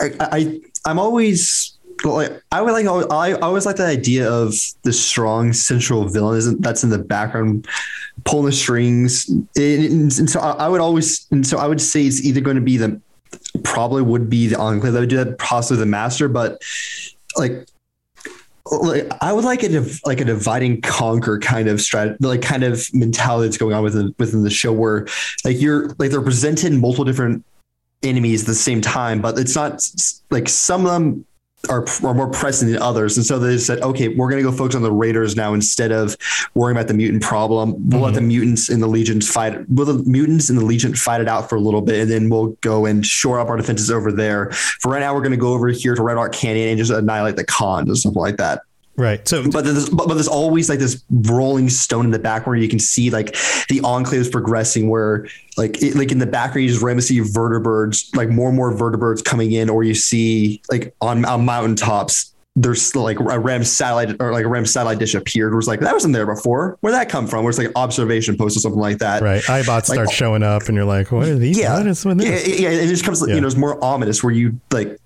I, 0.00 0.10
I 0.20 0.60
I'm 0.84 0.98
always 0.98 1.78
like 2.04 2.42
I 2.50 2.60
would 2.60 2.72
like 2.72 2.86
I, 3.10 3.32
always 3.34 3.66
like 3.66 3.76
the 3.76 3.86
idea 3.86 4.30
of 4.30 4.54
the 4.82 4.92
strong 4.92 5.52
central 5.52 6.08
villain 6.08 6.60
that's 6.60 6.82
in 6.84 6.90
the 6.90 6.98
background 6.98 7.68
pulling 8.24 8.46
the 8.46 8.52
strings. 8.52 9.28
And, 9.28 9.48
and- 9.56 10.30
so 10.30 10.40
I, 10.40 10.68
would 10.68 10.80
always 10.80 11.26
and 11.30 11.46
so 11.46 11.58
I 11.58 11.66
would 11.66 11.80
say 11.80 12.04
it's 12.04 12.24
either 12.24 12.40
going 12.40 12.56
to 12.56 12.62
be 12.62 12.76
the 12.76 13.00
probably 13.62 14.02
would 14.02 14.28
be 14.28 14.48
the 14.48 14.58
enclave 14.58 14.92
that 14.92 15.00
would 15.00 15.08
do 15.08 15.16
that, 15.16 15.38
possibly 15.38 15.78
the 15.78 15.86
master, 15.86 16.28
but 16.28 16.60
like 17.36 17.66
like 18.70 19.10
I 19.20 19.32
would 19.32 19.44
like 19.44 19.62
a 19.62 19.84
like 20.04 20.20
a 20.20 20.24
divide 20.24 20.62
and 20.62 20.82
conquer 20.82 21.38
kind 21.38 21.68
of 21.68 21.80
strategy, 21.80 22.16
like 22.20 22.42
kind 22.42 22.64
of 22.64 22.86
mentality 22.94 23.48
that's 23.48 23.58
going 23.58 23.74
on 23.74 23.82
within 23.82 24.14
within 24.18 24.42
the 24.42 24.50
show, 24.50 24.72
where 24.72 25.06
like 25.44 25.60
you're 25.60 25.88
like 25.98 26.10
they're 26.10 26.22
presented 26.22 26.72
multiple 26.72 27.04
different 27.04 27.44
enemies 28.02 28.42
at 28.42 28.46
the 28.46 28.54
same 28.54 28.80
time, 28.80 29.20
but 29.20 29.38
it's 29.38 29.54
not 29.54 29.80
like 30.30 30.48
some 30.48 30.86
of 30.86 30.92
them 30.92 31.24
are, 31.68 31.84
are 32.02 32.14
more 32.14 32.28
pressing 32.28 32.70
than 32.70 32.80
others, 32.82 33.16
and 33.16 33.24
so 33.24 33.38
they 33.38 33.58
said, 33.58 33.80
okay, 33.82 34.08
we're 34.08 34.28
going 34.28 34.42
to 34.42 34.48
go 34.48 34.56
focus 34.56 34.74
on 34.74 34.82
the 34.82 34.92
raiders 34.92 35.36
now 35.36 35.54
instead 35.54 35.92
of 35.92 36.16
worrying 36.54 36.76
about 36.76 36.88
the 36.88 36.94
mutant 36.94 37.22
problem. 37.22 37.74
We'll 37.88 38.00
let 38.02 38.14
the 38.14 38.20
mm-hmm. 38.20 38.28
mutants 38.28 38.68
and 38.68 38.82
the 38.82 38.86
legions 38.86 39.30
fight. 39.30 39.68
Will 39.68 39.86
the 39.86 40.02
mutants 40.04 40.50
and 40.50 40.58
the 40.58 40.64
legion 40.64 40.94
fight 40.94 41.20
it 41.20 41.28
out 41.28 41.48
for 41.48 41.56
a 41.56 41.60
little 41.60 41.82
bit, 41.82 42.00
and 42.00 42.10
then 42.10 42.28
we'll 42.28 42.48
go 42.60 42.86
and 42.86 43.04
shore 43.04 43.38
up 43.38 43.48
our 43.48 43.56
defenses 43.56 43.90
over 43.90 44.10
there. 44.10 44.50
For 44.50 44.92
right 44.92 45.00
now, 45.00 45.14
we're 45.14 45.20
going 45.20 45.32
to 45.32 45.36
go 45.36 45.52
over 45.52 45.68
here 45.68 45.94
to 45.94 46.02
Red 46.02 46.14
Rock 46.14 46.32
Canyon 46.32 46.70
and 46.70 46.78
just 46.78 46.90
annihilate 46.90 47.36
the 47.36 47.44
Khans 47.44 47.90
or 47.90 47.96
something 47.96 48.20
like 48.20 48.36
that 48.38 48.62
Right. 48.96 49.26
So 49.26 49.50
but 49.50 49.64
there's 49.64 49.88
but, 49.88 50.06
but 50.08 50.14
there's 50.14 50.28
always 50.28 50.68
like 50.68 50.78
this 50.78 51.02
rolling 51.10 51.70
stone 51.70 52.04
in 52.04 52.10
the 52.10 52.18
back 52.18 52.46
where 52.46 52.56
you 52.56 52.68
can 52.68 52.78
see 52.78 53.10
like 53.10 53.34
the 53.68 53.80
enclave 53.84 54.20
is 54.20 54.28
progressing 54.28 54.90
where 54.90 55.26
like 55.56 55.82
it, 55.82 55.94
like 55.96 56.12
in 56.12 56.18
the 56.18 56.26
background 56.26 56.64
you 56.64 56.68
just 56.70 56.82
randomly 56.82 57.02
see 57.02 57.20
Vertibirds 57.20 58.14
like 58.14 58.28
more 58.28 58.48
and 58.48 58.56
more 58.56 58.72
Vertibirds 58.72 59.24
coming 59.24 59.52
in 59.52 59.70
or 59.70 59.82
you 59.82 59.94
see 59.94 60.60
like 60.70 60.94
on, 61.00 61.24
on 61.24 61.44
mountaintops 61.44 62.32
there's 62.54 62.94
like 62.94 63.18
a 63.18 63.38
RAM 63.38 63.64
satellite 63.64 64.16
or 64.20 64.30
like 64.30 64.44
a 64.44 64.48
RAM 64.48 64.66
satellite 64.66 64.98
dish 64.98 65.14
appeared. 65.14 65.52
Where 65.52 65.58
it's 65.58 65.68
like 65.68 65.80
that 65.80 65.94
wasn't 65.94 66.12
there 66.12 66.26
before. 66.26 66.76
Where'd 66.80 66.94
that 66.94 67.08
come 67.08 67.26
from? 67.26 67.44
Where 67.44 67.48
it's 67.48 67.56
like 67.58 67.68
an 67.68 67.72
observation 67.76 68.36
post 68.36 68.58
or 68.58 68.60
something 68.60 68.78
like 68.80 68.98
that. 68.98 69.22
Right, 69.22 69.42
Eyebots 69.44 69.88
Like- 69.88 69.96
start 69.96 70.08
oh 70.08 70.12
showing 70.12 70.42
up, 70.42 70.64
and 70.64 70.76
you're 70.76 70.84
like, 70.84 71.10
"What 71.10 71.28
are 71.28 71.36
these? 71.36 71.58
yeah, 71.58 71.78
What 71.78 71.86
is 71.86 72.04
with 72.04 72.20
yeah, 72.20 72.28
yeah, 72.32 72.68
it 72.68 72.88
just 72.88 73.04
comes 73.04 73.24
Yeah. 73.26 73.36
you 73.36 73.40
know 73.40 73.46
it's 73.46 73.56
more 73.56 73.82
ominous 73.82 74.22
where 74.22 74.34
you 74.34 74.60
like 74.70 74.98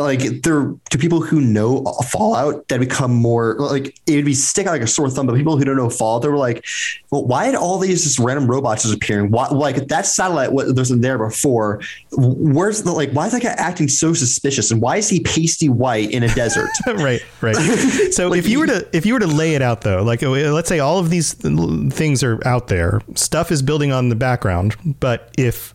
like 0.00 0.42
there 0.42 0.74
to 0.90 0.98
people 0.98 1.20
who 1.20 1.40
know 1.40 1.84
Fallout 2.10 2.66
that 2.68 2.80
become 2.80 3.12
more 3.12 3.56
like 3.58 3.98
it 4.06 4.16
would 4.16 4.24
be 4.24 4.32
stick 4.32 4.66
out 4.66 4.72
like 4.72 4.82
a 4.82 4.86
sore 4.86 5.10
thumb, 5.10 5.26
but 5.26 5.36
people 5.36 5.58
who 5.58 5.64
don't 5.64 5.76
know 5.76 5.90
Fallout 5.90 6.22
they 6.22 6.28
were 6.28 6.38
like, 6.38 6.64
well, 7.10 7.26
why 7.26 7.46
did 7.46 7.54
all 7.54 7.78
these 7.78 8.04
just 8.04 8.18
random 8.18 8.50
robots 8.50 8.84
just 8.84 8.94
appearing? 8.94 9.30
Why 9.30 9.48
like 9.48 9.88
that 9.88 10.06
satellite 10.06 10.52
wa- 10.52 10.64
wasn't 10.68 11.02
there 11.02 11.18
before? 11.18 11.82
Where's 12.12 12.82
the 12.82 12.92
like 12.92 13.12
why 13.12 13.26
is 13.26 13.32
that 13.32 13.42
guy 13.42 13.50
acting 13.50 13.88
so 13.88 14.14
suspicious 14.14 14.70
and 14.70 14.80
why 14.80 14.96
is 14.96 15.10
he 15.10 15.20
pasty 15.20 15.68
white 15.68 16.10
in 16.10 16.22
a 16.22 16.34
desert? 16.34 16.70
right, 16.86 17.22
right. 17.40 17.56
So 18.12 18.32
if 18.32 18.48
you 18.48 18.58
were 18.58 18.66
to 18.66 18.88
if 18.96 19.04
you 19.06 19.14
were 19.14 19.20
to 19.20 19.26
lay 19.26 19.54
it 19.54 19.62
out 19.62 19.82
though, 19.82 20.02
like 20.02 20.22
uh, 20.22 20.30
let's 20.30 20.68
say 20.68 20.78
all 20.78 20.98
of 20.98 21.10
these 21.10 21.34
things 21.34 22.22
are 22.22 22.46
out 22.46 22.68
there, 22.68 23.00
stuff 23.14 23.50
is 23.50 23.62
building 23.62 23.92
on 23.92 24.08
the 24.08 24.16
background, 24.16 24.74
but 25.00 25.32
if 25.36 25.74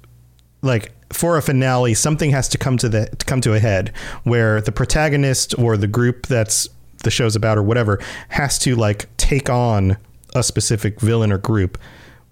like 0.62 0.91
for 1.10 1.38
a 1.38 1.41
finale, 1.41 1.93
something 1.93 2.32
has 2.32 2.47
to 2.49 2.58
come 2.58 2.78
to 2.78 2.89
the 2.89 3.08
to 3.18 3.26
come 3.26 3.41
to 3.41 3.53
a 3.53 3.60
head 3.60 3.91
where 4.24 4.62
the 4.62 4.72
protagonist 4.72 5.58
or 5.58 5.78
the 5.78 5.88
group 5.88 6.28
that's 6.28 6.68
the 7.03 7.12
show's 7.12 7.36
about 7.36 7.58
or 7.58 7.64
whatever 7.64 7.99
has 8.30 8.58
to 8.60 8.76
like 8.76 9.08
take 9.18 9.49
on 9.49 9.97
a 10.36 10.43
specific 10.43 10.99
villain 10.99 11.32
or 11.32 11.38
group, 11.38 11.78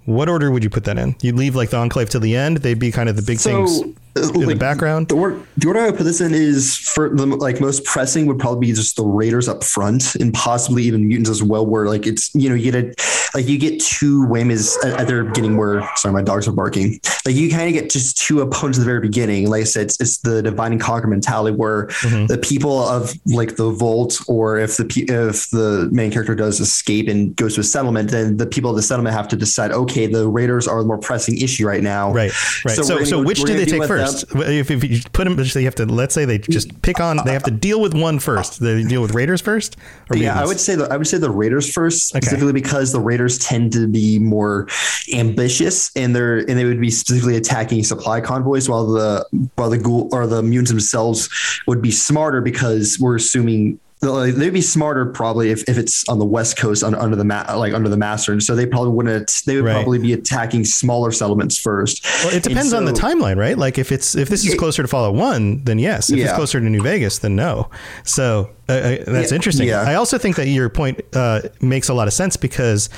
what 0.06 0.30
order 0.30 0.52
would 0.52 0.64
you 0.64 0.70
put 0.70 0.84
that 0.86 0.98
in? 0.98 1.16
You'd 1.22 1.36
leave 1.36 1.56
like 1.56 1.70
the 1.70 1.78
Enclave 1.78 2.10
till 2.10 2.22
the 2.22 2.36
end. 2.36 2.58
They'd 2.58 2.80
be 2.80 2.92
kind 2.92 3.10
of 3.10 3.16
the 3.16 3.22
big 3.22 3.40
things 3.40 3.82
in 4.34 4.48
the 4.48 4.56
background. 4.56 5.10
The 5.10 5.16
order, 5.16 5.40
the 5.58 5.68
order 5.68 5.80
I 5.82 5.86
would 5.88 5.98
put 5.98 6.04
this 6.04 6.22
in 6.22 6.34
is 6.34 6.78
for 6.78 7.10
the 7.10 7.26
like 7.26 7.60
most 7.60 7.84
pressing 7.84 8.26
would 8.28 8.40
probably 8.40 8.68
be 8.68 8.74
just 8.74 8.96
the 8.96 9.04
Raiders 9.04 9.48
up 9.48 9.64
front 9.64 10.16
and 10.16 10.34
possibly 10.34 10.84
even 10.84 11.08
mutants 11.08 11.30
as 11.30 11.44
well, 11.44 11.66
where 11.66 11.86
like 11.88 12.08
it's 12.08 12.34
you 12.34 12.50
know 12.50 12.56
you 12.56 12.72
get 12.72 12.76
a 12.84 12.94
like 13.38 13.48
you 13.48 13.58
get 13.58 13.82
two 13.82 14.26
whammies 14.28 14.78
at, 14.86 15.02
at 15.02 15.08
their 15.08 15.24
beginning 15.26 15.58
where 15.58 15.88
sorry 15.98 16.14
my 16.14 16.22
dogs 16.22 16.48
are 16.48 16.54
barking 16.54 17.00
like 17.26 17.36
you 17.36 17.50
kind 17.50 17.68
of 17.68 17.74
get 17.74 17.90
just 17.90 18.18
two 18.18 18.40
opponents 18.42 18.78
at 18.78 18.82
the 18.82 18.86
very 18.86 19.02
beginning. 19.02 19.50
Like 19.50 19.62
I 19.62 19.66
said, 19.66 19.88
it's, 19.88 20.00
it's 20.00 20.18
the 20.20 20.42
divine 20.42 20.72
and 20.74 20.82
conquer 20.82 21.08
mentality 21.08 21.56
where 21.56 21.88
Mm-hmm. 22.06 22.28
the 22.28 22.38
people 22.38 22.80
of 22.88 23.14
like 23.26 23.56
the 23.56 23.70
vault 23.72 24.20
or 24.28 24.58
if 24.60 24.78
the 24.78 24.86
if 25.10 25.50
the 25.50 25.90
main 25.92 26.12
character 26.12 26.36
does 26.36 26.60
escape 26.60 27.08
and 27.08 27.36
goes 27.36 27.56
to 27.56 27.62
a 27.62 27.64
settlement, 27.64 28.12
then 28.12 28.38
the 28.38 28.46
people 28.46 28.70
of 28.70 28.76
the 28.76 28.82
settlement 28.82 29.16
have 29.16 29.28
to 29.30 29.36
decide 29.36 29.72
okay 29.72 30.06
the 30.08 30.28
Raiders 30.28 30.68
are 30.68 30.80
the 30.82 30.88
more 30.88 30.98
pressing 30.98 31.38
issue 31.40 31.68
right 31.68 31.82
now. 31.84 32.12
Right, 32.14 32.32
right. 32.66 32.76
So, 32.76 32.84
so, 33.04 33.18
go- 33.22 33.24
which 33.24 33.42
do 33.44 33.54
they 33.54 33.66
take 33.66 33.82
with 33.82 33.90
first? 34.06 34.36
If, 34.36 34.72
if 34.72 34.84
you 34.84 35.02
put 35.14 35.26
them, 35.26 35.36
they 35.36 35.64
have 35.64 35.76
to. 35.76 35.86
Let's 35.86 36.14
say 36.14 36.26
they 36.26 36.38
just 36.38 36.70
mm. 36.70 36.82
pick 36.82 37.00
on. 37.00 37.18
They 37.26 37.34
have 37.34 37.44
to 37.44 37.52
deal 37.52 37.82
with 37.82 37.94
one 37.94 38.20
first. 38.20 38.60
They 38.60 38.84
deal 38.84 39.02
with 39.02 39.14
Raiders 39.14 39.42
first. 39.42 39.78
Or 40.10 40.18
Yeah, 40.18 40.40
I 40.40 40.46
would 40.46 40.60
say 40.60 40.76
the 40.76 40.86
I 40.92 40.98
would 40.98 41.08
say 41.08 41.18
the 41.18 41.30
Raiders 41.30 41.72
first, 41.72 42.16
Okay. 42.16 42.26
specifically 42.26 42.54
because 42.54 42.92
the 42.92 43.00
Raiders 43.00 43.38
tend 43.40 43.74
to 43.74 43.88
be 43.88 44.20
more 44.20 44.68
ambitious 45.14 45.92
and 45.96 46.16
they're 46.16 46.38
and 46.38 46.50
they 46.50 46.66
would 46.66 46.82
be 46.82 46.92
specifically 46.92 47.36
attacking 47.36 47.84
supply 47.84 48.22
convoys, 48.22 48.70
while 48.70 48.86
the 48.86 49.26
while 49.56 49.70
the 49.70 49.78
ghoul 49.78 50.10
or 50.12 50.28
the 50.28 50.42
mutants 50.42 50.72
themselves 50.72 51.30
would 51.68 51.82
be 51.82 51.92
smarter 51.92 52.42
because 52.42 52.98
we're 53.00 53.16
assuming 53.16 53.80
they'd 54.02 54.52
be 54.52 54.62
smarter 54.62 55.06
probably 55.08 55.50
if, 55.50 55.68
if 55.68 55.78
it's 55.78 56.08
on 56.10 56.20
the 56.20 56.26
west 56.26 56.58
coast 56.58 56.84
under, 56.84 57.00
under 57.00 57.16
the 57.16 57.24
ma- 57.24 57.56
like 57.56 57.74
under 57.74 57.90
the 57.90 57.98
master, 57.98 58.32
and 58.32 58.44
so 58.44 58.56
they 58.56 58.66
probably 58.66 58.92
wouldn't. 58.92 59.42
They 59.46 59.56
would 59.56 59.66
Right. 59.66 59.74
probably 59.74 60.00
be 60.00 60.14
attacking 60.14 60.66
smaller 60.66 61.12
settlements 61.12 61.58
first. 61.58 62.04
Well, 62.24 62.34
it 62.36 62.44
depends 62.44 62.74
on 62.74 62.86
the 62.86 62.92
timeline, 62.92 63.38
right? 63.38 63.58
Like 63.58 63.78
if 63.78 63.92
it's 63.92 64.16
if 64.16 64.30
this 64.30 64.46
is 64.46 64.54
closer 64.56 64.82
to 64.82 64.88
Fallout 64.88 65.16
One, 65.16 65.64
then 65.64 65.80
yes. 65.80 66.10
If 66.12 66.20
it's 66.20 66.34
closer 66.34 66.60
to 66.60 66.66
New 66.70 66.82
Vegas, 66.84 67.20
then 67.20 67.36
no. 67.36 67.70
So 68.04 68.50
uh, 68.70 68.74
uh, 68.74 68.98
that's 69.08 69.32
Yeah. 69.32 69.36
interesting. 69.36 69.68
Yeah. 69.68 69.82
I 69.82 69.96
also 69.96 70.18
think 70.18 70.36
that 70.36 70.48
your 70.48 70.70
point 70.70 71.02
uh, 71.14 71.42
makes 71.62 71.90
a 71.90 71.94
lot 71.94 72.08
of 72.08 72.14
sense 72.14 72.38
because 72.38 72.90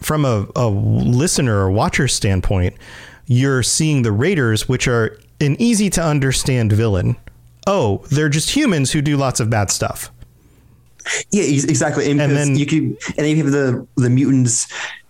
from 0.00 0.24
a, 0.24 0.46
a 0.56 0.66
listener 0.68 1.56
or 1.58 1.70
watcher 1.70 2.08
standpoint, 2.08 2.74
you're 3.26 3.62
seeing 3.62 4.02
the 4.02 4.12
Raiders, 4.12 4.68
which 4.68 4.88
are 4.88 5.18
an 5.40 5.60
easy 5.60 5.90
to 5.90 6.02
understand 6.02 6.72
villain. 6.72 7.16
Oh, 7.66 7.98
they're 8.10 8.28
just 8.28 8.50
humans 8.50 8.92
who 8.92 9.02
do 9.02 9.16
lots 9.16 9.40
of 9.40 9.50
bad 9.50 9.70
stuff. 9.70 10.10
Yeah, 11.30 11.44
exactly. 11.44 12.10
And, 12.10 12.20
And 12.20 12.32
then- 12.36 12.56
you 12.56 12.66
could, 12.66 12.82
and 12.82 12.96
then 13.16 13.28
you 13.36 13.42
have 13.44 13.52
the 13.52 13.86
the 13.96 14.10
mutants. 14.10 14.66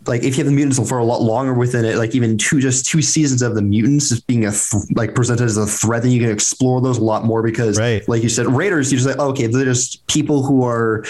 Like 0.06 0.22
if 0.22 0.38
you 0.38 0.44
have 0.44 0.46
the 0.46 0.52
mutants 0.56 0.78
for 0.88 0.96
a 0.96 1.04
lot 1.04 1.20
longer 1.20 1.52
within 1.52 1.84
it, 1.84 1.96
like 1.96 2.14
even 2.14 2.38
two 2.38 2.60
just 2.60 2.86
two 2.86 3.02
seasons 3.02 3.42
of 3.42 3.54
the 3.54 3.60
mutants 3.60 4.08
just 4.08 4.26
being 4.26 4.46
a 4.46 4.50
th- 4.50 4.84
like 4.94 5.14
presented 5.14 5.44
as 5.44 5.58
a 5.58 5.66
threat, 5.66 6.02
then 6.02 6.12
you 6.12 6.20
can 6.20 6.30
explore 6.30 6.80
those 6.80 6.96
a 6.96 7.04
lot 7.04 7.24
more 7.26 7.42
because, 7.42 7.78
Right. 7.78 8.08
like 8.08 8.22
you 8.22 8.30
said, 8.30 8.46
Raiders, 8.46 8.90
You're 8.90 9.00
just 9.00 9.08
like 9.08 9.18
okay, 9.18 9.46
they're 9.48 9.66
just 9.66 10.06
people 10.06 10.42
who 10.44 10.64
are 10.64 11.04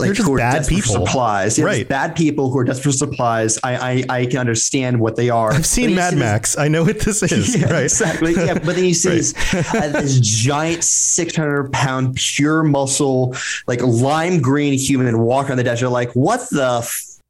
like 0.00 0.08
They're 0.08 0.14
just 0.14 0.36
bad 0.36 0.66
people. 0.66 1.06
supplies. 1.06 1.58
Yeah, 1.58 1.64
Right. 1.66 1.88
bad 1.88 2.16
people 2.16 2.50
who 2.50 2.58
are 2.58 2.64
desperate 2.64 2.92
for 2.92 2.98
supplies. 2.98 3.58
I 3.62 4.04
I, 4.10 4.18
I 4.20 4.26
can 4.26 4.38
understand 4.38 4.98
what 5.00 5.16
they 5.16 5.30
are. 5.30 5.52
I've 5.52 5.66
seen 5.66 5.94
Mad 5.94 6.10
see 6.10 6.16
this- 6.16 6.20
Max. 6.24 6.58
I 6.58 6.68
know 6.68 6.84
what 6.84 7.00
this 7.00 7.22
is. 7.32 7.56
yeah, 7.56 7.72
right. 7.72 7.82
exactly. 7.84 8.32
Yeah, 8.34 8.54
but 8.54 8.74
then 8.76 8.84
you 8.84 8.94
see 8.94 9.10
this, 9.10 9.34
uh, 9.74 9.88
this 9.88 10.18
giant 10.20 10.82
600 10.84 11.72
pound 11.72 12.16
pure 12.16 12.62
muscle, 12.62 13.34
like 13.66 13.80
lime 13.82 14.40
green 14.40 14.72
human 14.78 15.18
walk 15.20 15.50
on 15.50 15.56
the 15.56 15.64
desert. 15.64 15.90
Like, 15.90 16.12
what 16.12 16.40
the 16.50 16.80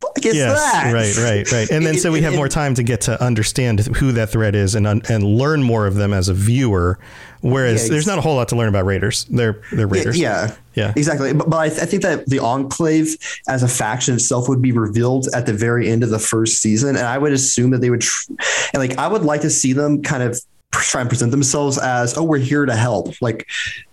fuck 0.00 0.24
is 0.24 0.34
yes, 0.34 0.58
that? 0.72 0.92
right, 0.94 1.16
right, 1.18 1.52
right. 1.52 1.70
And 1.70 1.84
then 1.84 1.96
so 1.98 2.10
we 2.12 2.22
have 2.22 2.34
more 2.34 2.48
time 2.48 2.74
to 2.74 2.82
get 2.82 3.02
to 3.02 3.22
understand 3.22 3.80
who 3.96 4.12
that 4.12 4.30
threat 4.30 4.54
is 4.54 4.74
and 4.74 4.86
and 4.86 5.24
learn 5.24 5.62
more 5.62 5.86
of 5.86 5.94
them 5.94 6.12
as 6.12 6.28
a 6.28 6.34
viewer. 6.34 6.98
Whereas 7.42 7.84
Yeah, 7.84 7.92
there's 7.92 8.06
not 8.06 8.18
a 8.18 8.20
whole 8.20 8.36
lot 8.36 8.48
to 8.48 8.56
learn 8.56 8.68
about 8.68 8.84
Raiders. 8.84 9.24
They're 9.30 9.62
they're 9.72 9.86
Raiders. 9.86 10.18
yeah, 10.18 10.54
Yeah. 10.80 10.92
exactly. 10.96 11.32
But, 11.32 11.48
but 11.50 11.56
I, 11.58 11.68
th- 11.68 11.80
I 11.80 11.84
think 11.86 12.02
that 12.02 12.26
the 12.26 12.40
Enclave 12.40 13.16
as 13.48 13.62
a 13.62 13.68
faction 13.68 14.14
itself 14.14 14.48
would 14.48 14.60
be 14.62 14.72
revealed 14.72 15.28
at 15.34 15.46
the 15.46 15.52
very 15.52 15.88
end 15.88 16.02
of 16.02 16.10
the 16.10 16.18
first 16.18 16.60
season, 16.60 16.96
and 16.96 17.06
I 17.06 17.18
would 17.18 17.32
assume 17.32 17.70
that 17.70 17.80
they 17.80 17.90
would, 17.90 18.00
tr- 18.00 18.32
and 18.74 18.80
like 18.82 18.98
I 18.98 19.06
would 19.06 19.22
like 19.22 19.42
to 19.42 19.50
see 19.50 19.72
them 19.72 20.02
kind 20.02 20.22
of 20.22 20.38
try 20.72 21.00
and 21.00 21.10
present 21.10 21.30
themselves 21.32 21.78
as, 21.78 22.16
oh, 22.16 22.22
we're 22.24 22.38
here 22.38 22.64
to 22.64 22.74
help. 22.76 23.20
Like, 23.20 23.46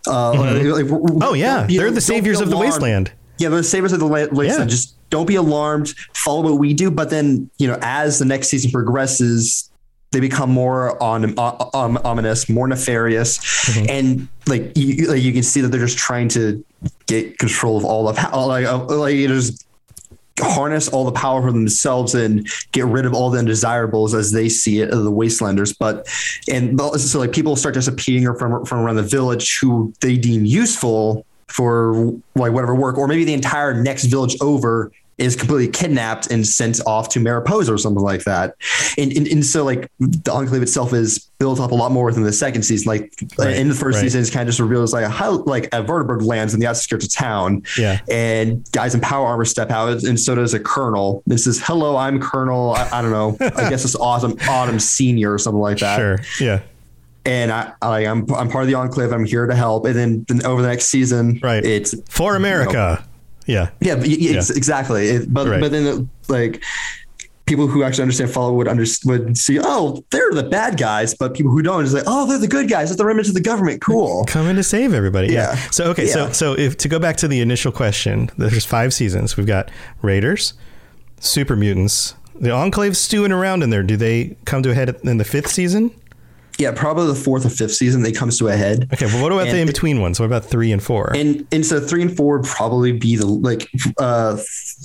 uh, 0.07 0.31
like, 0.33 0.85
we're- 0.85 1.19
Oh 1.21 1.33
yeah, 1.33 1.65
they're 1.69 1.91
the 1.91 2.01
saviors 2.01 2.39
of 2.41 2.49
the 2.49 2.57
wasteland. 2.57 3.11
Yeah, 3.39 3.49
they're 3.49 3.59
the 3.59 3.63
saviors 3.63 3.93
of 3.93 3.99
the 3.99 4.05
la- 4.05 4.27
wasteland. 4.31 4.47
Yeah. 4.47 4.65
Just 4.65 4.95
don't 5.09 5.27
be 5.27 5.35
alarmed. 5.35 5.93
Follow 6.15 6.41
what 6.41 6.59
we 6.59 6.73
do. 6.73 6.89
But 6.91 7.09
then, 7.09 7.49
you 7.59 7.67
know, 7.67 7.77
as 7.81 8.17
the 8.19 8.25
next 8.25 8.47
season 8.49 8.71
progresses, 8.71 9.69
they 10.11 10.19
become 10.19 10.49
more 10.49 11.01
on, 11.03 11.37
on, 11.37 11.69
on 11.73 11.97
ominous, 11.97 12.49
more 12.49 12.67
nefarious, 12.67 13.37
Mm-hmm. 13.37 13.85
and 13.89 14.27
like 14.47 14.71
you, 14.77 15.07
like 15.11 15.21
you 15.21 15.33
can 15.33 15.43
see 15.43 15.59
that 15.61 15.67
they're 15.67 15.81
just 15.85 15.97
trying 15.97 16.29
to 16.29 16.63
get 17.07 17.37
control 17.37 17.77
of 17.77 17.85
all 17.85 18.07
of 18.07 18.17
how 18.17 18.45
like 18.45 18.67
like 18.89 19.15
just 19.15 19.65
harness 20.39 20.87
all 20.87 21.03
the 21.03 21.11
power 21.11 21.41
for 21.41 21.51
themselves 21.51 22.13
and 22.13 22.47
get 22.71 22.85
rid 22.85 23.05
of 23.05 23.13
all 23.13 23.29
the 23.29 23.39
undesirables 23.39 24.13
as 24.13 24.31
they 24.31 24.47
see 24.47 24.81
it 24.81 24.91
of 24.91 25.03
the 25.03 25.11
wastelanders. 25.11 25.75
But 25.77 26.07
and 26.51 26.79
so 26.99 27.19
like 27.19 27.31
people 27.31 27.55
start 27.55 27.73
disappearing 27.73 28.23
from 28.37 28.65
from 28.65 28.79
around 28.79 28.97
the 28.97 29.03
village 29.03 29.59
who 29.59 29.93
they 30.01 30.17
deem 30.17 30.45
useful 30.45 31.25
for 31.47 32.13
like 32.35 32.51
whatever 32.51 32.75
work 32.75 32.97
or 32.97 33.07
maybe 33.07 33.23
the 33.23 33.33
entire 33.33 33.73
next 33.73 34.05
village 34.05 34.37
over 34.41 34.91
is 35.17 35.35
completely 35.35 35.67
kidnapped 35.67 36.29
and 36.29 36.45
sent 36.45 36.79
off 36.85 37.09
to 37.09 37.19
Mariposa 37.19 37.73
or 37.73 37.77
something 37.77 38.03
like 38.03 38.23
that. 38.25 38.55
And, 38.97 39.11
and, 39.11 39.27
and 39.27 39.43
so 39.45 39.63
like 39.63 39.89
the 39.99 40.31
enclave 40.31 40.61
itself 40.61 40.93
is 40.93 41.29
built 41.39 41.59
up 41.59 41.71
a 41.71 41.75
lot 41.75 41.91
more 41.91 42.05
within 42.05 42.23
the 42.23 42.31
second 42.33 42.63
season. 42.63 42.87
Like 42.87 43.13
Right, 43.37 43.55
in 43.55 43.67
the 43.67 43.73
first 43.73 43.95
right. 43.95 44.03
season, 44.03 44.21
it's 44.21 44.29
kind 44.29 44.41
of 44.41 44.47
just 44.47 44.59
revealed 44.59 44.83
as 44.83 44.93
like 44.93 45.05
a 45.05 45.09
how 45.09 45.37
like 45.43 45.65
a 45.67 45.83
Vertibird 45.83 46.23
lands 46.23 46.53
in 46.53 46.59
the 46.59 46.67
outskirts 46.67 47.05
of 47.05 47.13
town. 47.13 47.63
Yeah. 47.77 47.99
And 48.11 48.69
guys 48.71 48.93
in 48.93 49.01
power 49.01 49.25
armor 49.25 49.45
step 49.45 49.71
out, 49.71 50.03
and 50.03 50.19
so 50.19 50.35
does 50.35 50.53
a 50.53 50.59
colonel. 50.59 51.23
This 51.25 51.47
is 51.47 51.61
"Hello, 51.63 51.97
I'm 51.97 52.19
Colonel. 52.19 52.73
I, 52.75 52.89
I 52.91 53.01
don't 53.01 53.11
know. 53.11 53.37
I 53.39 53.69
guess 53.69 53.85
it's 53.85 53.95
Autumn 53.95 54.37
Autumn 54.47 54.79
Senior 54.79 55.33
or 55.33 55.39
something 55.39 55.61
like 55.61 55.79
that." 55.79 55.97
Sure. 55.97 56.19
Yeah. 56.39 56.61
And 57.25 57.51
I, 57.51 57.73
I 57.81 58.05
I'm 58.05 58.31
I'm 58.33 58.49
part 58.49 58.63
of 58.63 58.67
the 58.67 58.75
enclave. 58.75 59.11
I'm 59.11 59.25
here 59.25 59.47
to 59.47 59.55
help. 59.55 59.85
And 59.85 59.95
then, 59.95 60.25
then 60.27 60.45
over 60.45 60.61
the 60.61 60.67
next 60.67 60.85
season, 60.87 61.39
Right. 61.41 61.63
It's 61.65 61.95
For 62.09 62.35
America. 62.35 63.03
Yeah. 63.47 63.69
yeah, 63.79 63.95
but 63.95 64.07
y- 64.07 64.17
y- 64.19 64.27
exactly. 64.55 65.07
It- 65.07 65.33
but 65.33 65.47
Right. 65.47 65.59
but 65.61 65.71
then 65.71 65.87
uh, 65.87 65.99
like 66.27 66.61
people 67.45 67.65
who 67.65 67.81
actually 67.81 68.01
understand 68.01 68.29
follow 68.29 68.51
would 68.53 68.67
under, 68.67 68.83
would 69.05 69.37
see, 69.37 69.57
oh, 69.63 70.03
they're 70.11 70.31
the 70.31 70.43
bad 70.43 70.77
guys, 70.77 71.15
but 71.15 71.33
people 71.33 71.49
who 71.49 71.61
don't 71.61 71.81
is 71.85 71.93
like, 71.93 72.03
oh, 72.05 72.27
they're 72.27 72.37
the 72.37 72.47
good 72.47 72.67
guys. 72.69 72.91
It's 72.91 72.97
the 72.97 73.05
remnants 73.05 73.29
of 73.29 73.35
the 73.35 73.41
government. 73.41 73.81
Cool. 73.81 74.25
Coming 74.25 74.57
to 74.57 74.63
save 74.63 74.93
everybody. 74.93 75.27
Yeah. 75.31 75.53
Yeah. 75.53 75.69
So 75.71 75.85
okay, 75.91 76.07
so 76.07 76.25
Yeah. 76.25 76.31
so 76.33 76.53
if 76.57 76.75
to 76.79 76.89
go 76.89 76.99
back 76.99 77.15
to 77.17 77.27
the 77.27 77.39
initial 77.39 77.71
question, 77.71 78.29
there's 78.37 78.65
five 78.65 78.93
seasons. 78.93 79.37
We've 79.37 79.47
got 79.47 79.71
Raiders, 80.01 80.53
Super 81.21 81.55
Mutants, 81.55 82.15
the 82.39 82.51
Enclave 82.51 82.97
stewing 82.97 83.31
around 83.31 83.63
in 83.63 83.69
there. 83.69 83.81
Do 83.81 83.95
they 83.95 84.35
come 84.45 84.61
to 84.63 84.71
a 84.71 84.73
head 84.73 84.93
in 85.03 85.17
the 85.17 85.23
fifth 85.25 85.47
season? 85.49 85.91
Yeah, 86.57 86.71
probably 86.71 87.07
the 87.07 87.15
fourth 87.15 87.45
or 87.45 87.49
fifth 87.49 87.75
season 87.75 88.01
they 88.01 88.11
comes 88.11 88.37
to 88.39 88.47
a 88.47 88.55
head. 88.55 88.89
Okay, 88.93 89.05
well, 89.05 89.21
what 89.21 89.31
about 89.31 89.47
the 89.47 89.59
in 89.59 89.67
between 89.67 90.01
ones? 90.01 90.19
What 90.19 90.25
about 90.25 90.45
three 90.45 90.71
and 90.71 90.81
four? 90.81 91.15
And 91.15 91.47
and 91.51 91.65
so 91.65 91.79
three 91.79 92.01
and 92.01 92.15
four 92.15 92.39
would 92.39 92.47
probably 92.47 92.91
be 92.91 93.15
the 93.15 93.25
like 93.27 93.69
uh 93.97 94.37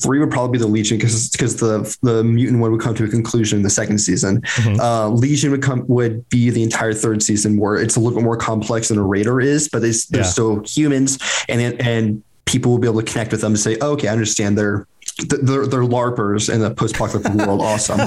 three 0.02 0.18
would 0.18 0.30
probably 0.30 0.58
be 0.58 0.62
the 0.62 0.70
Legion 0.70 0.98
because 0.98 1.30
because 1.30 1.56
the 1.56 1.96
the 2.02 2.22
mutant 2.24 2.60
one 2.60 2.72
would 2.72 2.80
come 2.80 2.94
to 2.96 3.04
a 3.04 3.08
conclusion 3.08 3.56
in 3.58 3.62
the 3.62 3.70
second 3.70 3.98
season. 3.98 4.40
Mm-hmm. 4.42 4.80
Uh, 4.80 5.08
Legion 5.08 5.50
would 5.50 5.62
come 5.62 5.84
would 5.88 6.28
be 6.28 6.50
the 6.50 6.62
entire 6.62 6.92
third 6.92 7.22
season 7.22 7.56
where 7.58 7.76
it's 7.76 7.96
a 7.96 8.00
little 8.00 8.18
bit 8.18 8.24
more 8.24 8.36
complex 8.36 8.88
than 8.88 8.98
a 8.98 9.02
Raider 9.02 9.40
is, 9.40 9.68
but 9.68 9.80
they, 9.82 9.92
they're 10.10 10.20
Yeah. 10.20 10.26
still 10.26 10.62
humans 10.64 11.18
and 11.48 11.80
and 11.80 12.22
people 12.44 12.70
will 12.72 12.78
be 12.78 12.88
able 12.88 13.00
to 13.00 13.10
connect 13.10 13.32
with 13.32 13.40
them 13.40 13.52
and 13.52 13.58
say, 13.60 13.78
oh, 13.80 13.92
okay, 13.92 14.08
I 14.08 14.12
understand 14.12 14.58
they're 14.58 14.86
they're, 15.28 15.66
they're 15.66 15.82
larpers 15.82 16.52
in 16.52 16.60
the 16.60 16.70
post-apocalyptic 16.74 17.34
world. 17.34 17.60
Awesome. 17.64 17.98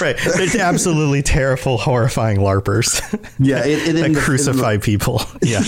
right, 0.00 0.16
they're 0.36 0.60
absolutely 0.62 1.22
terrible, 1.22 1.76
horrifying 1.78 2.38
larpers 2.38 3.00
Yeah, 3.38 3.64
it, 3.64 3.88
it, 3.88 3.92
that 3.92 3.92
the- 3.94 4.04
in 4.06 4.12
the- 4.14 4.20
crucify 4.20 4.78
people. 4.78 5.20
Yeah, 5.42 5.58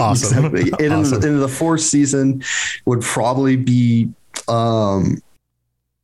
awesome. 0.00 0.44
Exactly. 0.54 0.70
And 0.72 0.80
in, 0.80 0.92
awesome. 0.92 1.20
the, 1.20 1.28
in 1.28 1.40
the 1.40 1.48
fourth 1.48 1.80
season 1.80 2.42
would 2.84 3.00
probably 3.02 3.56
be 3.56 4.10
um 4.48 5.20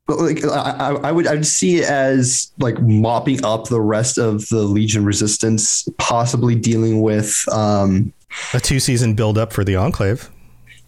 but, 0.08 0.18
like 0.18 0.44
I, 0.44 0.48
I 0.48 0.90
I 1.08 1.12
would 1.12 1.28
I'd 1.28 1.46
see 1.46 1.76
it 1.76 1.84
as 1.88 2.50
like 2.58 2.80
mopping 2.82 3.44
up 3.44 3.68
the 3.68 3.80
rest 3.80 4.18
of 4.18 4.48
the 4.48 4.62
Legion 4.62 5.04
resistance, 5.04 5.88
possibly 5.98 6.56
dealing 6.56 7.02
with 7.02 7.44
um 7.52 8.12
a 8.52 8.58
two 8.58 8.80
season 8.80 9.14
build 9.14 9.38
up 9.38 9.52
for 9.52 9.62
the 9.62 9.76
Enclave. 9.76 10.28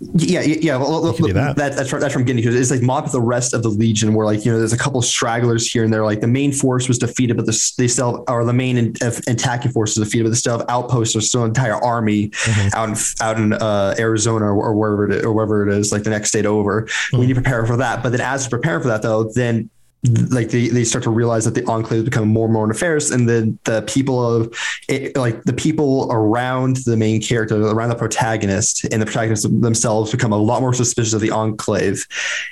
Yeah 0.00 0.40
yeah, 0.42 0.76
well, 0.76 1.12
do 1.12 1.32
that. 1.32 1.56
that's 1.56 1.88
from, 1.88 2.00
that's 2.00 2.14
what 2.14 2.20
I'm 2.20 2.26
getting 2.26 2.42
to. 2.42 2.56
It's 2.56 2.70
like 2.70 2.82
mop 2.82 3.10
the 3.10 3.20
rest 3.20 3.54
of 3.54 3.62
the 3.62 3.68
Legion, 3.68 4.14
where 4.14 4.26
like 4.26 4.44
you 4.44 4.52
know 4.52 4.58
there's 4.58 4.72
a 4.72 4.78
couple 4.78 5.00
stragglers 5.02 5.70
here 5.70 5.84
and 5.84 5.92
there. 5.92 6.04
Like 6.04 6.20
the 6.20 6.26
main 6.26 6.52
force 6.52 6.88
was 6.88 6.98
defeated, 6.98 7.36
but 7.36 7.46
the, 7.46 7.72
they 7.78 7.88
still 7.88 8.24
or 8.28 8.44
the 8.44 8.52
main 8.52 8.76
in, 8.76 8.94
uh, 9.02 9.12
attacking 9.28 9.72
force 9.72 9.96
was 9.96 10.06
defeated, 10.06 10.24
but 10.24 10.30
they 10.30 10.36
still 10.36 10.58
have 10.58 10.66
outposts. 10.68 11.14
There's 11.14 11.28
still 11.28 11.42
an 11.42 11.48
entire 11.48 11.74
army 11.74 12.30
Mm-hmm. 12.44 12.68
out 12.76 12.88
in 12.88 12.96
out 13.20 13.38
in 13.38 13.52
uh, 13.54 13.94
Arizona 13.98 14.46
or, 14.46 14.66
or 14.66 14.74
wherever 14.74 15.04
it 15.06 15.12
is, 15.12 15.24
or 15.24 15.32
wherever 15.32 15.66
it 15.66 15.72
is, 15.72 15.92
like 15.92 16.02
the 16.02 16.10
next 16.10 16.28
state 16.28 16.46
over. 16.46 16.82
Mm-hmm. 16.82 17.18
We 17.18 17.26
need 17.26 17.34
to 17.34 17.40
prepare 17.40 17.64
for 17.66 17.76
that. 17.78 18.02
But 18.02 18.10
then 18.10 18.20
as 18.20 18.46
we 18.46 18.50
prepare 18.50 18.80
for 18.80 18.88
that, 18.88 19.02
though, 19.02 19.30
then 19.34 19.70
like 20.30 20.50
they, 20.50 20.68
they 20.68 20.84
start 20.84 21.02
to 21.04 21.10
realize 21.10 21.44
that 21.44 21.54
the 21.54 21.64
enclave 21.64 22.04
become 22.04 22.28
more 22.28 22.44
and 22.44 22.52
more 22.52 22.66
nefarious 22.66 23.10
and 23.10 23.28
then 23.28 23.58
the 23.64 23.82
people 23.82 24.24
of 24.24 24.54
it, 24.88 25.16
like 25.16 25.42
the 25.44 25.52
people 25.52 26.08
around 26.10 26.76
the 26.78 26.96
main 26.96 27.22
character 27.22 27.60
around 27.68 27.88
the 27.88 27.94
protagonist 27.94 28.84
and 28.92 29.00
the 29.00 29.06
protagonists 29.06 29.48
themselves 29.48 30.12
become 30.12 30.32
a 30.32 30.36
lot 30.36 30.60
more 30.60 30.74
suspicious 30.74 31.14
of 31.14 31.20
the 31.20 31.30
enclave. 31.30 32.06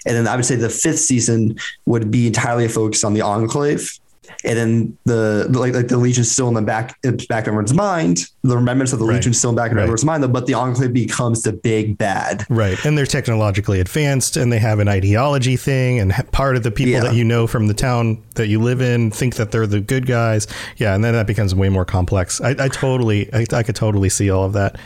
And 0.06 0.16
then 0.16 0.26
i 0.28 0.36
would 0.36 0.44
say 0.44 0.56
the 0.56 0.70
fifth 0.70 1.00
season 1.00 1.58
would 1.86 2.10
be 2.10 2.26
entirely 2.26 2.68
focused 2.68 3.04
on 3.04 3.12
the 3.12 3.22
enclave 3.22 3.98
and 4.44 4.56
then 4.58 4.98
the 5.04 5.46
like, 5.50 5.74
like 5.74 5.88
the 5.88 5.96
Legion's 5.96 6.30
still 6.30 6.48
in 6.48 6.54
the 6.54 6.62
back 6.62 7.00
back 7.28 7.44
of 7.44 7.48
everyone's 7.48 7.74
mind. 7.74 8.26
The 8.42 8.56
remembrance 8.56 8.92
of 8.92 8.98
the 8.98 9.04
Right. 9.04 9.14
Legion's 9.16 9.38
still 9.38 9.50
in 9.50 9.56
the 9.56 9.62
back 9.62 9.70
of 9.70 9.76
Right. 9.76 9.82
everyone's 9.82 10.04
mind, 10.04 10.32
but 10.32 10.46
the 10.46 10.54
Enclave 10.54 10.92
becomes 10.92 11.42
the 11.42 11.52
big 11.52 11.96
bad. 11.98 12.44
Right. 12.48 12.82
And 12.84 12.96
they're 12.98 13.06
technologically 13.06 13.80
advanced 13.80 14.36
and 14.36 14.52
they 14.52 14.58
have 14.58 14.78
an 14.78 14.88
ideology 14.88 15.56
thing. 15.56 16.00
And 16.00 16.12
part 16.32 16.56
of 16.56 16.62
the 16.62 16.70
people 16.70 16.92
Yeah. 16.94 17.00
that 17.00 17.14
you 17.14 17.24
know 17.24 17.46
from 17.46 17.66
the 17.68 17.74
town 17.74 18.18
that 18.34 18.48
you 18.48 18.60
live 18.60 18.80
in 18.80 19.10
think 19.10 19.36
that 19.36 19.50
they're 19.52 19.66
the 19.66 19.80
good 19.80 20.06
guys. 20.06 20.46
Yeah. 20.76 20.94
And 20.94 21.04
then 21.04 21.14
that 21.14 21.26
becomes 21.26 21.54
way 21.54 21.68
more 21.68 21.84
complex. 21.84 22.40
I, 22.40 22.50
I 22.58 22.68
totally, 22.68 23.32
I, 23.32 23.46
I 23.52 23.62
could 23.62 23.76
totally 23.76 24.08
see 24.08 24.30
all 24.30 24.44
of 24.44 24.52
that. 24.54 24.76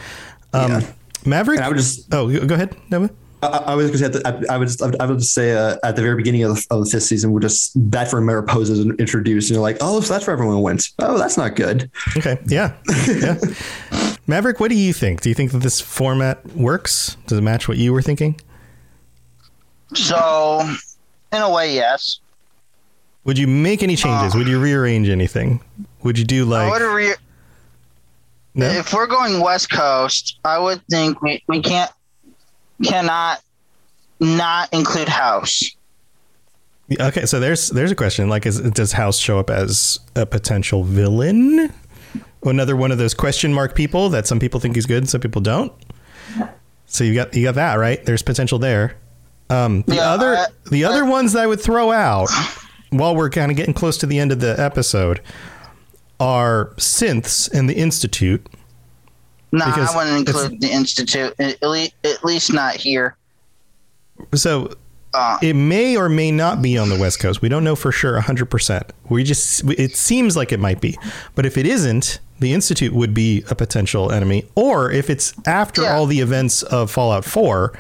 Um, 0.53 0.71
Yeah. 0.71 0.81
Maverick? 1.25 1.59
And 1.59 1.65
I 1.65 1.69
would 1.69 1.77
just 1.79 2.13
oh, 2.15 2.31
go 2.31 2.47
go 2.47 2.55
ahead, 2.55 2.77
Noah. 2.89 3.11
I, 3.47 3.73
I 3.73 3.75
was 3.75 3.87
going 3.87 3.99
to 3.99 3.99
say, 3.99 4.07
at 4.07 4.13
the, 4.13 4.49
I, 4.51 4.55
I 4.55 4.59
would 4.59 4.69
just, 4.69 4.83
I 4.83 5.07
would 5.07 5.19
just 5.19 5.35
say 5.35 5.53
uh, 5.53 5.77
at 5.85 5.97
the 5.97 6.03
very 6.03 6.17
beginning 6.17 6.43
of 6.43 6.55
the, 6.55 6.67
of 6.71 6.85
the 6.85 6.91
fifth 6.91 7.05
season, 7.05 7.33
we're 7.33 7.41
just 7.41 7.73
that 7.91 8.11
for 8.11 8.21
Mariposa's 8.21 8.81
and 8.81 8.99
introduced, 9.01 9.51
and 9.51 9.57
you're 9.57 9.63
like, 9.63 9.79
oh, 9.81 10.01
so 10.01 10.13
that's 10.13 10.27
where 10.27 10.35
everyone 10.35 10.61
went. 10.63 10.89
Oh, 10.99 11.19
that's 11.19 11.37
not 11.37 11.57
good. 11.57 11.91
Okay. 12.17 12.39
Yeah. 12.47 12.75
Yeah. 13.07 13.39
Maverick, 14.27 14.59
what 14.59 14.69
do 14.69 14.77
you 14.77 14.93
think? 14.93 15.21
Do 15.21 15.29
you 15.29 15.35
think 15.35 15.53
that 15.53 15.59
this 15.59 15.81
format 15.81 16.45
works? 16.55 17.17
Does 17.27 17.39
it 17.39 17.43
match 17.43 17.69
what 17.69 17.77
you 17.77 17.93
were 17.93 18.03
thinking? 18.03 18.41
So, 19.95 20.61
in 21.33 21.43
a 21.43 21.51
way, 21.51 21.75
yes. 21.75 22.19
Would 23.25 23.39
you 23.39 23.47
make 23.47 23.83
any 23.83 23.97
changes? 23.97 24.35
Would 24.35 24.47
you 24.47 24.61
rearrange 24.61 25.09
anything? 25.09 25.61
Would 26.03 26.19
you 26.19 26.25
do 26.25 26.43
I 26.45 26.69
like 26.69 26.81
would 26.81 26.95
re- 26.95 27.15
no? 28.55 28.67
if 28.67 28.93
we're 28.93 29.09
going 29.09 29.41
West 29.41 29.71
Coast, 29.71 30.39
I 30.45 30.59
would 30.59 30.81
think 30.89 31.21
we, 31.23 31.43
we 31.49 31.61
can't 31.61 31.91
cannot 32.85 33.43
not 34.21 34.73
include 34.73 35.09
House. 35.09 35.77
Okay, 37.01 37.27
so 37.27 37.41
there's 37.41 37.69
there's 37.71 37.91
a 37.91 37.97
question. 37.97 38.29
Like, 38.29 38.47
is, 38.47 38.61
does 38.71 38.93
House 38.93 39.19
show 39.19 39.39
up 39.39 39.51
as 39.51 39.99
a 40.15 40.25
potential 40.25 40.85
villain? 40.85 41.73
Another 42.45 42.77
one 42.77 42.93
of 42.93 42.99
those 42.99 43.13
question 43.13 43.53
mark 43.53 43.75
people 43.75 44.09
that 44.11 44.27
some 44.27 44.39
people 44.39 44.61
think 44.61 44.77
he's 44.77 44.87
good 44.87 44.99
and 44.99 45.11
some 45.11 45.21
people 45.21 45.43
don't. 45.43 45.73
So 46.87 47.03
you 47.03 47.15
got 47.15 47.35
you 47.35 47.43
got 47.43 47.57
that 47.57 47.75
right. 47.75 48.05
There's 48.05 48.23
potential 48.23 48.59
there. 48.61 48.97
Um, 49.51 49.83
the 49.89 49.97
Yeah, 49.97 50.11
other 50.11 50.47
the 50.71 50.85
other 50.85 51.05
ones 51.05 51.33
that 51.33 51.43
I 51.43 51.47
would 51.47 51.61
throw 51.61 51.91
out 51.91 52.29
while 52.91 53.17
we're 53.17 53.31
kind 53.31 53.51
of 53.51 53.57
getting 53.57 53.75
close 53.75 53.99
to 53.99 54.07
the 54.07 54.21
end 54.21 54.31
of 54.31 54.39
the 54.39 54.55
episode 54.59 55.21
are 56.21 56.67
synths 56.77 57.51
and 57.53 57.69
the 57.69 57.75
institute. 57.75 58.49
No, 59.53 59.65
Because 59.67 59.95
I 59.95 59.97
wouldn't 59.97 60.29
include 60.29 60.61
the 60.61 60.71
institute. 60.71 61.35
At 61.39 61.63
least, 61.63 61.93
at 62.05 62.25
least 62.25 62.53
not 62.53 62.75
here. 62.75 63.17
So 64.35 64.75
Uh, 65.15 65.39
it 65.41 65.55
may 65.55 65.97
or 65.97 66.09
may 66.11 66.31
not 66.31 66.61
be 66.61 66.77
on 66.77 66.89
the 66.91 66.99
West 66.99 67.21
Coast. 67.21 67.41
We 67.41 67.49
don't 67.49 67.65
know 67.65 67.77
for 67.77 67.91
sure 67.91 68.19
100%. 68.21 68.91
We 69.09 69.23
just 69.25 69.63
it 69.71 69.97
seems 69.97 70.37
like 70.37 70.53
it 70.53 70.61
might 70.61 70.81
be. 70.81 70.99
But 71.35 71.47
if 71.47 71.57
it 71.57 71.65
isn't, 71.67 72.19
the 72.39 72.53
Institute 72.53 72.93
would 72.93 73.15
be 73.15 73.43
a 73.49 73.55
potential 73.55 74.13
enemy 74.13 74.45
or 74.55 74.91
if 74.91 75.09
it's 75.09 75.33
after 75.47 75.83
Yeah. 75.83 75.97
all 75.97 76.05
the 76.07 76.21
events 76.21 76.63
of 76.65 76.91
Fallout 76.91 77.25
4, 77.25 77.73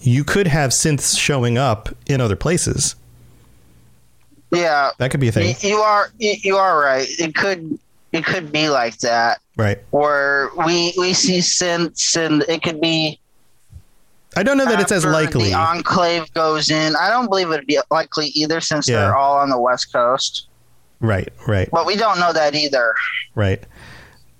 you 0.00 0.24
could 0.24 0.48
have 0.48 0.70
synths 0.70 1.16
showing 1.16 1.56
up 1.56 1.90
in 2.06 2.20
other 2.20 2.34
places. 2.36 2.96
yeah, 4.50 4.90
That 4.98 5.10
could 5.10 5.20
be 5.20 5.28
a 5.28 5.32
thing, 5.32 5.54
you 5.60 5.76
are 5.76 6.10
you 6.18 6.56
are 6.56 6.78
right. 6.80 7.06
It 7.18 7.34
could 7.34 7.78
it 8.12 8.24
could 8.24 8.50
be 8.50 8.68
like 8.68 8.98
that, 9.00 9.40
right? 9.56 9.78
where 9.90 10.50
we 10.66 10.94
we 10.98 11.12
see 11.12 11.38
synths, 11.38 12.16
and 12.16 12.42
it 12.48 12.62
could 12.62 12.80
be 12.80 13.18
I 14.36 14.42
don't 14.42 14.56
know 14.56 14.64
that 14.64 14.80
it's 14.80 14.92
as 14.92 15.04
likely. 15.04 15.50
The 15.50 15.54
enclave 15.54 16.32
goes 16.32 16.70
in. 16.70 16.96
I 16.96 17.10
don't 17.10 17.28
believe 17.28 17.50
it'd 17.52 17.66
be 17.66 17.78
likely 17.90 18.28
either, 18.28 18.60
since 18.62 18.88
Yeah. 18.88 19.00
they're 19.00 19.16
all 19.16 19.36
on 19.36 19.50
the 19.50 19.58
West 19.60 19.92
Coast. 19.92 20.46
Right, 21.00 21.28
right, 21.48 21.68
But 21.70 21.84
we 21.84 21.96
don't 21.96 22.18
know 22.20 22.32
that 22.32 22.54
either. 22.54 22.94
right. 23.34 23.62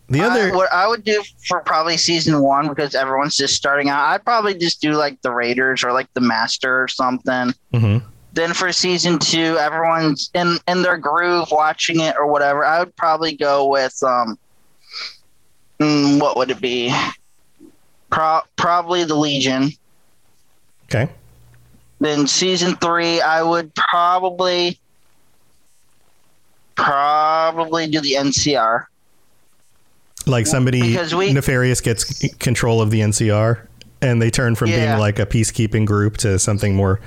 The 0.08 0.20
other 0.20 0.52
I, 0.52 0.56
what 0.56 0.70
I 0.72 0.86
would 0.86 1.04
do 1.04 1.22
for 1.48 1.60
probably 1.60 1.96
season 1.96 2.40
one 2.42 2.68
because 2.68 2.94
everyone's 2.94 3.36
just 3.36 3.54
starting 3.54 3.88
out. 3.88 4.04
I'd 4.10 4.24
probably 4.24 4.54
just 4.54 4.80
do 4.82 4.92
like 4.92 5.20
the 5.22 5.30
Raiders 5.30 5.82
or 5.84 5.92
like 5.92 6.12
the 6.14 6.20
Master 6.20 6.82
or 6.82 6.88
something. 6.88 7.54
Mhm. 7.72 8.02
Then 8.34 8.52
for 8.52 8.72
season 8.72 9.18
two, 9.18 9.56
everyone's 9.58 10.30
in 10.34 10.58
in 10.68 10.82
their 10.82 10.98
groove 10.98 11.48
watching 11.50 12.00
it 12.00 12.14
or 12.18 12.26
whatever. 12.26 12.64
I 12.64 12.78
would 12.80 12.94
probably 12.96 13.34
go 13.36 13.66
with 13.68 13.98
um, 14.02 14.38
mm, 15.82 16.20
what 16.20 16.36
would 16.36 16.50
it 16.50 16.60
be? 16.60 16.94
Pro- 18.10 18.42
probably 18.56 19.04
the 19.04 19.14
Legion. 19.14 19.70
Okay. 20.84 21.10
Then 22.00 22.26
season 22.26 22.76
three, 22.76 23.20
I 23.20 23.42
would 23.42 23.74
probably 23.74 24.78
probably 26.74 27.86
do 27.88 28.00
the 28.00 28.14
NCR. 28.14 28.84
Like 30.26 30.46
somebody 30.46 30.96
we- 31.14 31.32
nefarious 31.32 31.80
gets 31.80 32.26
control 32.38 32.80
of 32.80 32.90
the 32.90 33.00
NCR 33.00 33.66
and 34.00 34.22
they 34.22 34.30
turn 34.30 34.54
from 34.54 34.70
Yeah. 34.70 34.86
being 34.86 34.98
like 35.00 35.18
a 35.18 35.26
peacekeeping 35.26 35.84
group 35.84 36.16
to 36.18 36.38
something 36.38 36.74
more 36.76 37.00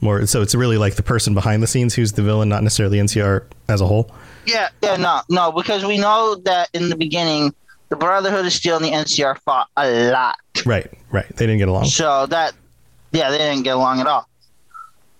more 0.00 0.26
so 0.26 0.42
it's 0.42 0.54
really 0.54 0.76
like 0.76 0.96
the 0.96 1.02
person 1.02 1.32
behind 1.34 1.62
the 1.62 1.66
scenes 1.66 1.94
who's 1.94 2.12
the 2.12 2.22
villain 2.22 2.48
not 2.48 2.62
necessarily 2.62 2.98
NCR 2.98 3.44
as 3.68 3.80
a 3.80 3.86
whole. 3.86 4.10
Yeah, 4.46 4.68
yeah, 4.82 4.96
no, 4.96 5.20
no, 5.30 5.52
because 5.52 5.84
we 5.84 5.96
know 5.96 6.34
that 6.44 6.68
in 6.74 6.90
the 6.90 6.96
beginning, 6.96 7.54
the 7.88 7.96
Brotherhood 7.96 8.46
of 8.46 8.52
Steel 8.52 8.76
and 8.76 8.84
the 8.84 8.90
NCR 8.90 9.38
fought 9.40 9.68
a 9.76 10.10
lot. 10.10 10.36
Right, 10.64 10.90
right. 11.10 11.26
They 11.28 11.46
didn't 11.46 11.58
get 11.58 11.68
along. 11.68 11.86
So 11.86 12.26
that, 12.26 12.54
yeah, 13.12 13.30
they 13.30 13.38
didn't 13.38 13.62
get 13.62 13.76
along 13.76 14.00
at 14.00 14.06
all. 14.06 14.28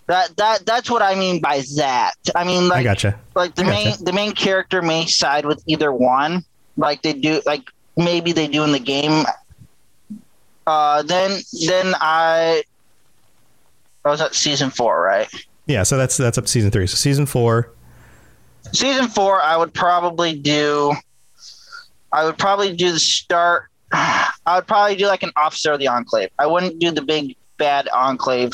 That 0.06 0.36
that 0.36 0.66
that's 0.66 0.90
what 0.90 1.00
I 1.00 1.14
mean 1.14 1.40
by 1.40 1.62
that. 1.76 2.14
I 2.34 2.44
mean, 2.44 2.70
I 2.70 2.82
gotcha. 2.82 3.18
like 3.34 3.54
the 3.54 3.64
I 3.64 3.70
main 3.70 3.94
the 4.04 4.12
main 4.12 4.32
character 4.32 4.82
may 4.82 5.06
side 5.06 5.46
with 5.46 5.64
either 5.66 5.90
one, 5.90 6.44
like 6.76 7.00
they 7.00 7.14
do, 7.14 7.40
like 7.46 7.70
maybe 7.96 8.32
they 8.32 8.46
do 8.46 8.64
in 8.64 8.72
the 8.72 8.78
game. 8.78 9.24
Uh, 10.66 11.02
then 11.02 11.40
then 11.66 11.94
I, 12.00 12.64
I 14.04 14.10
was 14.10 14.20
at 14.20 14.34
season 14.34 14.68
four, 14.68 15.00
right? 15.00 15.28
Yeah, 15.66 15.82
so 15.82 15.96
that's 15.96 16.16
that's 16.16 16.36
up 16.36 16.44
to 16.44 16.50
season 16.50 16.70
3. 16.70 16.86
So 16.86 16.96
season 16.96 17.26
4, 17.26 17.70
season 18.72 19.08
four, 19.08 19.40
I 19.40 19.56
would 19.56 19.72
probably 19.72 20.38
do. 20.38 20.92
I 22.14 22.24
would 22.24 22.38
probably 22.38 22.74
do 22.76 22.92
the 22.92 22.98
start. 23.00 23.64
I 23.92 24.30
would 24.56 24.66
probably 24.66 24.96
do 24.96 25.06
like 25.06 25.22
an 25.22 25.32
officer 25.36 25.72
of 25.72 25.80
the 25.80 25.88
enclave. 25.88 26.30
I 26.38 26.46
wouldn't 26.46 26.78
do 26.78 26.90
the 26.90 27.02
big 27.02 27.36
bad 27.58 27.88
enclave. 27.88 28.52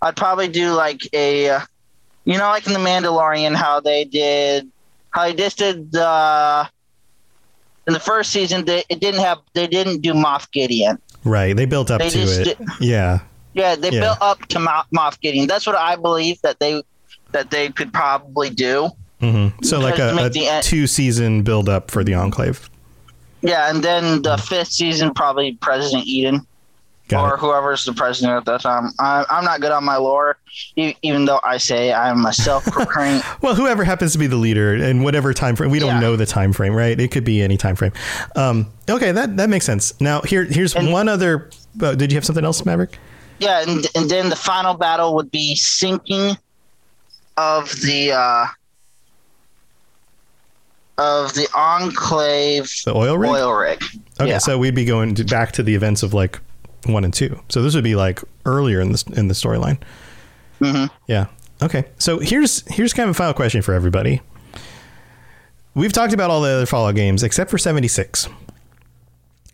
I'd 0.00 0.16
probably 0.16 0.48
do 0.48 0.72
like 0.72 1.00
a, 1.12 1.50
uh, 1.50 1.60
you 2.24 2.38
know, 2.38 2.44
like 2.48 2.66
in 2.66 2.72
the 2.72 2.78
Mandalorian, 2.78 3.54
how 3.56 3.80
they 3.80 4.04
did, 4.04 4.70
how 5.10 5.24
they 5.24 5.34
just 5.34 5.58
did 5.58 5.90
the. 5.92 6.68
In 7.88 7.94
the 7.94 8.00
first 8.00 8.30
season, 8.30 8.64
they 8.64 8.84
it 8.88 9.00
didn't 9.00 9.20
have 9.20 9.38
they 9.54 9.66
didn't 9.66 10.02
do 10.02 10.12
Moff 10.14 10.48
Gideon. 10.52 10.98
right. 11.24 11.56
They 11.56 11.64
built 11.66 11.90
up 11.90 12.00
They 12.00 12.10
to 12.10 12.18
it. 12.20 12.44
did- 12.44 12.58
Yeah. 12.80 13.18
Yeah, 13.54 13.74
they 13.74 13.90
Yeah. 13.90 14.00
built 14.00 14.18
up 14.20 14.46
to 14.46 14.60
Mo- 14.60 14.84
Moff 14.94 15.20
Gideon. 15.20 15.48
That's 15.48 15.66
what 15.66 15.74
I 15.76 15.96
believe 15.96 16.40
that 16.42 16.60
they 16.60 16.82
that 17.32 17.50
they 17.50 17.70
could 17.70 17.92
probably 17.92 18.50
do. 18.50 18.90
hmm 19.20 19.48
So 19.64 19.80
like 19.80 19.98
a, 19.98 20.14
a 20.16 20.28
the 20.28 20.46
en- 20.46 20.62
two 20.62 20.86
season 20.86 21.42
build 21.42 21.68
up 21.68 21.90
for 21.90 22.04
the 22.04 22.14
Enclave. 22.14 22.70
Yeah, 23.42 23.70
and 23.70 23.82
then 23.82 24.22
the 24.22 24.36
fifth 24.36 24.72
season, 24.72 25.12
probably 25.14 25.54
President 25.54 26.06
Eden 26.06 26.46
Got 27.08 27.28
or 27.28 27.34
it. 27.34 27.40
whoever's 27.40 27.84
the 27.84 27.92
president 27.92 28.36
at 28.36 28.44
that 28.44 28.60
time. 28.60 28.90
I, 29.00 29.24
I'm 29.28 29.44
not 29.44 29.60
good 29.60 29.72
on 29.72 29.84
my 29.84 29.96
lore, 29.96 30.38
e- 30.76 30.94
even 31.02 31.24
though 31.24 31.40
I 31.42 31.58
say 31.58 31.92
I'm 31.92 32.24
a 32.24 32.32
self-proclaimed. 32.32 33.22
Well, 33.42 33.54
whoever 33.56 33.82
happens 33.84 34.12
to 34.12 34.18
be 34.18 34.28
the 34.28 34.36
leader 34.36 34.74
in 34.76 35.02
whatever 35.02 35.34
time 35.34 35.56
frame, 35.56 35.70
we 35.70 35.80
don't 35.80 35.88
Yeah. 35.94 36.00
know 36.00 36.14
the 36.16 36.24
time 36.26 36.52
frame, 36.52 36.74
right? 36.74 36.98
It 36.98 37.10
could 37.10 37.24
be 37.24 37.42
any 37.42 37.56
time 37.56 37.74
frame. 37.74 37.92
Um, 38.36 38.66
okay, 38.88 39.10
that 39.12 39.36
that 39.36 39.48
makes 39.50 39.66
sense. 39.66 40.00
Now 40.00 40.20
here 40.22 40.44
here's 40.44 40.74
And- 40.76 40.92
one 40.92 41.08
other. 41.08 41.50
Uh, 41.82 41.94
did 41.96 42.12
you 42.12 42.16
have 42.16 42.24
something 42.24 42.44
else, 42.44 42.64
Maverick? 42.64 42.98
yeah, 43.40 43.62
and, 43.66 43.84
and 43.96 44.08
then 44.08 44.28
the 44.30 44.36
final 44.36 44.74
battle 44.74 45.14
would 45.16 45.30
be 45.32 45.56
sinking 45.56 46.36
of 47.36 47.68
the 47.82 48.12
uh, 48.12 48.46
of 50.98 51.32
the 51.34 51.48
Enclave 51.54 52.70
The 52.84 52.94
oil 52.94 53.16
rig. 53.18 53.30
oil 53.30 53.52
rig. 53.52 53.82
Okay, 54.20 54.30
yeah. 54.30 54.38
so 54.38 54.58
we'd 54.58 54.74
be 54.74 54.84
going 54.84 55.14
to, 55.16 55.24
back 55.24 55.52
to 55.52 55.62
the 55.62 55.74
events 55.74 56.02
of 56.02 56.12
like 56.14 56.38
one 56.86 57.04
and 57.04 57.12
two. 57.14 57.40
So 57.48 57.62
this 57.62 57.74
would 57.74 57.84
be 57.84 57.94
like 57.94 58.20
earlier 58.44 58.80
in 58.80 58.92
this 58.92 59.02
in 59.04 59.28
the 59.28 59.34
storyline. 59.34 59.78
Mhm. 60.60 60.90
Yeah. 61.06 61.26
Okay. 61.62 61.84
So 61.98 62.18
here's 62.18 62.62
here's 62.72 62.92
kind 62.92 63.08
of 63.08 63.16
a 63.16 63.18
final 63.18 63.34
question 63.34 63.62
for 63.62 63.72
everybody. 63.74 64.20
We've 65.74 65.92
talked 65.92 66.12
about 66.12 66.30
all 66.30 66.42
the 66.42 66.50
other 66.50 66.66
Fallout 66.66 66.94
games 66.94 67.22
except 67.22 67.50
for 67.50 67.56
76. 67.58 68.28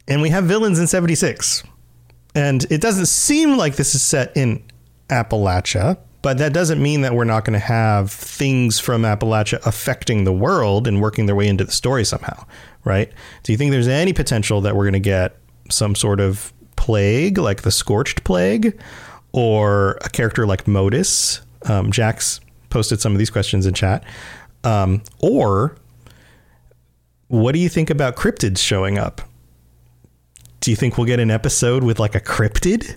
And 0.08 0.20
we 0.22 0.30
have 0.30 0.44
villains 0.44 0.78
in 0.78 0.86
76. 0.86 1.62
And 2.34 2.64
it 2.70 2.80
doesn't 2.80 3.06
seem 3.06 3.56
like 3.56 3.76
this 3.76 3.94
is 3.94 4.02
set 4.02 4.36
in 4.36 4.62
Appalachia, 5.08 5.98
But 6.20 6.38
that 6.38 6.52
doesn't 6.52 6.82
mean 6.82 7.02
that 7.02 7.14
we're 7.14 7.24
not 7.24 7.44
going 7.44 7.58
to 7.58 7.64
have 7.64 8.10
things 8.10 8.80
from 8.80 9.02
Appalachia 9.02 9.64
affecting 9.64 10.24
the 10.24 10.32
world 10.32 10.88
and 10.88 11.00
working 11.00 11.26
their 11.26 11.36
way 11.36 11.46
into 11.46 11.64
the 11.64 11.72
story 11.72 12.04
somehow, 12.04 12.44
right? 12.84 13.12
Do 13.44 13.52
you 13.52 13.58
think 13.58 13.70
there's 13.70 13.88
any 13.88 14.12
potential 14.12 14.60
that 14.62 14.74
we're 14.74 14.84
going 14.84 14.94
to 14.94 15.00
get 15.00 15.36
some 15.70 15.94
sort 15.94 16.18
of 16.18 16.52
plague, 16.76 17.38
like 17.38 17.62
the 17.62 17.70
Scorched 17.70 18.24
Plague, 18.24 18.80
or 19.32 19.98
a 20.00 20.08
character 20.08 20.44
like 20.46 20.66
Modus? 20.66 21.40
Um, 21.66 21.92
Jax 21.92 22.40
posted 22.68 23.00
some 23.00 23.12
of 23.12 23.18
these 23.18 23.30
questions 23.30 23.64
in 23.64 23.74
chat. 23.74 24.04
Um, 24.64 25.02
or 25.20 25.76
what 27.28 27.52
do 27.52 27.58
you 27.60 27.68
think 27.68 27.90
about 27.90 28.16
cryptids 28.16 28.58
showing 28.58 28.98
up? 28.98 29.20
Do 30.60 30.70
you 30.70 30.76
think 30.76 30.98
we'll 30.98 31.06
get 31.06 31.20
an 31.20 31.30
episode 31.30 31.84
with 31.84 32.00
like 32.00 32.14
a 32.14 32.20
cryptid? 32.20 32.96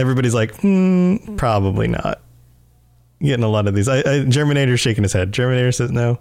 Everybody's 0.00 0.34
like, 0.34 0.54
hmm, 0.60 1.36
probably 1.36 1.86
not. 1.88 2.20
Getting 3.22 3.44
a 3.44 3.48
lot 3.48 3.68
of 3.68 3.74
these. 3.74 3.86
I, 3.86 3.98
I, 3.98 4.02
Germinator's 4.24 4.80
shaking 4.80 5.02
his 5.04 5.12
head. 5.12 5.30
Germinator 5.32 5.74
says 5.74 5.90
no. 5.90 6.18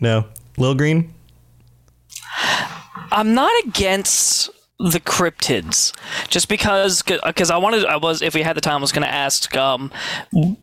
No. 0.00 0.26
Lil 0.58 0.74
Green? 0.74 1.14
I'm 3.12 3.34
not 3.34 3.52
against 3.64 4.50
the 4.78 4.98
cryptids 4.98 5.92
just 6.28 6.48
because 6.48 7.02
because 7.02 7.50
I 7.50 7.56
wanted 7.56 7.84
I 7.86 7.96
was 7.98 8.20
if 8.20 8.34
we 8.34 8.42
had 8.42 8.56
the 8.56 8.60
time 8.60 8.78
I 8.78 8.80
was 8.80 8.90
going 8.90 9.06
to 9.06 9.12
ask 9.12 9.54
um 9.56 9.92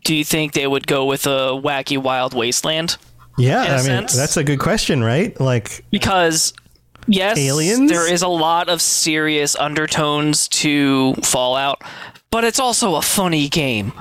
do 0.04 0.14
you 0.14 0.26
think 0.26 0.52
they 0.54 0.68
would 0.68 0.88
go 0.88 1.06
with 1.06 1.26
a 1.26 1.52
wacky 1.56 1.98
wild 1.98 2.34
wasteland 2.34 2.98
Yeah, 3.38 3.62
i 3.62 3.76
mean, 3.78 3.84
sense. 3.86 4.18
that's 4.18 4.36
a 4.36 4.44
good 4.44 4.60
question, 4.60 5.02
right? 5.02 5.40
Like, 5.40 5.86
because 5.90 6.52
yes 7.08 7.38
Aliens? 7.38 7.90
there 7.90 8.12
is 8.12 8.22
a 8.22 8.28
lot 8.28 8.70
of 8.70 8.82
serious 8.82 9.56
undertones 9.56 10.48
to 10.50 11.14
Fallout 11.24 11.82
but 12.32 12.44
it's 12.44 12.60
also 12.60 12.96
a 12.96 13.02
funny 13.02 13.50
game 13.50 13.92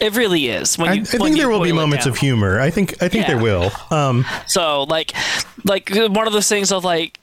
it 0.00 0.16
really 0.16 0.48
is 0.48 0.78
when 0.78 0.88
I, 0.88 0.92
you 0.94 1.00
I 1.02 1.16
when 1.18 1.22
think 1.32 1.36
there 1.36 1.48
will 1.50 1.62
be 1.62 1.72
moments 1.72 2.06
down. 2.06 2.12
of 2.12 2.18
humor. 2.18 2.58
I 2.58 2.70
think 2.70 3.02
I 3.02 3.08
think 3.08 3.26
there 3.26 3.36
will. 3.38 3.70
Um, 3.90 4.24
So 4.46 4.84
like, 4.84 5.12
like 5.64 5.90
one 5.90 6.26
of 6.26 6.32
those 6.32 6.48
things 6.48 6.72
of 6.72 6.84
like, 6.84 7.18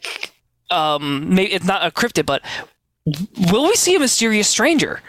um, 0.69 1.33
maybe 1.33 1.53
it's 1.53 1.65
not 1.65 1.83
a 1.83 1.89
cryptid, 1.89 2.27
but 2.27 2.43
will 3.51 3.63
we 3.63 3.75
see 3.75 3.95
a 3.95 3.99
mysterious 3.99 4.47
stranger? 4.47 5.01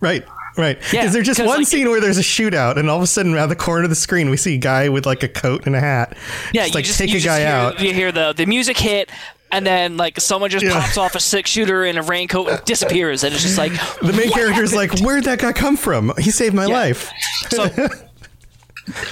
right, 0.00 0.24
right. 0.56 0.78
Yeah, 0.92 1.04
Is 1.04 1.12
there 1.12 1.22
just 1.22 1.40
one 1.40 1.58
like- 1.58 1.66
scene 1.66 1.88
where 1.90 2.00
there's 2.00 2.18
a 2.18 2.22
shootout, 2.22 2.76
and 2.76 2.88
all 2.90 2.96
of 2.96 3.02
a 3.02 3.06
sudden, 3.06 3.34
around 3.34 3.48
the 3.48 3.56
corner 3.56 3.84
of 3.84 3.90
the 3.90 3.96
screen, 3.96 4.30
we 4.30 4.36
see 4.36 4.54
a 4.54 4.58
guy 4.58 4.88
with 4.88 5.06
like 5.06 5.22
a 5.22 5.28
coat 5.28 5.66
and 5.66 5.74
a 5.76 5.80
hat, 5.80 6.16
Yeah, 6.52 6.62
just 6.64 6.74
like 6.74 6.84
just 6.84 6.98
take 6.98 7.14
a 7.14 7.20
guy 7.20 7.40
hear, 7.40 7.48
out. 7.48 7.80
You 7.80 7.92
hear 7.92 8.12
the 8.12 8.32
the 8.32 8.46
music 8.46 8.78
hit. 8.78 9.10
And 9.52 9.64
then, 9.64 9.96
like, 9.96 10.18
someone 10.20 10.50
just 10.50 10.64
Yeah. 10.64 10.72
pops 10.80 10.98
off 10.98 11.14
a 11.14 11.20
six 11.20 11.48
shooter 11.48 11.84
in 11.84 11.96
a 11.96 12.02
raincoat 12.02 12.48
and 12.48 12.64
disappears, 12.64 13.22
and 13.22 13.32
it's 13.32 13.44
just 13.44 13.56
like 13.56 13.70
The 14.00 14.12
main 14.12 14.30
what 14.30 14.34
character's 14.34 14.74
like, 14.74 14.98
"Where'd 14.98 15.24
that 15.24 15.38
guy 15.38 15.52
come 15.52 15.76
from? 15.76 16.12
He 16.18 16.32
saved 16.32 16.56
my 16.56 16.66
Yeah. 16.66 16.74
life." 16.74 17.12
So, 17.50 17.70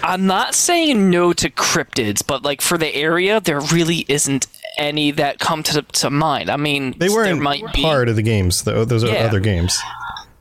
I'm 0.02 0.26
not 0.26 0.54
saying 0.56 1.10
no 1.10 1.32
to 1.32 1.48
cryptids, 1.48 2.26
but 2.26 2.42
like 2.42 2.60
for 2.60 2.76
the 2.76 2.92
area, 2.94 3.40
there 3.40 3.60
really 3.60 4.04
isn't 4.08 4.46
any 4.78 5.12
that 5.12 5.38
come 5.38 5.62
to 5.64 5.82
to 5.82 6.10
mind. 6.10 6.50
I 6.50 6.56
mean, 6.56 6.94
They 6.98 7.08
weren't 7.08 7.40
might 7.40 7.62
be 7.72 7.82
part 7.82 8.08
of 8.08 8.16
the 8.16 8.22
games, 8.22 8.62
though. 8.62 8.84
Those 8.84 9.04
are 9.04 9.08
Yeah. 9.12 9.24
other 9.26 9.38
games. 9.40 9.78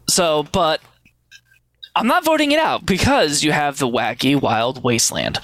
So, 0.10 0.48
but 0.52 0.82
I'm 1.96 2.08
not 2.08 2.24
voting 2.24 2.52
it 2.52 2.60
out 2.60 2.86
because 2.86 3.44
you 3.44 3.52
have 3.52 3.78
the 3.80 3.88
wacky 3.88 4.40
wild 4.40 4.84
wasteland. 4.84 5.40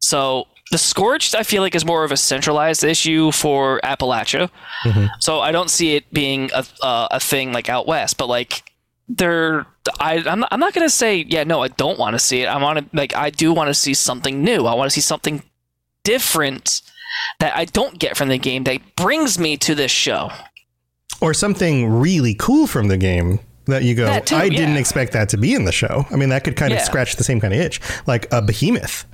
So 0.00 0.46
the 0.70 0.78
scorched, 0.78 1.34
I 1.34 1.42
feel 1.42 1.60
like, 1.62 1.74
is 1.74 1.84
more 1.84 2.02
of 2.02 2.12
a 2.12 2.16
centralized 2.16 2.82
issue 2.82 3.30
for 3.30 3.78
Appalachia. 3.84 4.48
So 5.20 5.40
I 5.40 5.52
don't 5.52 5.68
see 5.70 5.94
it 5.96 6.12
being 6.12 6.50
a 6.54 6.64
uh, 6.82 7.08
a 7.10 7.20
thing 7.20 7.52
like 7.52 7.68
out 7.68 7.86
west. 7.86 8.16
But 8.16 8.28
like, 8.28 8.62
there, 9.08 9.66
I 10.00 10.22
I'm 10.26 10.40
not, 10.40 10.48
I'm 10.50 10.60
not 10.60 10.72
gonna 10.72 10.88
say 10.88 11.26
yeah 11.28 11.44
no 11.44 11.62
I 11.62 11.68
don't 11.68 11.98
want 11.98 12.14
to 12.14 12.18
see 12.18 12.40
it. 12.42 12.46
I 12.46 12.56
want 12.62 12.78
to 12.78 12.96
like 12.96 13.14
I 13.14 13.28
do 13.30 13.52
want 13.52 13.68
to 13.68 13.74
see 13.74 13.92
something 13.94 14.42
new. 14.42 14.64
I 14.66 14.74
want 14.74 14.86
to 14.86 14.94
see 14.94 15.02
something 15.02 15.42
different 16.04 16.80
that 17.38 17.54
I 17.56 17.66
don't 17.66 17.98
get 17.98 18.16
from 18.16 18.28
the 18.28 18.38
game 18.38 18.64
that 18.64 18.80
brings 18.96 19.38
me 19.38 19.56
to 19.58 19.74
this 19.74 19.90
show. 19.92 20.30
or 21.20 21.34
something 21.34 21.88
really 21.88 22.34
cool 22.34 22.66
from 22.66 22.88
the 22.88 22.96
game 22.96 23.38
that 23.66 23.82
you 23.84 23.94
go, 23.94 24.06
That 24.06 24.26
too, 24.26 24.36
I 24.36 24.48
didn't 24.48 24.76
expect 24.76 25.12
that 25.12 25.28
to 25.30 25.36
be 25.36 25.54
in 25.54 25.64
the 25.64 25.72
show. 25.72 26.04
I 26.10 26.16
mean, 26.16 26.30
that 26.30 26.44
could 26.44 26.56
kind 26.56 26.72
of 26.72 26.80
scratch 26.80 27.16
the 27.16 27.24
same 27.24 27.40
kind 27.40 27.54
of 27.54 27.60
itch, 27.60 27.80
like 28.06 28.26
a 28.32 28.42
behemoth. 28.42 29.06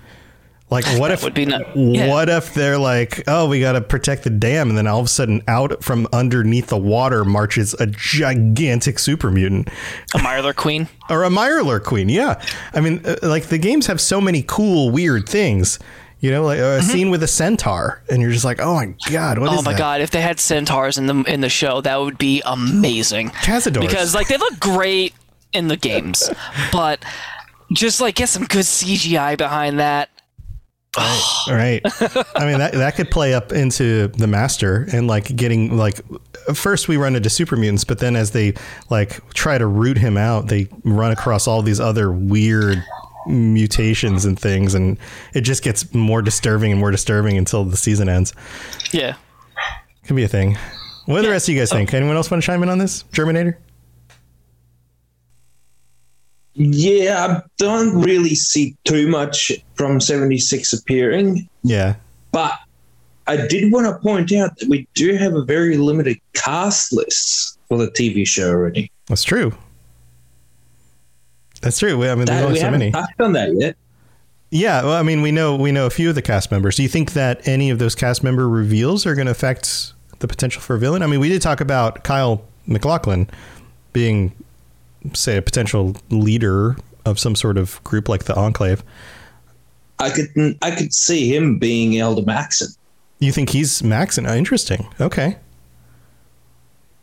Like, 0.70 0.84
what 1.00 1.10
if 1.10 1.22
would 1.22 1.32
be 1.34 1.46
not- 1.46 1.74
yeah. 1.76 2.08
what 2.08 2.28
if 2.28 2.52
they're 2.54 2.76
like, 2.78 3.24
oh, 3.26 3.48
we 3.48 3.60
got 3.60 3.72
to 3.72 3.80
protect 3.80 4.24
the 4.24 4.30
dam, 4.30 4.68
and 4.68 4.76
then 4.76 4.86
all 4.86 5.00
of 5.00 5.06
a 5.06 5.08
sudden, 5.08 5.42
out 5.48 5.82
from 5.82 6.06
underneath 6.12 6.66
the 6.66 6.76
water 6.76 7.24
marches 7.24 7.72
a 7.74 7.86
gigantic 7.86 8.98
super 8.98 9.30
mutant 9.30 9.68
A 10.14 10.18
Mirelurk 10.18 10.56
Queen. 10.56 10.88
or 11.08 11.24
a 11.24 11.30
Mirelurk 11.30 11.84
Queen? 11.84 12.08
Yeah, 12.08 12.42
I 12.74 12.80
mean, 12.80 13.00
uh, 13.04 13.16
like 13.22 13.44
the 13.46 13.58
games 13.58 13.86
have 13.86 14.00
so 14.00 14.20
many 14.20 14.42
cool, 14.46 14.90
weird 14.90 15.28
things. 15.28 15.78
You 16.20 16.32
know, 16.32 16.42
like 16.42 16.58
a 16.58 16.82
scene 16.82 17.10
with 17.10 17.22
a 17.22 17.28
centaur, 17.28 18.02
and 18.10 18.20
you're 18.20 18.32
just 18.32 18.44
like, 18.44 18.58
oh 18.60 18.74
my 18.74 18.94
god, 19.10 19.38
what 19.38 19.46
is 19.46 19.50
Mm-hmm. 19.50 19.58
Oh 19.58 19.62
my 19.62 19.72
that? 19.72 19.78
god! 19.78 20.00
If 20.00 20.10
they 20.10 20.20
had 20.20 20.40
centaurs 20.40 20.98
in 20.98 21.06
the 21.06 21.22
in 21.32 21.40
the 21.42 21.48
show, 21.48 21.80
that 21.80 21.96
would 22.00 22.18
be 22.18 22.42
amazing. 22.44 23.30
Cazadors. 23.30 23.80
because 23.80 24.14
like 24.16 24.26
they 24.28 24.36
look 24.36 24.58
great 24.58 25.14
in 25.52 25.68
the 25.68 25.76
games, 25.76 26.28
but 26.72 27.04
just 27.72 28.00
like 28.00 28.16
get 28.16 28.28
some 28.28 28.44
good 28.44 28.64
CGI 28.64 29.38
behind 29.38 29.78
that. 29.78 30.10
Right. 31.48 31.80
I 32.34 32.44
mean 32.46 32.58
that 32.58 32.72
that 32.72 32.96
could 32.96 33.10
play 33.10 33.32
up 33.34 33.52
into 33.52 34.08
the 34.08 34.26
master 34.26 34.88
and 34.92 35.06
like 35.06 35.36
getting 35.36 35.76
like 35.76 36.00
first 36.54 36.88
we 36.88 36.96
run 36.96 37.14
into 37.14 37.30
super 37.30 37.56
mutants, 37.56 37.84
but 37.84 38.00
then 38.00 38.16
as 38.16 38.32
they 38.32 38.54
like 38.90 39.26
try 39.34 39.58
to 39.58 39.66
root 39.66 39.98
him 39.98 40.16
out, 40.16 40.48
they 40.48 40.66
run 40.84 41.12
across 41.12 41.46
all 41.46 41.62
these 41.62 41.78
other 41.78 42.10
weird 42.10 42.82
mutations 43.28 44.24
and 44.24 44.38
things 44.38 44.74
and 44.74 44.98
it 45.34 45.42
just 45.42 45.62
gets 45.62 45.92
more 45.94 46.22
disturbing 46.22 46.72
and 46.72 46.80
more 46.80 46.90
disturbing 46.90 47.36
until 47.36 47.64
the 47.64 47.76
season 47.76 48.08
ends. 48.08 48.32
Yeah. 48.92 49.16
Could 50.04 50.16
be 50.16 50.24
a 50.24 50.28
thing. 50.28 50.56
What 51.06 51.16
do 51.16 51.22
the 51.22 51.30
rest 51.30 51.48
of 51.48 51.54
you 51.54 51.60
guys 51.60 51.72
oh. 51.72 51.76
think? 51.76 51.94
Anyone 51.94 52.16
else 52.16 52.30
want 52.30 52.42
to 52.42 52.46
chime 52.46 52.62
in 52.62 52.68
on 52.68 52.78
this? 52.78 53.04
Germinator? 53.12 53.56
Yeah, 56.54 57.26
I 57.26 57.42
don't 57.58 58.02
really 58.02 58.34
see 58.34 58.76
too 58.84 59.08
much 59.08 59.52
from 59.74 60.00
76 60.00 60.72
appearing, 60.72 61.48
Yeah. 61.62 61.94
but 62.32 62.58
I 63.28 63.46
did 63.46 63.70
want 63.72 63.86
to 63.86 63.96
point 64.02 64.32
out 64.32 64.58
that 64.58 64.68
we 64.68 64.88
do 64.94 65.14
have 65.14 65.34
a 65.34 65.44
very 65.44 65.76
limited 65.76 66.18
cast 66.32 66.92
list 66.92 67.58
for 67.68 67.78
the 67.78 67.90
TV 67.92 68.26
show 68.26 68.48
already. 68.48 68.90
That's 69.06 69.22
true. 69.22 69.52
That's 71.60 71.78
true. 71.78 72.02
I 72.04 72.14
mean, 72.14 72.24
there's 72.26 72.28
That, 72.28 72.42
only 72.44 72.52
we 72.54 72.58
so 72.58 72.64
haven't 72.66 72.78
many. 72.80 72.92
touched 72.92 73.20
on 73.20 73.32
that 73.32 73.54
yet. 73.54 73.76
Yeah, 74.50 74.82
well, 74.84 74.92
I 74.94 75.02
mean, 75.02 75.20
we 75.20 75.30
know 75.30 75.56
we 75.56 75.72
know 75.72 75.84
a 75.86 75.90
few 75.90 76.08
of 76.08 76.14
the 76.14 76.22
cast 76.22 76.50
members. 76.50 76.76
Do 76.76 76.82
you 76.82 76.88
think 76.88 77.12
that 77.12 77.46
any 77.46 77.68
of 77.70 77.78
those 77.78 77.94
cast 77.94 78.22
member 78.24 78.48
reveals 78.48 79.04
are 79.04 79.14
going 79.14 79.26
to 79.26 79.30
affect 79.32 79.92
the 80.20 80.28
potential 80.28 80.62
for 80.62 80.76
a 80.76 80.78
villain? 80.78 81.02
I 81.02 81.06
mean, 81.06 81.20
we 81.20 81.28
did 81.28 81.42
talk 81.42 81.60
about 81.60 82.02
Kyle 82.04 82.42
MacLachlan 82.66 83.28
being, 83.92 84.32
say, 85.12 85.36
a 85.36 85.42
potential 85.42 85.96
leader 86.08 86.76
of 87.04 87.18
some 87.18 87.34
sort 87.36 87.58
of 87.58 87.82
group 87.84 88.08
like 88.08 88.24
the 88.24 88.34
Enclave. 88.36 88.82
I 89.98 90.10
could 90.10 90.28
I 90.62 90.70
could 90.70 90.94
see 90.94 91.34
him 91.34 91.58
being 91.58 91.98
Elder 91.98 92.22
Maxon. 92.22 92.68
You 93.18 93.32
think 93.32 93.50
he's 93.50 93.82
Maxon? 93.82 94.26
Oh, 94.26 94.34
interesting. 94.34 94.86
Okay. 95.00 95.36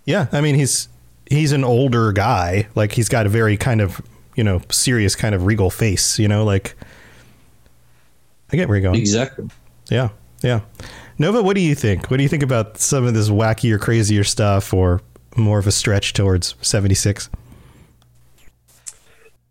Yeah, 0.06 0.28
I 0.32 0.42
mean, 0.42 0.56
he's 0.56 0.88
he's 1.30 1.52
an 1.52 1.64
older 1.64 2.12
guy. 2.12 2.68
Like 2.74 2.94
he's 2.94 3.10
got 3.10 3.26
a 3.26 3.30
very 3.30 3.58
kind 3.58 3.82
of 3.82 4.02
you 4.36 4.44
know 4.44 4.62
serious 4.70 5.16
kind 5.16 5.34
of 5.34 5.46
regal 5.46 5.70
face. 5.70 6.20
You 6.20 6.28
know, 6.28 6.44
like 6.44 6.76
I 8.52 8.58
get 8.58 8.68
where 8.68 8.78
you're 8.78 8.84
going. 8.84 9.00
Exactly. 9.00 9.50
Yeah, 9.90 10.10
yeah. 10.42 10.62
Nova, 11.18 11.42
what 11.42 11.56
do 11.56 11.62
you 11.62 11.76
think? 11.76 12.12
What 12.12 12.18
do 12.18 12.24
you 12.24 12.30
think 12.30 12.44
about 12.44 12.78
some 12.78 13.06
of 13.06 13.14
this 13.14 13.30
wackier, 13.30 13.80
crazier 13.80 14.24
stuff, 14.24 14.74
or 14.74 15.02
more 15.36 15.60
of 15.60 15.68
a 15.68 15.72
stretch 15.72 16.14
towards 16.14 16.56
seventy 16.62 16.96
six? 16.96 17.30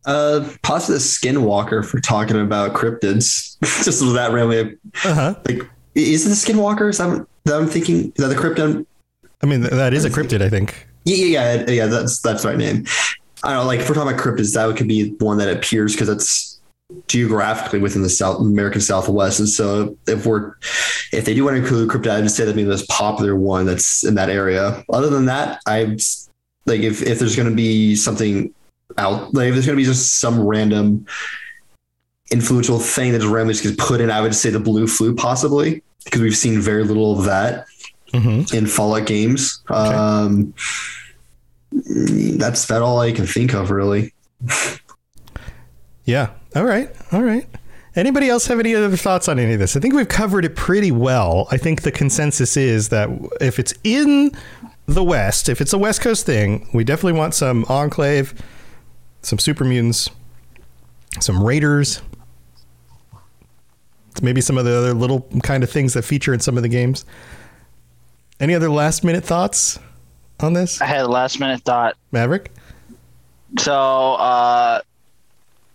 Uh, 0.06 0.46
possibly 0.62 0.96
the 0.96 1.00
Skinwalker 1.00 1.84
for 1.84 1.98
talking 1.98 2.38
about 2.38 2.74
cryptids. 2.74 3.56
Just 3.84 4.00
that 4.00 4.32
randomly. 4.32 4.76
Uh 5.04 5.14
huh. 5.14 5.34
Like, 5.48 5.62
is 5.94 6.26
it 6.26 6.28
the 6.28 6.34
Skinwalker? 6.34 6.90
Is 6.90 6.98
that, 6.98 7.26
that 7.44 7.54
I'm 7.54 7.66
thinking? 7.66 8.12
Is 8.16 8.28
that 8.28 8.28
the 8.28 8.34
cryptid? 8.34 8.84
I 9.42 9.46
mean, 9.46 9.62
that 9.62 9.94
is 9.94 10.04
a 10.04 10.10
cryptid. 10.10 10.42
I 10.42 10.50
think. 10.50 10.86
Yeah, 11.04 11.16
yeah, 11.16 11.54
yeah, 11.54 11.70
yeah. 11.70 11.86
That's 11.86 12.20
that's 12.20 12.42
the 12.42 12.48
right 12.48 12.58
name. 12.58 12.84
I 13.44 13.50
don't 13.50 13.58
know. 13.58 13.66
Like 13.66 13.80
if 13.80 13.88
we're 13.88 13.94
talking 13.94 14.12
about 14.12 14.24
cryptids, 14.24 14.54
that 14.54 14.76
could 14.76 14.88
be 14.88 15.10
one 15.18 15.38
that 15.38 15.54
appears 15.54 15.92
because 15.92 16.08
it's 16.08 16.60
geographically 17.08 17.78
within 17.78 18.02
the 18.02 18.08
South 18.08 18.40
American 18.40 18.80
Southwest. 18.80 19.38
And 19.38 19.48
so 19.48 19.96
if 20.06 20.26
we're 20.26 20.54
if 21.12 21.24
they 21.24 21.34
do 21.34 21.44
want 21.44 21.56
to 21.56 21.62
include 21.62 21.90
cryptid, 21.90 22.10
I'd 22.10 22.30
say 22.30 22.44
that'd 22.44 22.56
be 22.56 22.62
the 22.64 22.70
most 22.70 22.88
popular 22.88 23.36
one 23.36 23.66
that's 23.66 24.04
in 24.04 24.14
that 24.14 24.30
area. 24.30 24.82
Other 24.90 25.10
than 25.10 25.26
that, 25.26 25.60
I 25.66 25.96
like 26.66 26.80
if 26.80 27.02
if 27.02 27.18
there's 27.18 27.36
going 27.36 27.48
to 27.48 27.54
be 27.54 27.94
something 27.96 28.52
out, 28.98 29.34
like 29.34 29.48
if 29.48 29.54
there's 29.54 29.66
going 29.66 29.76
to 29.76 29.82
be 29.82 29.84
just 29.84 30.20
some 30.20 30.40
random 30.40 31.06
influential 32.30 32.78
thing 32.78 33.12
that 33.12 33.20
just 33.20 33.30
randomly 33.30 33.54
just 33.54 33.64
gets 33.64 33.76
put 33.76 34.00
in, 34.00 34.10
I 34.10 34.20
would 34.20 34.34
say 34.34 34.50
the 34.50 34.60
blue 34.60 34.86
flu 34.86 35.14
possibly 35.14 35.82
because 36.04 36.20
we've 36.20 36.36
seen 36.36 36.60
very 36.60 36.84
little 36.84 37.18
of 37.18 37.24
that 37.26 37.66
Mm-hmm. 38.12 38.54
in 38.56 38.66
Fallout 38.68 39.08
games. 39.08 39.60
Um, 39.66 40.54
That's 41.74 42.64
about 42.64 42.82
all 42.82 43.00
I 43.00 43.12
can 43.12 43.26
think 43.26 43.54
of, 43.54 43.70
really. 43.70 44.12
Yeah. 46.04 46.30
All 46.54 46.64
right. 46.64 46.90
All 47.12 47.22
right. 47.22 47.46
Anybody 47.96 48.28
else 48.28 48.46
have 48.48 48.60
any 48.60 48.74
other 48.74 48.96
thoughts 48.96 49.28
on 49.28 49.38
any 49.38 49.54
of 49.54 49.58
this? 49.58 49.76
I 49.76 49.80
think 49.80 49.94
we've 49.94 50.08
covered 50.08 50.44
it 50.44 50.56
pretty 50.56 50.90
well. 50.90 51.46
I 51.50 51.56
think 51.56 51.82
the 51.82 51.92
consensus 51.92 52.56
is 52.56 52.88
that 52.90 53.08
if 53.40 53.58
it's 53.58 53.72
in 53.84 54.32
the 54.86 55.02
West, 55.02 55.48
if 55.48 55.60
it's 55.60 55.72
a 55.72 55.78
West 55.78 56.00
Coast 56.00 56.26
thing, 56.26 56.68
we 56.74 56.84
definitely 56.84 57.18
want 57.18 57.34
some 57.34 57.64
Enclave, 57.68 58.34
some 59.22 59.38
Super 59.38 59.64
Mutants, 59.64 60.10
some 61.20 61.42
Raiders, 61.42 62.02
maybe 64.20 64.40
some 64.40 64.58
of 64.58 64.64
the 64.64 64.76
other 64.76 64.92
little 64.92 65.22
kind 65.42 65.62
of 65.62 65.70
things 65.70 65.94
that 65.94 66.02
feature 66.02 66.34
in 66.34 66.40
some 66.40 66.56
of 66.56 66.62
the 66.62 66.68
games. 66.68 67.04
Any 68.40 68.54
other 68.54 68.68
last 68.68 69.04
minute 69.04 69.24
thoughts 69.24 69.78
on 70.44 70.52
this, 70.52 70.80
I 70.80 70.86
had 70.86 71.04
a 71.04 71.08
last 71.08 71.40
minute 71.40 71.62
thought. 71.62 71.96
Maverick? 72.12 72.52
So 73.58 74.14
uh, 74.14 74.80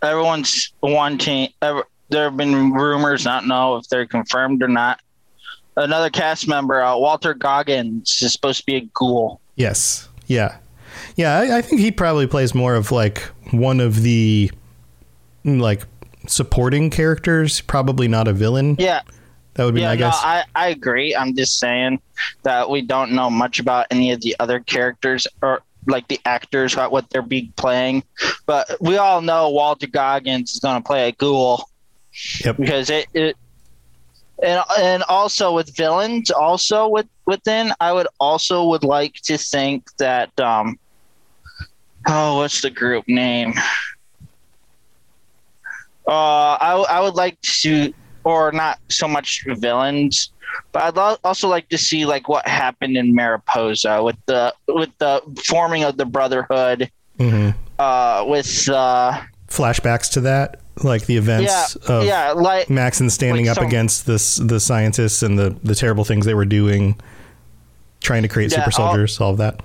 everyone's 0.02 0.72
wanting. 0.82 1.50
There 1.62 2.24
have 2.24 2.38
been 2.38 2.72
rumors, 2.74 3.26
not 3.26 3.46
know 3.46 3.76
if 3.78 3.88
they're 3.90 4.06
confirmed 4.06 4.64
or 4.64 4.68
not. 4.68 5.02
Another 5.76 6.10
cast 6.10 6.48
member, 6.48 6.82
uh, 6.82 6.98
Walton 6.98 7.38
Goggins, 7.38 8.22
is 8.22 8.34
supposed 8.34 8.60
to 8.62 8.66
be 8.66 8.76
a 8.76 8.82
ghoul. 8.94 9.40
Yes. 9.56 10.10
Yeah. 10.28 10.58
Yeah, 11.16 11.38
I, 11.38 11.58
I 11.58 11.62
think 11.62 11.82
he 11.82 11.92
probably 11.92 12.28
plays 12.28 12.54
more 12.56 12.76
of 12.76 12.92
like 12.92 13.20
one 13.52 13.80
of 13.80 14.02
the 14.02 14.52
like 15.46 15.84
supporting 16.28 16.90
characters, 16.90 17.62
probably 17.62 18.08
not 18.08 18.28
a 18.28 18.34
villain. 18.34 18.76
Yeah, 18.80 19.02
That 19.56 19.66
would 19.66 19.76
be 19.76 19.82
yeah, 19.82 19.90
my 19.90 19.96
no, 19.96 20.00
guess. 20.00 20.20
I, 20.24 20.44
I 20.56 20.70
agree. 20.70 21.16
I'm 21.16 21.36
just 21.36 21.60
saying 21.60 22.02
that 22.44 22.70
we 22.70 22.82
don't 22.82 23.12
know 23.12 23.30
much 23.30 23.60
about 23.60 23.88
any 23.92 24.12
of 24.12 24.22
the 24.22 24.36
other 24.40 24.60
characters 24.60 25.28
or 25.42 25.64
like 25.88 26.08
the 26.08 26.20
actors, 26.26 26.76
what, 26.76 26.92
what 26.92 27.10
they're 27.10 27.22
be 27.22 27.52
playing. 27.56 28.04
But 28.46 28.70
we 28.80 28.98
all 28.98 29.22
know 29.22 29.50
Walton 29.50 29.90
Goggins 29.92 30.54
is 30.54 30.60
going 30.60 30.82
to 30.82 30.86
play 30.86 31.10
a 31.10 31.12
ghoul 31.12 31.70
yep. 32.44 32.58
because 32.58 32.90
it, 32.90 33.08
it 33.14 33.36
and 34.42 34.64
and 34.80 35.04
also 35.04 35.54
with 35.54 35.76
villains, 35.76 36.32
also 36.32 36.88
with 36.88 37.08
within, 37.26 37.74
I 37.80 37.92
would 37.92 38.08
also 38.20 38.66
would 38.68 38.84
like 38.84 39.16
to 39.24 39.38
think 39.38 39.90
that 39.98 40.38
um 40.40 40.80
oh, 42.08 42.38
what's 42.38 42.62
the 42.62 42.70
group 42.70 43.08
name? 43.08 43.54
Uh, 46.08 46.58
I 46.60 46.86
I 46.90 47.02
would 47.02 47.16
like 47.16 47.40
to, 47.42 47.94
or 48.30 48.52
not 48.52 48.80
so 48.90 49.08
much 49.08 49.44
villains, 49.46 50.32
but 50.72 50.84
I'd 50.84 50.96
lo- 50.96 51.18
also 51.24 51.48
like 51.48 51.70
to 51.70 51.78
see 51.78 52.06
like 52.06 52.30
what 52.30 52.48
happened 52.48 52.98
in 52.98 53.14
Mariposa 53.16 54.04
with 54.04 54.18
the 54.26 54.54
with 54.68 54.90
the 55.00 55.22
forming 55.46 55.84
of 55.84 55.98
the 55.98 56.06
Brotherhood, 56.06 56.92
hmm 57.18 57.50
uh, 57.80 58.26
with 58.28 58.68
uh, 58.70 59.22
Flashbacks 59.48 60.12
to 60.12 60.22
that, 60.22 60.60
like 60.84 61.06
the 61.06 61.14
yeah, 61.14 61.20
events 61.20 61.76
of 61.78 62.06
yeah, 62.06 62.32
like 62.34 62.70
Maxon 62.70 63.10
standing 63.10 63.46
like 63.46 63.52
up 63.52 63.56
some- 63.58 63.68
against 63.68 64.06
this 64.06 64.36
the 64.38 64.60
scientists 64.60 65.24
and 65.24 65.38
the 65.40 65.56
the 65.64 65.76
terrible 65.76 66.04
things 66.04 66.26
they 66.26 66.34
were 66.36 66.46
doing, 66.46 66.96
trying 68.02 68.22
to 68.22 68.28
create 68.28 68.52
Yeah, 68.52 68.60
super 68.60 68.72
soldiers, 68.72 69.20
all 69.20 69.32
of 69.32 69.38
that. 69.38 69.62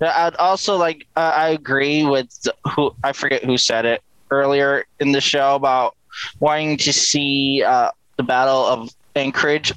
Yeah, 0.00 0.26
I'd 0.26 0.36
also 0.36 0.76
like 0.76 1.06
uh, 1.16 1.32
I 1.34 1.48
agree 1.48 2.04
with 2.04 2.28
who 2.74 2.94
I 3.02 3.12
forget 3.12 3.44
who 3.44 3.58
said 3.58 3.84
it 3.84 4.02
earlier 4.30 4.84
in 5.00 5.10
the 5.12 5.20
show 5.20 5.54
about 5.56 5.96
wanting 6.40 6.76
to 6.78 6.92
see 6.92 7.62
uh, 7.66 7.90
the 8.16 8.22
Battle 8.22 8.64
of 8.66 8.90
Anchorage. 9.16 9.72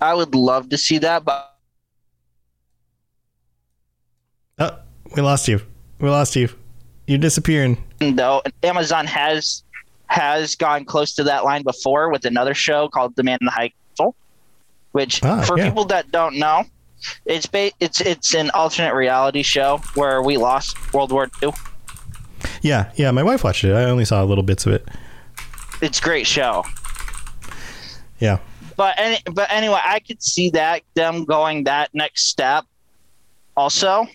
I 0.00 0.14
would 0.14 0.34
love 0.34 0.68
to 0.70 0.78
see 0.78 0.98
that, 0.98 1.24
but 1.24 1.50
Oh, 4.58 4.78
we 5.16 5.22
lost 5.22 5.48
you. 5.48 5.60
We 5.98 6.08
lost 6.08 6.36
you. 6.36 6.48
You're 7.06 7.18
disappearing. 7.18 7.82
though 8.00 8.42
Amazon 8.62 9.06
has 9.06 9.62
has 10.06 10.54
gone 10.54 10.84
close 10.84 11.14
to 11.14 11.24
that 11.24 11.44
line 11.44 11.62
before 11.62 12.10
with 12.10 12.24
another 12.24 12.54
show 12.54 12.88
called 12.88 13.16
The 13.16 13.22
Man 13.22 13.38
in 13.40 13.46
the 13.46 13.50
High 13.50 13.72
Castle, 13.90 14.14
which 14.92 15.22
Ah, 15.24 15.42
for 15.42 15.58
yeah. 15.58 15.68
people 15.68 15.84
that 15.86 16.12
don't 16.12 16.36
know, 16.36 16.64
it's 17.26 17.46
ba- 17.46 17.72
it's 17.80 18.00
it's 18.00 18.34
an 18.34 18.50
alternate 18.50 18.94
reality 18.94 19.42
show 19.42 19.78
where 19.94 20.22
we 20.22 20.36
lost 20.36 20.92
World 20.94 21.10
War 21.12 21.28
II. 21.42 21.52
Yeah, 22.62 22.92
yeah. 22.96 23.10
My 23.10 23.22
wife 23.22 23.42
watched 23.44 23.64
it. 23.64 23.72
I 23.74 23.84
only 23.84 24.04
saw 24.04 24.22
little 24.22 24.44
bits 24.44 24.66
of 24.66 24.72
it. 24.72 24.86
It's 25.84 25.98
a 25.98 26.02
great 26.02 26.26
show. 26.26 26.64
Yeah. 28.18 28.38
But 28.76 28.94
any, 28.98 29.18
but 29.32 29.50
anyway, 29.52 29.80
I 29.84 30.00
could 30.00 30.22
see 30.22 30.50
that 30.50 30.82
them 30.94 31.24
going 31.24 31.64
that 31.64 31.90
next 31.94 32.26
step, 32.28 32.64
also. 33.56 34.06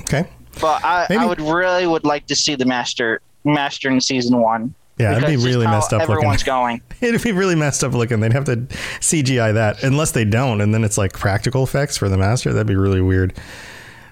Okay. 0.00 0.26
But 0.60 0.84
I, 0.84 1.06
Maybe- 1.08 1.22
I 1.22 1.26
would 1.26 1.40
really 1.40 1.86
would 1.86 2.04
like 2.04 2.26
to 2.28 2.36
see 2.36 2.54
the 2.54 2.64
master 2.64 3.20
master 3.44 3.90
in 3.90 4.00
season 4.00 4.38
one. 4.40 4.74
Yeah, 4.98 5.16
it'd 5.16 5.26
be 5.26 5.36
really 5.36 5.66
messed 5.66 5.92
up 5.92 6.00
looking. 6.00 6.16
Everyone's 6.16 6.42
going. 6.42 6.80
It'd 7.00 7.22
be 7.22 7.32
really 7.32 7.54
messed 7.56 7.82
up 7.82 7.92
looking. 7.92 8.20
They'd 8.20 8.34
have 8.34 8.44
to 8.44 8.56
CGI 9.00 9.54
that, 9.54 9.82
unless 9.82 10.12
they 10.12 10.24
don't, 10.24 10.60
and 10.60 10.72
then 10.72 10.84
it's 10.84 10.98
like 10.98 11.14
practical 11.14 11.64
effects 11.64 11.96
for 11.96 12.08
the 12.10 12.18
master. 12.18 12.52
That'd 12.52 12.66
be 12.68 12.76
really 12.76 13.00
weird. 13.00 13.32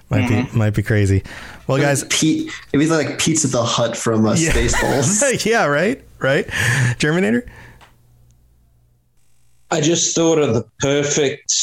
Might 0.09 0.23
Mm-hmm. 0.27 0.51
be 0.51 0.57
might 0.57 0.73
be 0.73 0.83
crazy. 0.83 1.23
Well, 1.67 1.77
guys, 1.77 2.03
Pete, 2.09 2.51
it 2.73 2.77
was 2.77 2.89
like 2.89 3.17
Pizza 3.19 3.47
the 3.47 3.63
Hut 3.63 3.95
from 3.95 4.25
uh, 4.25 4.33
Yeah. 4.33 4.51
Spaceballs. 4.51 5.45
yeah, 5.45 5.65
right, 5.65 6.03
right. 6.19 6.45
Terminator. 6.99 7.45
I 9.69 9.79
just 9.79 10.13
thought 10.15 10.37
of 10.39 10.53
the 10.53 10.65
perfect 10.79 11.53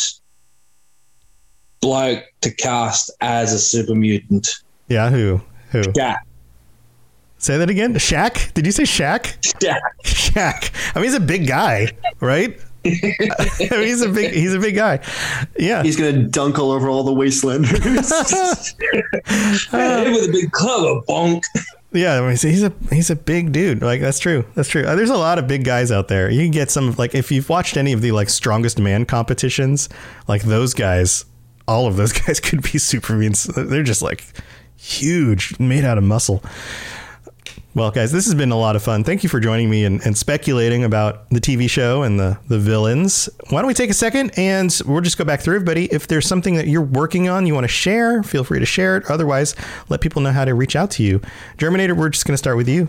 bloke 1.80 2.24
to 2.40 2.50
cast 2.54 3.10
as 3.20 3.52
a 3.52 3.58
super 3.58 3.94
mutant. 3.94 4.48
Yeah, 4.88 5.10
who 5.10 5.40
who? 5.70 5.82
Yeah. 5.94 6.16
Say 7.36 7.56
that 7.58 7.70
again. 7.70 7.94
Shaq? 7.94 8.52
Did 8.54 8.66
you 8.66 8.72
say 8.72 8.82
Shaq? 8.82 9.36
Yeah. 9.62 9.78
Shaq. 10.04 10.72
I 10.94 10.98
mean, 10.98 11.04
he's 11.04 11.14
a 11.14 11.20
big 11.20 11.46
guy, 11.46 11.92
right? 12.20 12.58
He's 13.58 14.02
a 14.02 14.08
big 14.08 14.32
he's 14.32 14.54
a 14.54 14.58
big 14.58 14.74
guy. 14.74 15.00
Yeah. 15.58 15.82
He's 15.82 15.96
gonna 15.96 16.24
dunk 16.24 16.58
all 16.58 16.72
over 16.72 16.88
all 16.88 17.02
the 17.02 17.12
wastelanders. 17.12 18.08
Hey, 19.70 20.10
with 20.10 20.28
a 20.28 20.32
big 20.32 20.50
club, 20.52 20.84
a 20.84 21.02
bonk. 21.10 21.42
Yeah, 21.92 22.18
I 22.18 22.20
mean, 22.20 22.30
he's 22.30 22.62
a 22.62 22.72
he's 22.90 23.10
a 23.10 23.16
big 23.16 23.52
dude. 23.52 23.82
Like 23.82 24.00
that's 24.00 24.18
true. 24.18 24.44
That's 24.54 24.68
true. 24.68 24.84
Uh, 24.84 24.94
there's 24.94 25.10
a 25.10 25.16
lot 25.16 25.38
of 25.38 25.46
big 25.46 25.64
guys 25.64 25.90
out 25.90 26.08
there. 26.08 26.30
You 26.30 26.42
can 26.42 26.50
get 26.50 26.70
some 26.70 26.92
like 26.98 27.14
if 27.14 27.32
you've 27.32 27.48
watched 27.48 27.76
any 27.76 27.92
of 27.92 28.02
the 28.02 28.12
like 28.12 28.28
strongest 28.28 28.78
man 28.78 29.06
competitions, 29.06 29.88
like 30.26 30.42
those 30.42 30.74
guys, 30.74 31.24
all 31.66 31.86
of 31.86 31.96
those 31.96 32.12
guys 32.26 32.40
could 32.40 32.62
be 32.62 32.78
super 32.78 33.14
mutants. 33.14 33.44
They're 33.44 33.82
just 33.82 34.02
like 34.02 34.24
huge, 34.76 35.58
made 35.58 35.84
out 35.84 35.98
of 35.98 36.04
muscle. 36.04 36.42
Well, 37.78 37.92
guys, 37.92 38.10
this 38.10 38.24
has 38.24 38.34
been 38.34 38.50
a 38.50 38.58
lot 38.58 38.74
of 38.74 38.82
fun. 38.82 39.04
Thank 39.04 39.22
you 39.22 39.28
for 39.28 39.38
joining 39.38 39.70
me 39.70 39.84
and, 39.84 40.04
and 40.04 40.18
speculating 40.18 40.82
about 40.82 41.30
the 41.30 41.38
TV 41.38 41.70
show 41.70 42.02
and 42.02 42.18
the, 42.18 42.36
the 42.48 42.58
villains. 42.58 43.28
Why 43.50 43.60
don't 43.60 43.68
we 43.68 43.74
take 43.74 43.88
a 43.88 43.94
second 43.94 44.32
and 44.36 44.76
we'll 44.84 45.00
just 45.00 45.16
go 45.16 45.24
back 45.24 45.42
through 45.42 45.54
everybody. 45.54 45.84
If 45.84 46.08
there's 46.08 46.26
something 46.26 46.56
that 46.56 46.66
you're 46.66 46.82
working 46.82 47.28
on, 47.28 47.46
you 47.46 47.54
want 47.54 47.62
to 47.62 47.68
share, 47.68 48.24
feel 48.24 48.42
free 48.42 48.58
to 48.58 48.66
share 48.66 48.96
it. 48.96 49.08
Otherwise, 49.08 49.54
let 49.90 50.00
people 50.00 50.20
know 50.20 50.32
how 50.32 50.44
to 50.44 50.54
reach 50.54 50.74
out 50.74 50.90
to 50.90 51.04
you. 51.04 51.20
Germinator, 51.56 51.96
we're 51.96 52.08
just 52.08 52.26
going 52.26 52.32
to 52.32 52.38
start 52.38 52.56
with 52.56 52.68
you. 52.68 52.88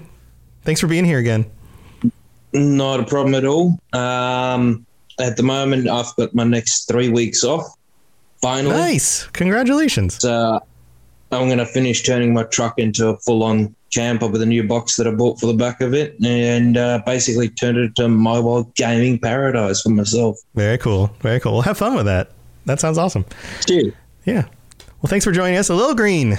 Thanks 0.64 0.82
for 0.82 0.88
being 0.88 1.06
here 1.06 1.20
again. 1.20 1.46
Not 2.52 3.00
a 3.00 3.04
problem 3.04 3.36
at 3.36 3.46
all. 3.46 3.78
Um, 3.94 4.88
at 5.20 5.38
the 5.38 5.44
moment, 5.44 5.88
I've 5.88 6.16
got 6.16 6.34
my 6.34 6.46
next 6.46 6.88
three 6.88 7.10
weeks 7.10 7.44
off. 7.44 7.76
Finally, 8.42 8.76
Nice. 8.76 9.28
Congratulations. 9.28 10.16
So 10.16 10.60
I'm 11.32 11.46
going 11.46 11.60
to 11.60 11.68
finish 11.68 12.02
turning 12.02 12.34
my 12.34 12.42
truck 12.46 12.80
into 12.80 13.10
a 13.10 13.18
full 13.18 13.44
on 13.44 13.76
camper 13.92 14.28
with 14.28 14.42
a 14.42 14.46
new 14.46 14.64
box 14.64 14.96
that 14.98 15.08
I 15.08 15.12
bought 15.12 15.40
for 15.40 15.48
the 15.48 15.54
back 15.54 15.82
of 15.82 15.94
it 15.94 16.16
and 16.24 16.78
uh, 16.78 17.02
basically 17.06 17.50
turned 17.50 17.78
it 17.78 17.86
into 17.86 18.06
a 18.06 18.10
mobile 18.10 18.64
gaming 18.76 19.20
paradise 19.20 19.82
for 19.82 19.90
myself. 19.90 20.38
Very 20.56 20.78
cool. 20.78 21.08
Very 21.20 21.40
cool. 21.40 21.54
Well, 21.54 21.62
have 21.62 21.78
fun 21.78 21.96
with 21.96 22.06
that. 22.06 22.32
That 22.66 22.80
sounds 22.80 22.98
awesome. 22.98 23.26
Cheers. 23.68 23.94
Yeah. 24.26 24.46
Well, 25.02 25.08
thanks 25.10 25.26
for 25.26 25.32
joining 25.32 25.58
us. 25.58 25.70
A 25.70 25.76
little 25.76 25.96
green. 25.96 26.38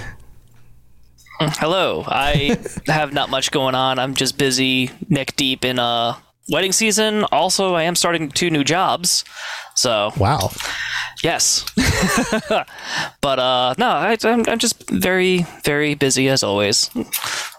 Hello. 1.41 2.05
I 2.07 2.59
have 2.87 3.13
not 3.13 3.31
much 3.31 3.51
going 3.51 3.75
on. 3.75 3.99
I'm 3.99 4.15
just 4.15 4.37
busy, 4.37 4.91
neck 5.09 5.35
deep 5.37 5.65
in 5.65 5.79
uh, 5.79 6.17
wedding 6.51 6.73
season. 6.73 7.25
Also, 7.33 7.75
I 7.75 7.85
am 7.85 7.95
starting 7.97 8.29
two 8.31 8.51
new 8.51 8.65
jobs. 8.65 9.25
So, 9.75 10.13
Wow. 10.19 10.51
yes. 11.23 11.65
but 13.21 13.39
uh, 13.39 13.75
no, 13.79 13.89
I, 13.89 14.17
I'm, 14.25 14.45
I'm 14.49 14.59
just 14.59 14.91
very, 14.91 15.47
very 15.65 15.95
busy 15.95 16.29
as 16.29 16.43
always. 16.43 16.91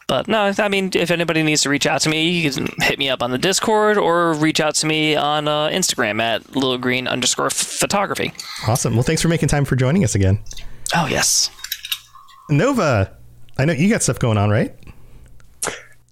But 0.08 0.28
no, 0.28 0.52
I 0.58 0.68
mean, 0.68 0.92
if 0.94 1.10
anybody 1.10 1.42
needs 1.42 1.62
to 1.62 1.70
reach 1.70 1.86
out 1.88 2.02
to 2.02 2.10
me, 2.10 2.30
you 2.30 2.52
can 2.52 2.68
hit 2.82 3.00
me 3.00 3.10
up 3.10 3.24
on 3.24 3.32
the 3.32 3.38
Discord 3.38 3.98
or 3.98 4.34
reach 4.34 4.60
out 4.60 4.76
to 4.76 4.86
me 4.86 5.16
on 5.16 5.48
uh, 5.48 5.70
Instagram 5.70 6.22
at 6.22 6.54
little 6.54 6.78
green 6.78 7.08
underscore 7.08 7.50
photography. 7.50 8.34
Awesome. 8.68 8.94
Well, 8.96 9.04
thanks 9.04 9.22
for 9.22 9.30
making 9.30 9.48
time 9.48 9.64
for 9.64 9.78
joining 9.78 10.04
us 10.04 10.14
again. 10.14 10.40
Oh, 10.94 11.06
yes. 11.08 11.50
Nova, 12.50 13.16
I 13.58 13.64
know 13.66 13.72
you 13.74 13.90
got 13.90 14.04
stuff 14.04 14.20
going 14.20 14.38
on, 14.38 14.50
right? 14.50 14.76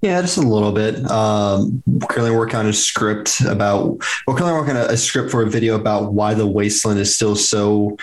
Yeah, 0.02 0.22
just 0.22 0.38
a 0.38 0.42
little 0.42 0.72
bit. 0.72 1.10
Um, 1.12 1.84
currently 2.08 2.36
working 2.36 2.56
on 2.56 2.68
a 2.68 2.74
script 2.74 3.42
about. 3.42 3.98
We're 4.26 4.36
currently 4.36 4.54
working 4.54 4.78
on 4.78 4.90
a 4.90 4.98
script 4.98 5.30
for 5.30 5.44
a 5.44 5.50
video 5.50 5.76
about 5.76 6.14
why 6.14 6.34
the 6.34 6.48
wasteland 6.48 7.00
is 7.00 7.14
still 7.14 7.36
so 7.36 7.98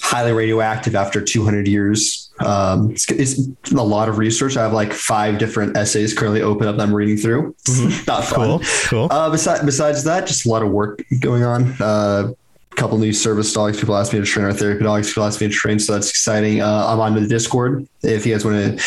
highly 0.00 0.32
radioactive 0.32 0.94
after 0.94 1.20
200 1.20 1.68
years. 1.68 2.30
Um, 2.40 2.92
it's, 2.92 3.10
it's 3.10 3.38
a 3.70 3.82
lot 3.82 4.08
of 4.08 4.16
research. 4.16 4.56
I 4.56 4.62
have 4.62 4.72
like 4.72 4.94
five 4.94 5.38
different 5.38 5.76
essays 5.76 6.14
currently 6.14 6.40
open 6.40 6.66
up 6.66 6.76
that 6.76 6.82
I'm 6.82 6.94
reading 6.94 7.18
through. 7.18 7.54
Not 8.06 8.24
fun. 8.24 8.34
Cool. 8.34 8.60
Cool. 8.86 9.08
Uh, 9.10 9.30
besides, 9.30 9.62
besides 9.62 10.04
that, 10.04 10.26
just 10.26 10.46
a 10.46 10.48
lot 10.48 10.62
of 10.62 10.70
work 10.70 11.02
going 11.20 11.42
on. 11.42 11.74
Uh, 11.78 12.32
a 12.72 12.74
couple 12.76 12.98
new 12.98 13.12
service 13.12 13.52
dogs. 13.52 13.78
People 13.80 13.96
ask 13.96 14.12
me 14.12 14.18
to 14.20 14.24
train 14.24 14.46
our 14.46 14.52
therapy 14.52 14.84
dogs. 14.84 15.08
People 15.08 15.24
ask 15.24 15.40
me 15.40 15.48
to 15.48 15.52
train, 15.52 15.78
so 15.78 15.92
that's 15.94 16.10
exciting. 16.10 16.60
Uh, 16.62 16.86
I'm 16.88 17.00
on 17.00 17.14
the 17.14 17.26
Discord. 17.26 17.86
If 18.02 18.24
you 18.26 18.32
guys 18.34 18.44
want 18.44 18.78
to 18.78 18.84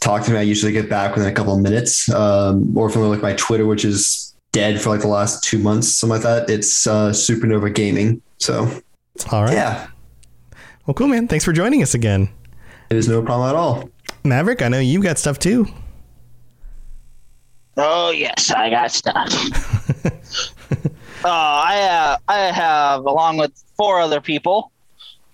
talk 0.00 0.22
to 0.24 0.30
me, 0.30 0.38
I 0.38 0.42
usually 0.42 0.72
get 0.72 0.88
back 0.88 1.14
within 1.14 1.30
a 1.30 1.34
couple 1.34 1.54
of 1.54 1.60
minutes. 1.60 2.08
Um, 2.10 2.76
or 2.76 2.88
if 2.88 2.94
you 2.94 3.00
want 3.00 3.08
to 3.08 3.08
look 3.10 3.18
at 3.18 3.22
my 3.22 3.34
Twitter, 3.34 3.66
which 3.66 3.84
is 3.84 4.34
dead 4.52 4.80
for 4.80 4.88
like 4.90 5.00
the 5.00 5.08
last 5.08 5.44
two 5.44 5.58
months, 5.58 5.88
something 5.96 6.14
like 6.14 6.22
that. 6.22 6.48
It's 6.50 6.86
uh, 6.86 7.10
Supernova 7.10 7.74
Gaming. 7.74 8.22
So 8.38 8.70
All 9.30 9.42
right. 9.44 9.52
yeah, 9.52 9.88
Well, 10.86 10.94
cool, 10.94 11.08
man. 11.08 11.28
Thanks 11.28 11.44
for 11.44 11.52
joining 11.52 11.82
us 11.82 11.94
again. 11.94 12.28
it 12.90 12.96
is 12.96 13.06
no 13.08 13.22
problem 13.22 13.48
at 13.50 13.54
all. 13.54 13.90
Maverick, 14.24 14.62
I 14.62 14.68
know 14.68 14.78
you 14.78 15.02
got 15.02 15.18
stuff 15.18 15.38
too. 15.38 15.66
Oh 17.76 18.10
yes, 18.10 18.50
I 18.50 18.70
got 18.70 18.90
stuff. 18.90 19.30
uh, 21.26 21.62
I 21.64 21.80
uh, 21.82 22.16
I 22.28 22.38
have, 22.52 23.04
along 23.04 23.36
with 23.38 23.52
four 23.76 24.00
other 24.00 24.20
people, 24.20 24.70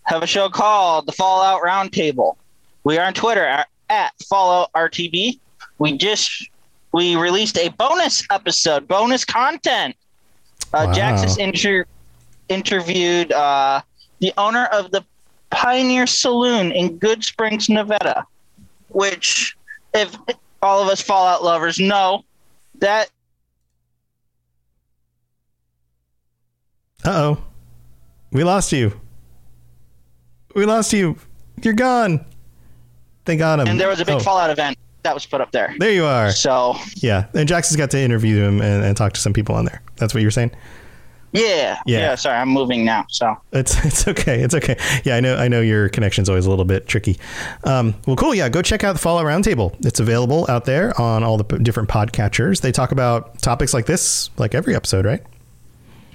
have 0.05 0.23
a 0.23 0.27
show 0.27 0.49
called 0.49 1.07
the 1.07 1.13
Fallout 1.13 1.61
Roundtable. 1.63 2.37
We 2.85 2.99
are 2.99 3.07
on 3.07 3.15
Twitter 3.15 3.45
at, 3.45 3.69
at 3.91 4.13
Fallout 4.29 4.73
RTB. 4.73 5.39
We 5.79 5.97
just 5.99 6.49
we 6.93 7.17
released 7.17 7.59
a 7.59 7.69
bonus 7.71 8.25
episode, 8.31 8.89
bonus 8.89 9.25
content. 9.25 9.95
Uh, 10.73 10.87
Wow. 10.87 10.95
Jaxus 10.95 11.39
inter- 11.39 11.85
interviewed 12.49 13.31
uh, 13.33 13.83
the 14.21 14.33
owner 14.39 14.67
of 14.73 14.91
the 14.91 15.05
Pioneer 15.51 16.07
Saloon 16.07 16.73
in 16.73 16.99
Goodsprings, 16.99 17.69
Nevada, 17.69 18.25
which, 18.89 19.55
if 19.93 20.17
all 20.63 20.83
of 20.83 20.89
us 20.89 21.03
Fallout 21.03 21.45
lovers 21.45 21.79
know, 21.79 22.25
that 22.79 23.11
Uh 27.05 27.11
oh. 27.37 27.45
We 28.31 28.45
lost 28.45 28.73
you. 28.73 28.99
We 30.55 30.65
lost 30.67 30.93
you. 30.93 31.17
You're 31.63 31.75
gone. 31.75 32.25
They 33.25 33.37
got 33.37 33.61
him. 33.61 33.69
and 33.69 33.81
there 33.81 33.89
was 33.89 34.01
a 34.01 34.05
big 34.05 34.17
Oh, 34.17 34.21
Fallout 34.21 34.51
event 34.51 34.77
that 35.03 35.15
was 35.15 35.27
put 35.27 35.41
up 35.41 35.53
there. 35.53 35.75
There 35.79 35.91
you 35.93 36.05
are. 36.05 36.31
So 36.31 36.77
Yeah. 36.97 37.27
And 37.35 37.49
Jackson's 37.49 37.77
got 37.77 37.91
to 37.93 37.99
interview 37.99 38.43
him 38.43 38.61
and, 38.61 38.85
and 38.85 38.97
talk 38.97 39.13
to 39.15 39.21
some 39.21 39.33
people 39.33 39.55
on 39.55 39.65
there. 39.65 39.83
That's 39.97 40.15
what 40.15 40.23
you're 40.23 40.31
saying? 40.31 40.53
yeah, 41.35 41.79
Yeah. 41.87 41.99
yeah, 41.99 42.15
Sorry, 42.15 42.37
I'm 42.37 42.49
moving 42.51 42.85
now. 42.85 43.07
So 43.09 43.37
It's 43.53 43.83
it's 43.85 44.07
okay. 44.09 44.41
It's 44.43 44.55
okay. 44.55 44.77
Yeah, 45.05 45.17
I 45.17 45.21
know. 45.21 45.37
I 45.37 45.49
know 45.49 45.61
your 45.61 45.89
connection's 45.89 46.29
always 46.29 46.45
a 46.47 46.51
little 46.51 46.65
bit 46.67 46.87
tricky. 46.87 47.19
Um, 47.65 47.95
well, 48.07 48.17
cool. 48.17 48.35
Yeah, 48.35 48.49
go 48.49 48.61
check 48.63 48.85
out 48.85 48.93
the 48.93 48.99
Fallout 48.99 49.25
Roundtable. 49.25 49.75
It's 49.87 49.99
available 50.01 50.45
out 50.49 50.65
there 50.67 50.99
on 51.01 51.23
all 51.23 51.39
the 51.39 51.45
p- 51.45 51.59
different 51.59 51.89
podcatchers. 51.89 52.61
They 52.61 52.71
talk 52.73 52.93
about 52.93 53.39
topics 53.41 53.73
like 53.73 53.87
this, 53.87 54.31
like 54.37 54.55
every 54.55 54.75
episode, 54.77 55.05
right? 55.07 55.23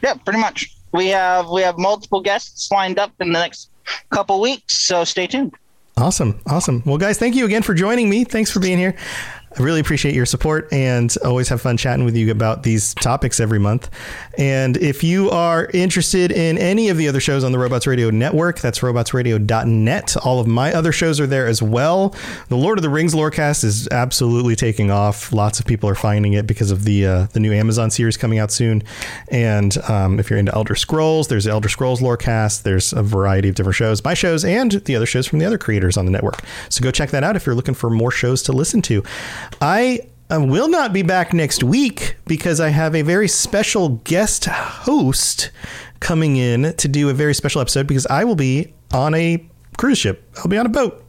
yeah, 0.04 0.14
pretty 0.14 0.40
much. 0.40 0.77
We 0.98 1.08
have 1.10 1.50
we 1.50 1.62
have 1.62 1.78
multiple 1.78 2.22
guests 2.22 2.72
lined 2.72 2.98
up 2.98 3.12
in 3.20 3.32
the 3.32 3.40
next 3.40 3.70
couple 4.10 4.42
weeks. 4.42 4.74
So 4.74 5.04
stay 5.04 5.28
tuned. 5.28 5.54
Awesome. 5.96 6.40
Awesome. 6.48 6.84
Well, 6.86 6.98
guys, 6.98 7.18
thank 7.18 7.36
you 7.36 7.46
again 7.46 7.62
for 7.62 7.74
joining 7.74 8.10
me. 8.10 8.24
Thanks 8.24 8.52
for 8.52 8.60
being 8.60 8.78
here. 8.78 8.96
I 9.58 9.64
really 9.64 9.80
appreciate 9.80 10.14
your 10.14 10.28
support 10.28 10.72
and 10.72 11.14
always 11.26 11.50
have 11.50 11.62
fun 11.62 11.78
chatting 11.78 12.06
with 12.06 12.16
you 12.16 12.30
about 12.32 12.62
these 12.62 12.94
topics 12.94 13.40
every 13.40 13.58
month. 13.58 13.90
And 14.38 14.78
if 14.78 15.04
you 15.04 15.32
are 15.32 15.68
interested 15.74 16.32
in 16.32 16.60
any 16.60 16.90
of 16.90 16.98
the 16.98 17.08
other 17.08 17.20
shows 17.20 17.44
on 17.44 17.52
the 17.52 17.58
Robots 17.58 17.88
Radio 17.88 18.12
Network, 18.12 18.60
that's 18.60 18.80
robotsradio.net. 18.80 20.18
All 20.18 20.40
of 20.40 20.46
my 20.46 20.72
other 20.74 20.92
shows 20.92 21.20
are 21.20 21.26
there 21.26 21.48
as 21.48 21.64
well. 21.64 22.16
The 22.50 22.56
Lord 22.56 22.78
of 22.78 22.84
the 22.84 22.90
Rings 22.90 23.16
Lorecast 23.16 23.64
is 23.64 23.88
absolutely 23.88 24.56
taking 24.56 24.92
off. 24.92 25.34
Lots 25.34 25.60
of 25.60 25.66
people 25.66 25.90
are 25.90 25.96
finding 25.96 26.34
it 26.34 26.46
because 26.46 26.70
of 26.70 26.84
the 26.84 27.08
uh, 27.08 27.28
the 27.34 27.40
new 27.40 27.52
Amazon 27.52 27.90
series 27.90 28.16
coming 28.16 28.38
out 28.38 28.52
soon. 28.52 28.84
And 29.30 29.76
um, 29.90 30.20
if 30.20 30.30
you're 30.30 30.38
into 30.38 30.54
Elder 30.54 30.76
Scrolls, 30.76 31.30
there's 31.30 31.46
the 31.46 31.52
Elder 31.52 31.70
Scrolls 31.70 32.00
Lorecast. 32.00 32.62
There's 32.62 32.94
a 32.94 33.02
variety 33.02 33.50
of 33.50 33.56
different 33.56 33.76
shows, 33.76 34.04
my 34.04 34.14
shows, 34.14 34.46
and 34.46 34.74
the 34.74 34.96
other 34.96 35.08
shows 35.08 35.26
from 35.26 35.40
the 35.40 35.46
other 35.46 35.58
creators 35.58 35.98
on 35.98 36.06
the 36.06 36.12
network. 36.12 36.44
So 36.70 36.84
go 36.84 36.92
check 36.92 37.10
that 37.10 37.24
out 37.24 37.36
if 37.36 37.48
you're 37.48 37.56
looking 37.56 37.74
for 37.74 37.90
more 37.90 38.12
shows 38.12 38.44
to 38.44 38.52
listen 38.52 38.84
to. 38.84 39.04
I 39.62 40.02
will 40.30 40.68
not 40.68 40.94
be 40.94 41.04
back 41.04 41.34
next 41.34 41.64
week 41.64 42.18
because 42.26 42.60
I 42.60 42.70
have 42.70 42.96
a 42.96 43.02
very 43.02 43.28
special 43.28 43.90
guest 44.04 44.46
host 44.46 45.52
coming 46.00 46.36
in 46.36 46.74
to 46.76 46.88
do 46.88 47.10
a 47.10 47.14
very 47.14 47.34
special 47.34 47.62
episode 47.62 47.88
because 47.88 48.06
I 48.08 48.24
will 48.24 48.36
be 48.36 48.74
on 48.94 49.14
a 49.16 49.46
cruise 49.78 49.98
ship. 49.98 50.30
I'll 50.38 50.48
be 50.48 50.58
on 50.58 50.66
a 50.66 50.70
boat. 50.70 51.04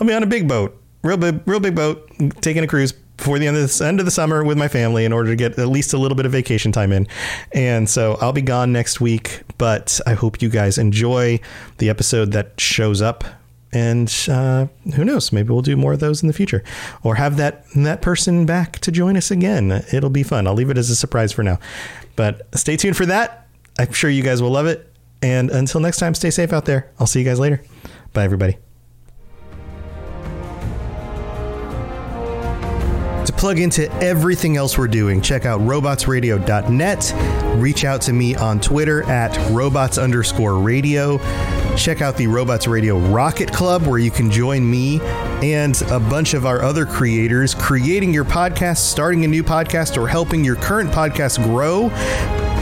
I'll 0.00 0.06
be 0.06 0.14
on 0.14 0.22
a 0.22 0.26
big 0.26 0.48
boat, 0.48 0.80
real 1.02 1.16
big, 1.16 1.40
real 1.46 1.60
big 1.60 1.74
boat, 1.74 2.10
taking 2.40 2.62
a 2.62 2.66
cruise 2.66 2.92
before 2.92 3.38
the 3.40 3.48
end 3.48 3.56
of 3.56 3.76
the 3.76 3.84
end 3.84 3.98
of 3.98 4.06
the 4.06 4.12
summer 4.12 4.44
with 4.44 4.56
my 4.56 4.68
family 4.68 5.04
in 5.04 5.12
order 5.12 5.30
to 5.30 5.36
get 5.36 5.58
at 5.58 5.66
least 5.68 5.92
a 5.92 5.98
little 5.98 6.16
bit 6.16 6.24
of 6.24 6.30
vacation 6.30 6.70
time 6.70 6.92
in. 6.92 7.06
And 7.52 7.88
so 7.88 8.16
I'll 8.20 8.32
be 8.32 8.42
gone 8.42 8.72
next 8.72 9.00
week, 9.00 9.42
but 9.58 10.00
I 10.06 10.14
hope 10.14 10.40
you 10.40 10.48
guys 10.48 10.78
enjoy 10.78 11.40
the 11.78 11.90
episode 11.90 12.32
that 12.32 12.60
shows 12.60 13.02
up. 13.02 13.24
And 13.72 14.12
uh, 14.28 14.66
who 14.94 15.04
knows? 15.04 15.30
Maybe 15.30 15.50
we'll 15.50 15.60
do 15.62 15.76
more 15.76 15.92
of 15.92 16.00
those 16.00 16.22
in 16.22 16.26
the 16.26 16.32
future, 16.32 16.64
or 17.02 17.16
have 17.16 17.36
that 17.36 17.64
that 17.76 18.00
person 18.00 18.46
back 18.46 18.78
to 18.80 18.90
join 18.90 19.16
us 19.16 19.30
again. 19.30 19.84
It'll 19.92 20.08
be 20.10 20.22
fun. 20.22 20.46
I'll 20.46 20.54
leave 20.54 20.70
it 20.70 20.78
as 20.78 20.88
a 20.88 20.96
surprise 20.96 21.32
for 21.32 21.42
now, 21.42 21.58
but 22.16 22.48
stay 22.58 22.76
tuned 22.76 22.96
for 22.96 23.06
that. 23.06 23.46
I'm 23.78 23.92
sure 23.92 24.08
you 24.10 24.22
guys 24.22 24.40
will 24.40 24.50
love 24.50 24.66
it. 24.66 24.90
And 25.22 25.50
until 25.50 25.80
next 25.80 25.98
time, 25.98 26.14
stay 26.14 26.30
safe 26.30 26.52
out 26.52 26.64
there. 26.64 26.90
I'll 26.98 27.06
see 27.06 27.18
you 27.18 27.24
guys 27.24 27.38
later. 27.38 27.62
Bye, 28.12 28.24
everybody. 28.24 28.56
To 33.26 33.32
plug 33.36 33.58
into 33.58 33.92
everything 34.02 34.56
else 34.56 34.78
we're 34.78 34.88
doing, 34.88 35.20
check 35.20 35.44
out 35.44 35.60
robotsradio.net. 35.60 37.47
Reach 37.58 37.84
out 37.84 38.00
to 38.02 38.12
me 38.12 38.34
on 38.36 38.60
Twitter 38.60 39.02
at 39.04 39.36
robots 39.50 39.98
underscore 39.98 40.58
radio. 40.60 41.18
Check 41.76 42.02
out 42.02 42.16
the 42.16 42.26
Robots 42.26 42.66
Radio 42.66 42.98
Rocket 42.98 43.52
Club, 43.52 43.86
where 43.86 43.98
you 43.98 44.10
can 44.10 44.30
join 44.30 44.68
me 44.68 45.00
and 45.42 45.80
a 45.90 46.00
bunch 46.00 46.34
of 46.34 46.46
our 46.46 46.62
other 46.62 46.86
creators 46.86 47.54
creating 47.54 48.14
your 48.14 48.24
podcast, 48.24 48.78
starting 48.78 49.24
a 49.24 49.28
new 49.28 49.42
podcast, 49.42 50.00
or 50.00 50.06
helping 50.08 50.44
your 50.44 50.56
current 50.56 50.90
podcast 50.90 51.42
grow. 51.44 51.88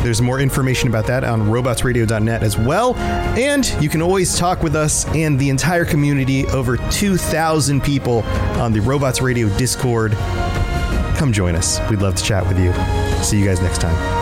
There's 0.03 0.23
more 0.23 0.39
information 0.39 0.89
about 0.89 1.07
that 1.07 1.25
on 1.25 1.43
robotsradio.net 1.43 2.43
as 2.43 2.57
well. 2.57 2.95
And 2.97 3.67
you 3.83 3.89
can 3.89 4.01
always 4.01 4.39
talk 4.39 4.63
with 4.63 4.77
us 4.77 5.07
and 5.15 5.39
the 5.39 5.51
entire 5.51 5.85
community, 5.85 6.47
over 6.47 6.77
2,000 6.77 7.83
people 7.83 8.23
on 8.61 8.73
the 8.73 8.81
Robots 8.81 9.21
Radio 9.21 9.49
Discord. 9.57 10.13
Come 11.17 11.33
join 11.33 11.55
us. 11.57 11.81
We'd 11.91 12.03
love 12.03 12.15
to 12.15 12.23
chat 12.23 12.47
with 12.47 12.59
you. 12.59 12.73
See 13.25 13.39
you 13.39 13.45
guys 13.45 13.61
next 13.61 13.81
time. 13.81 14.16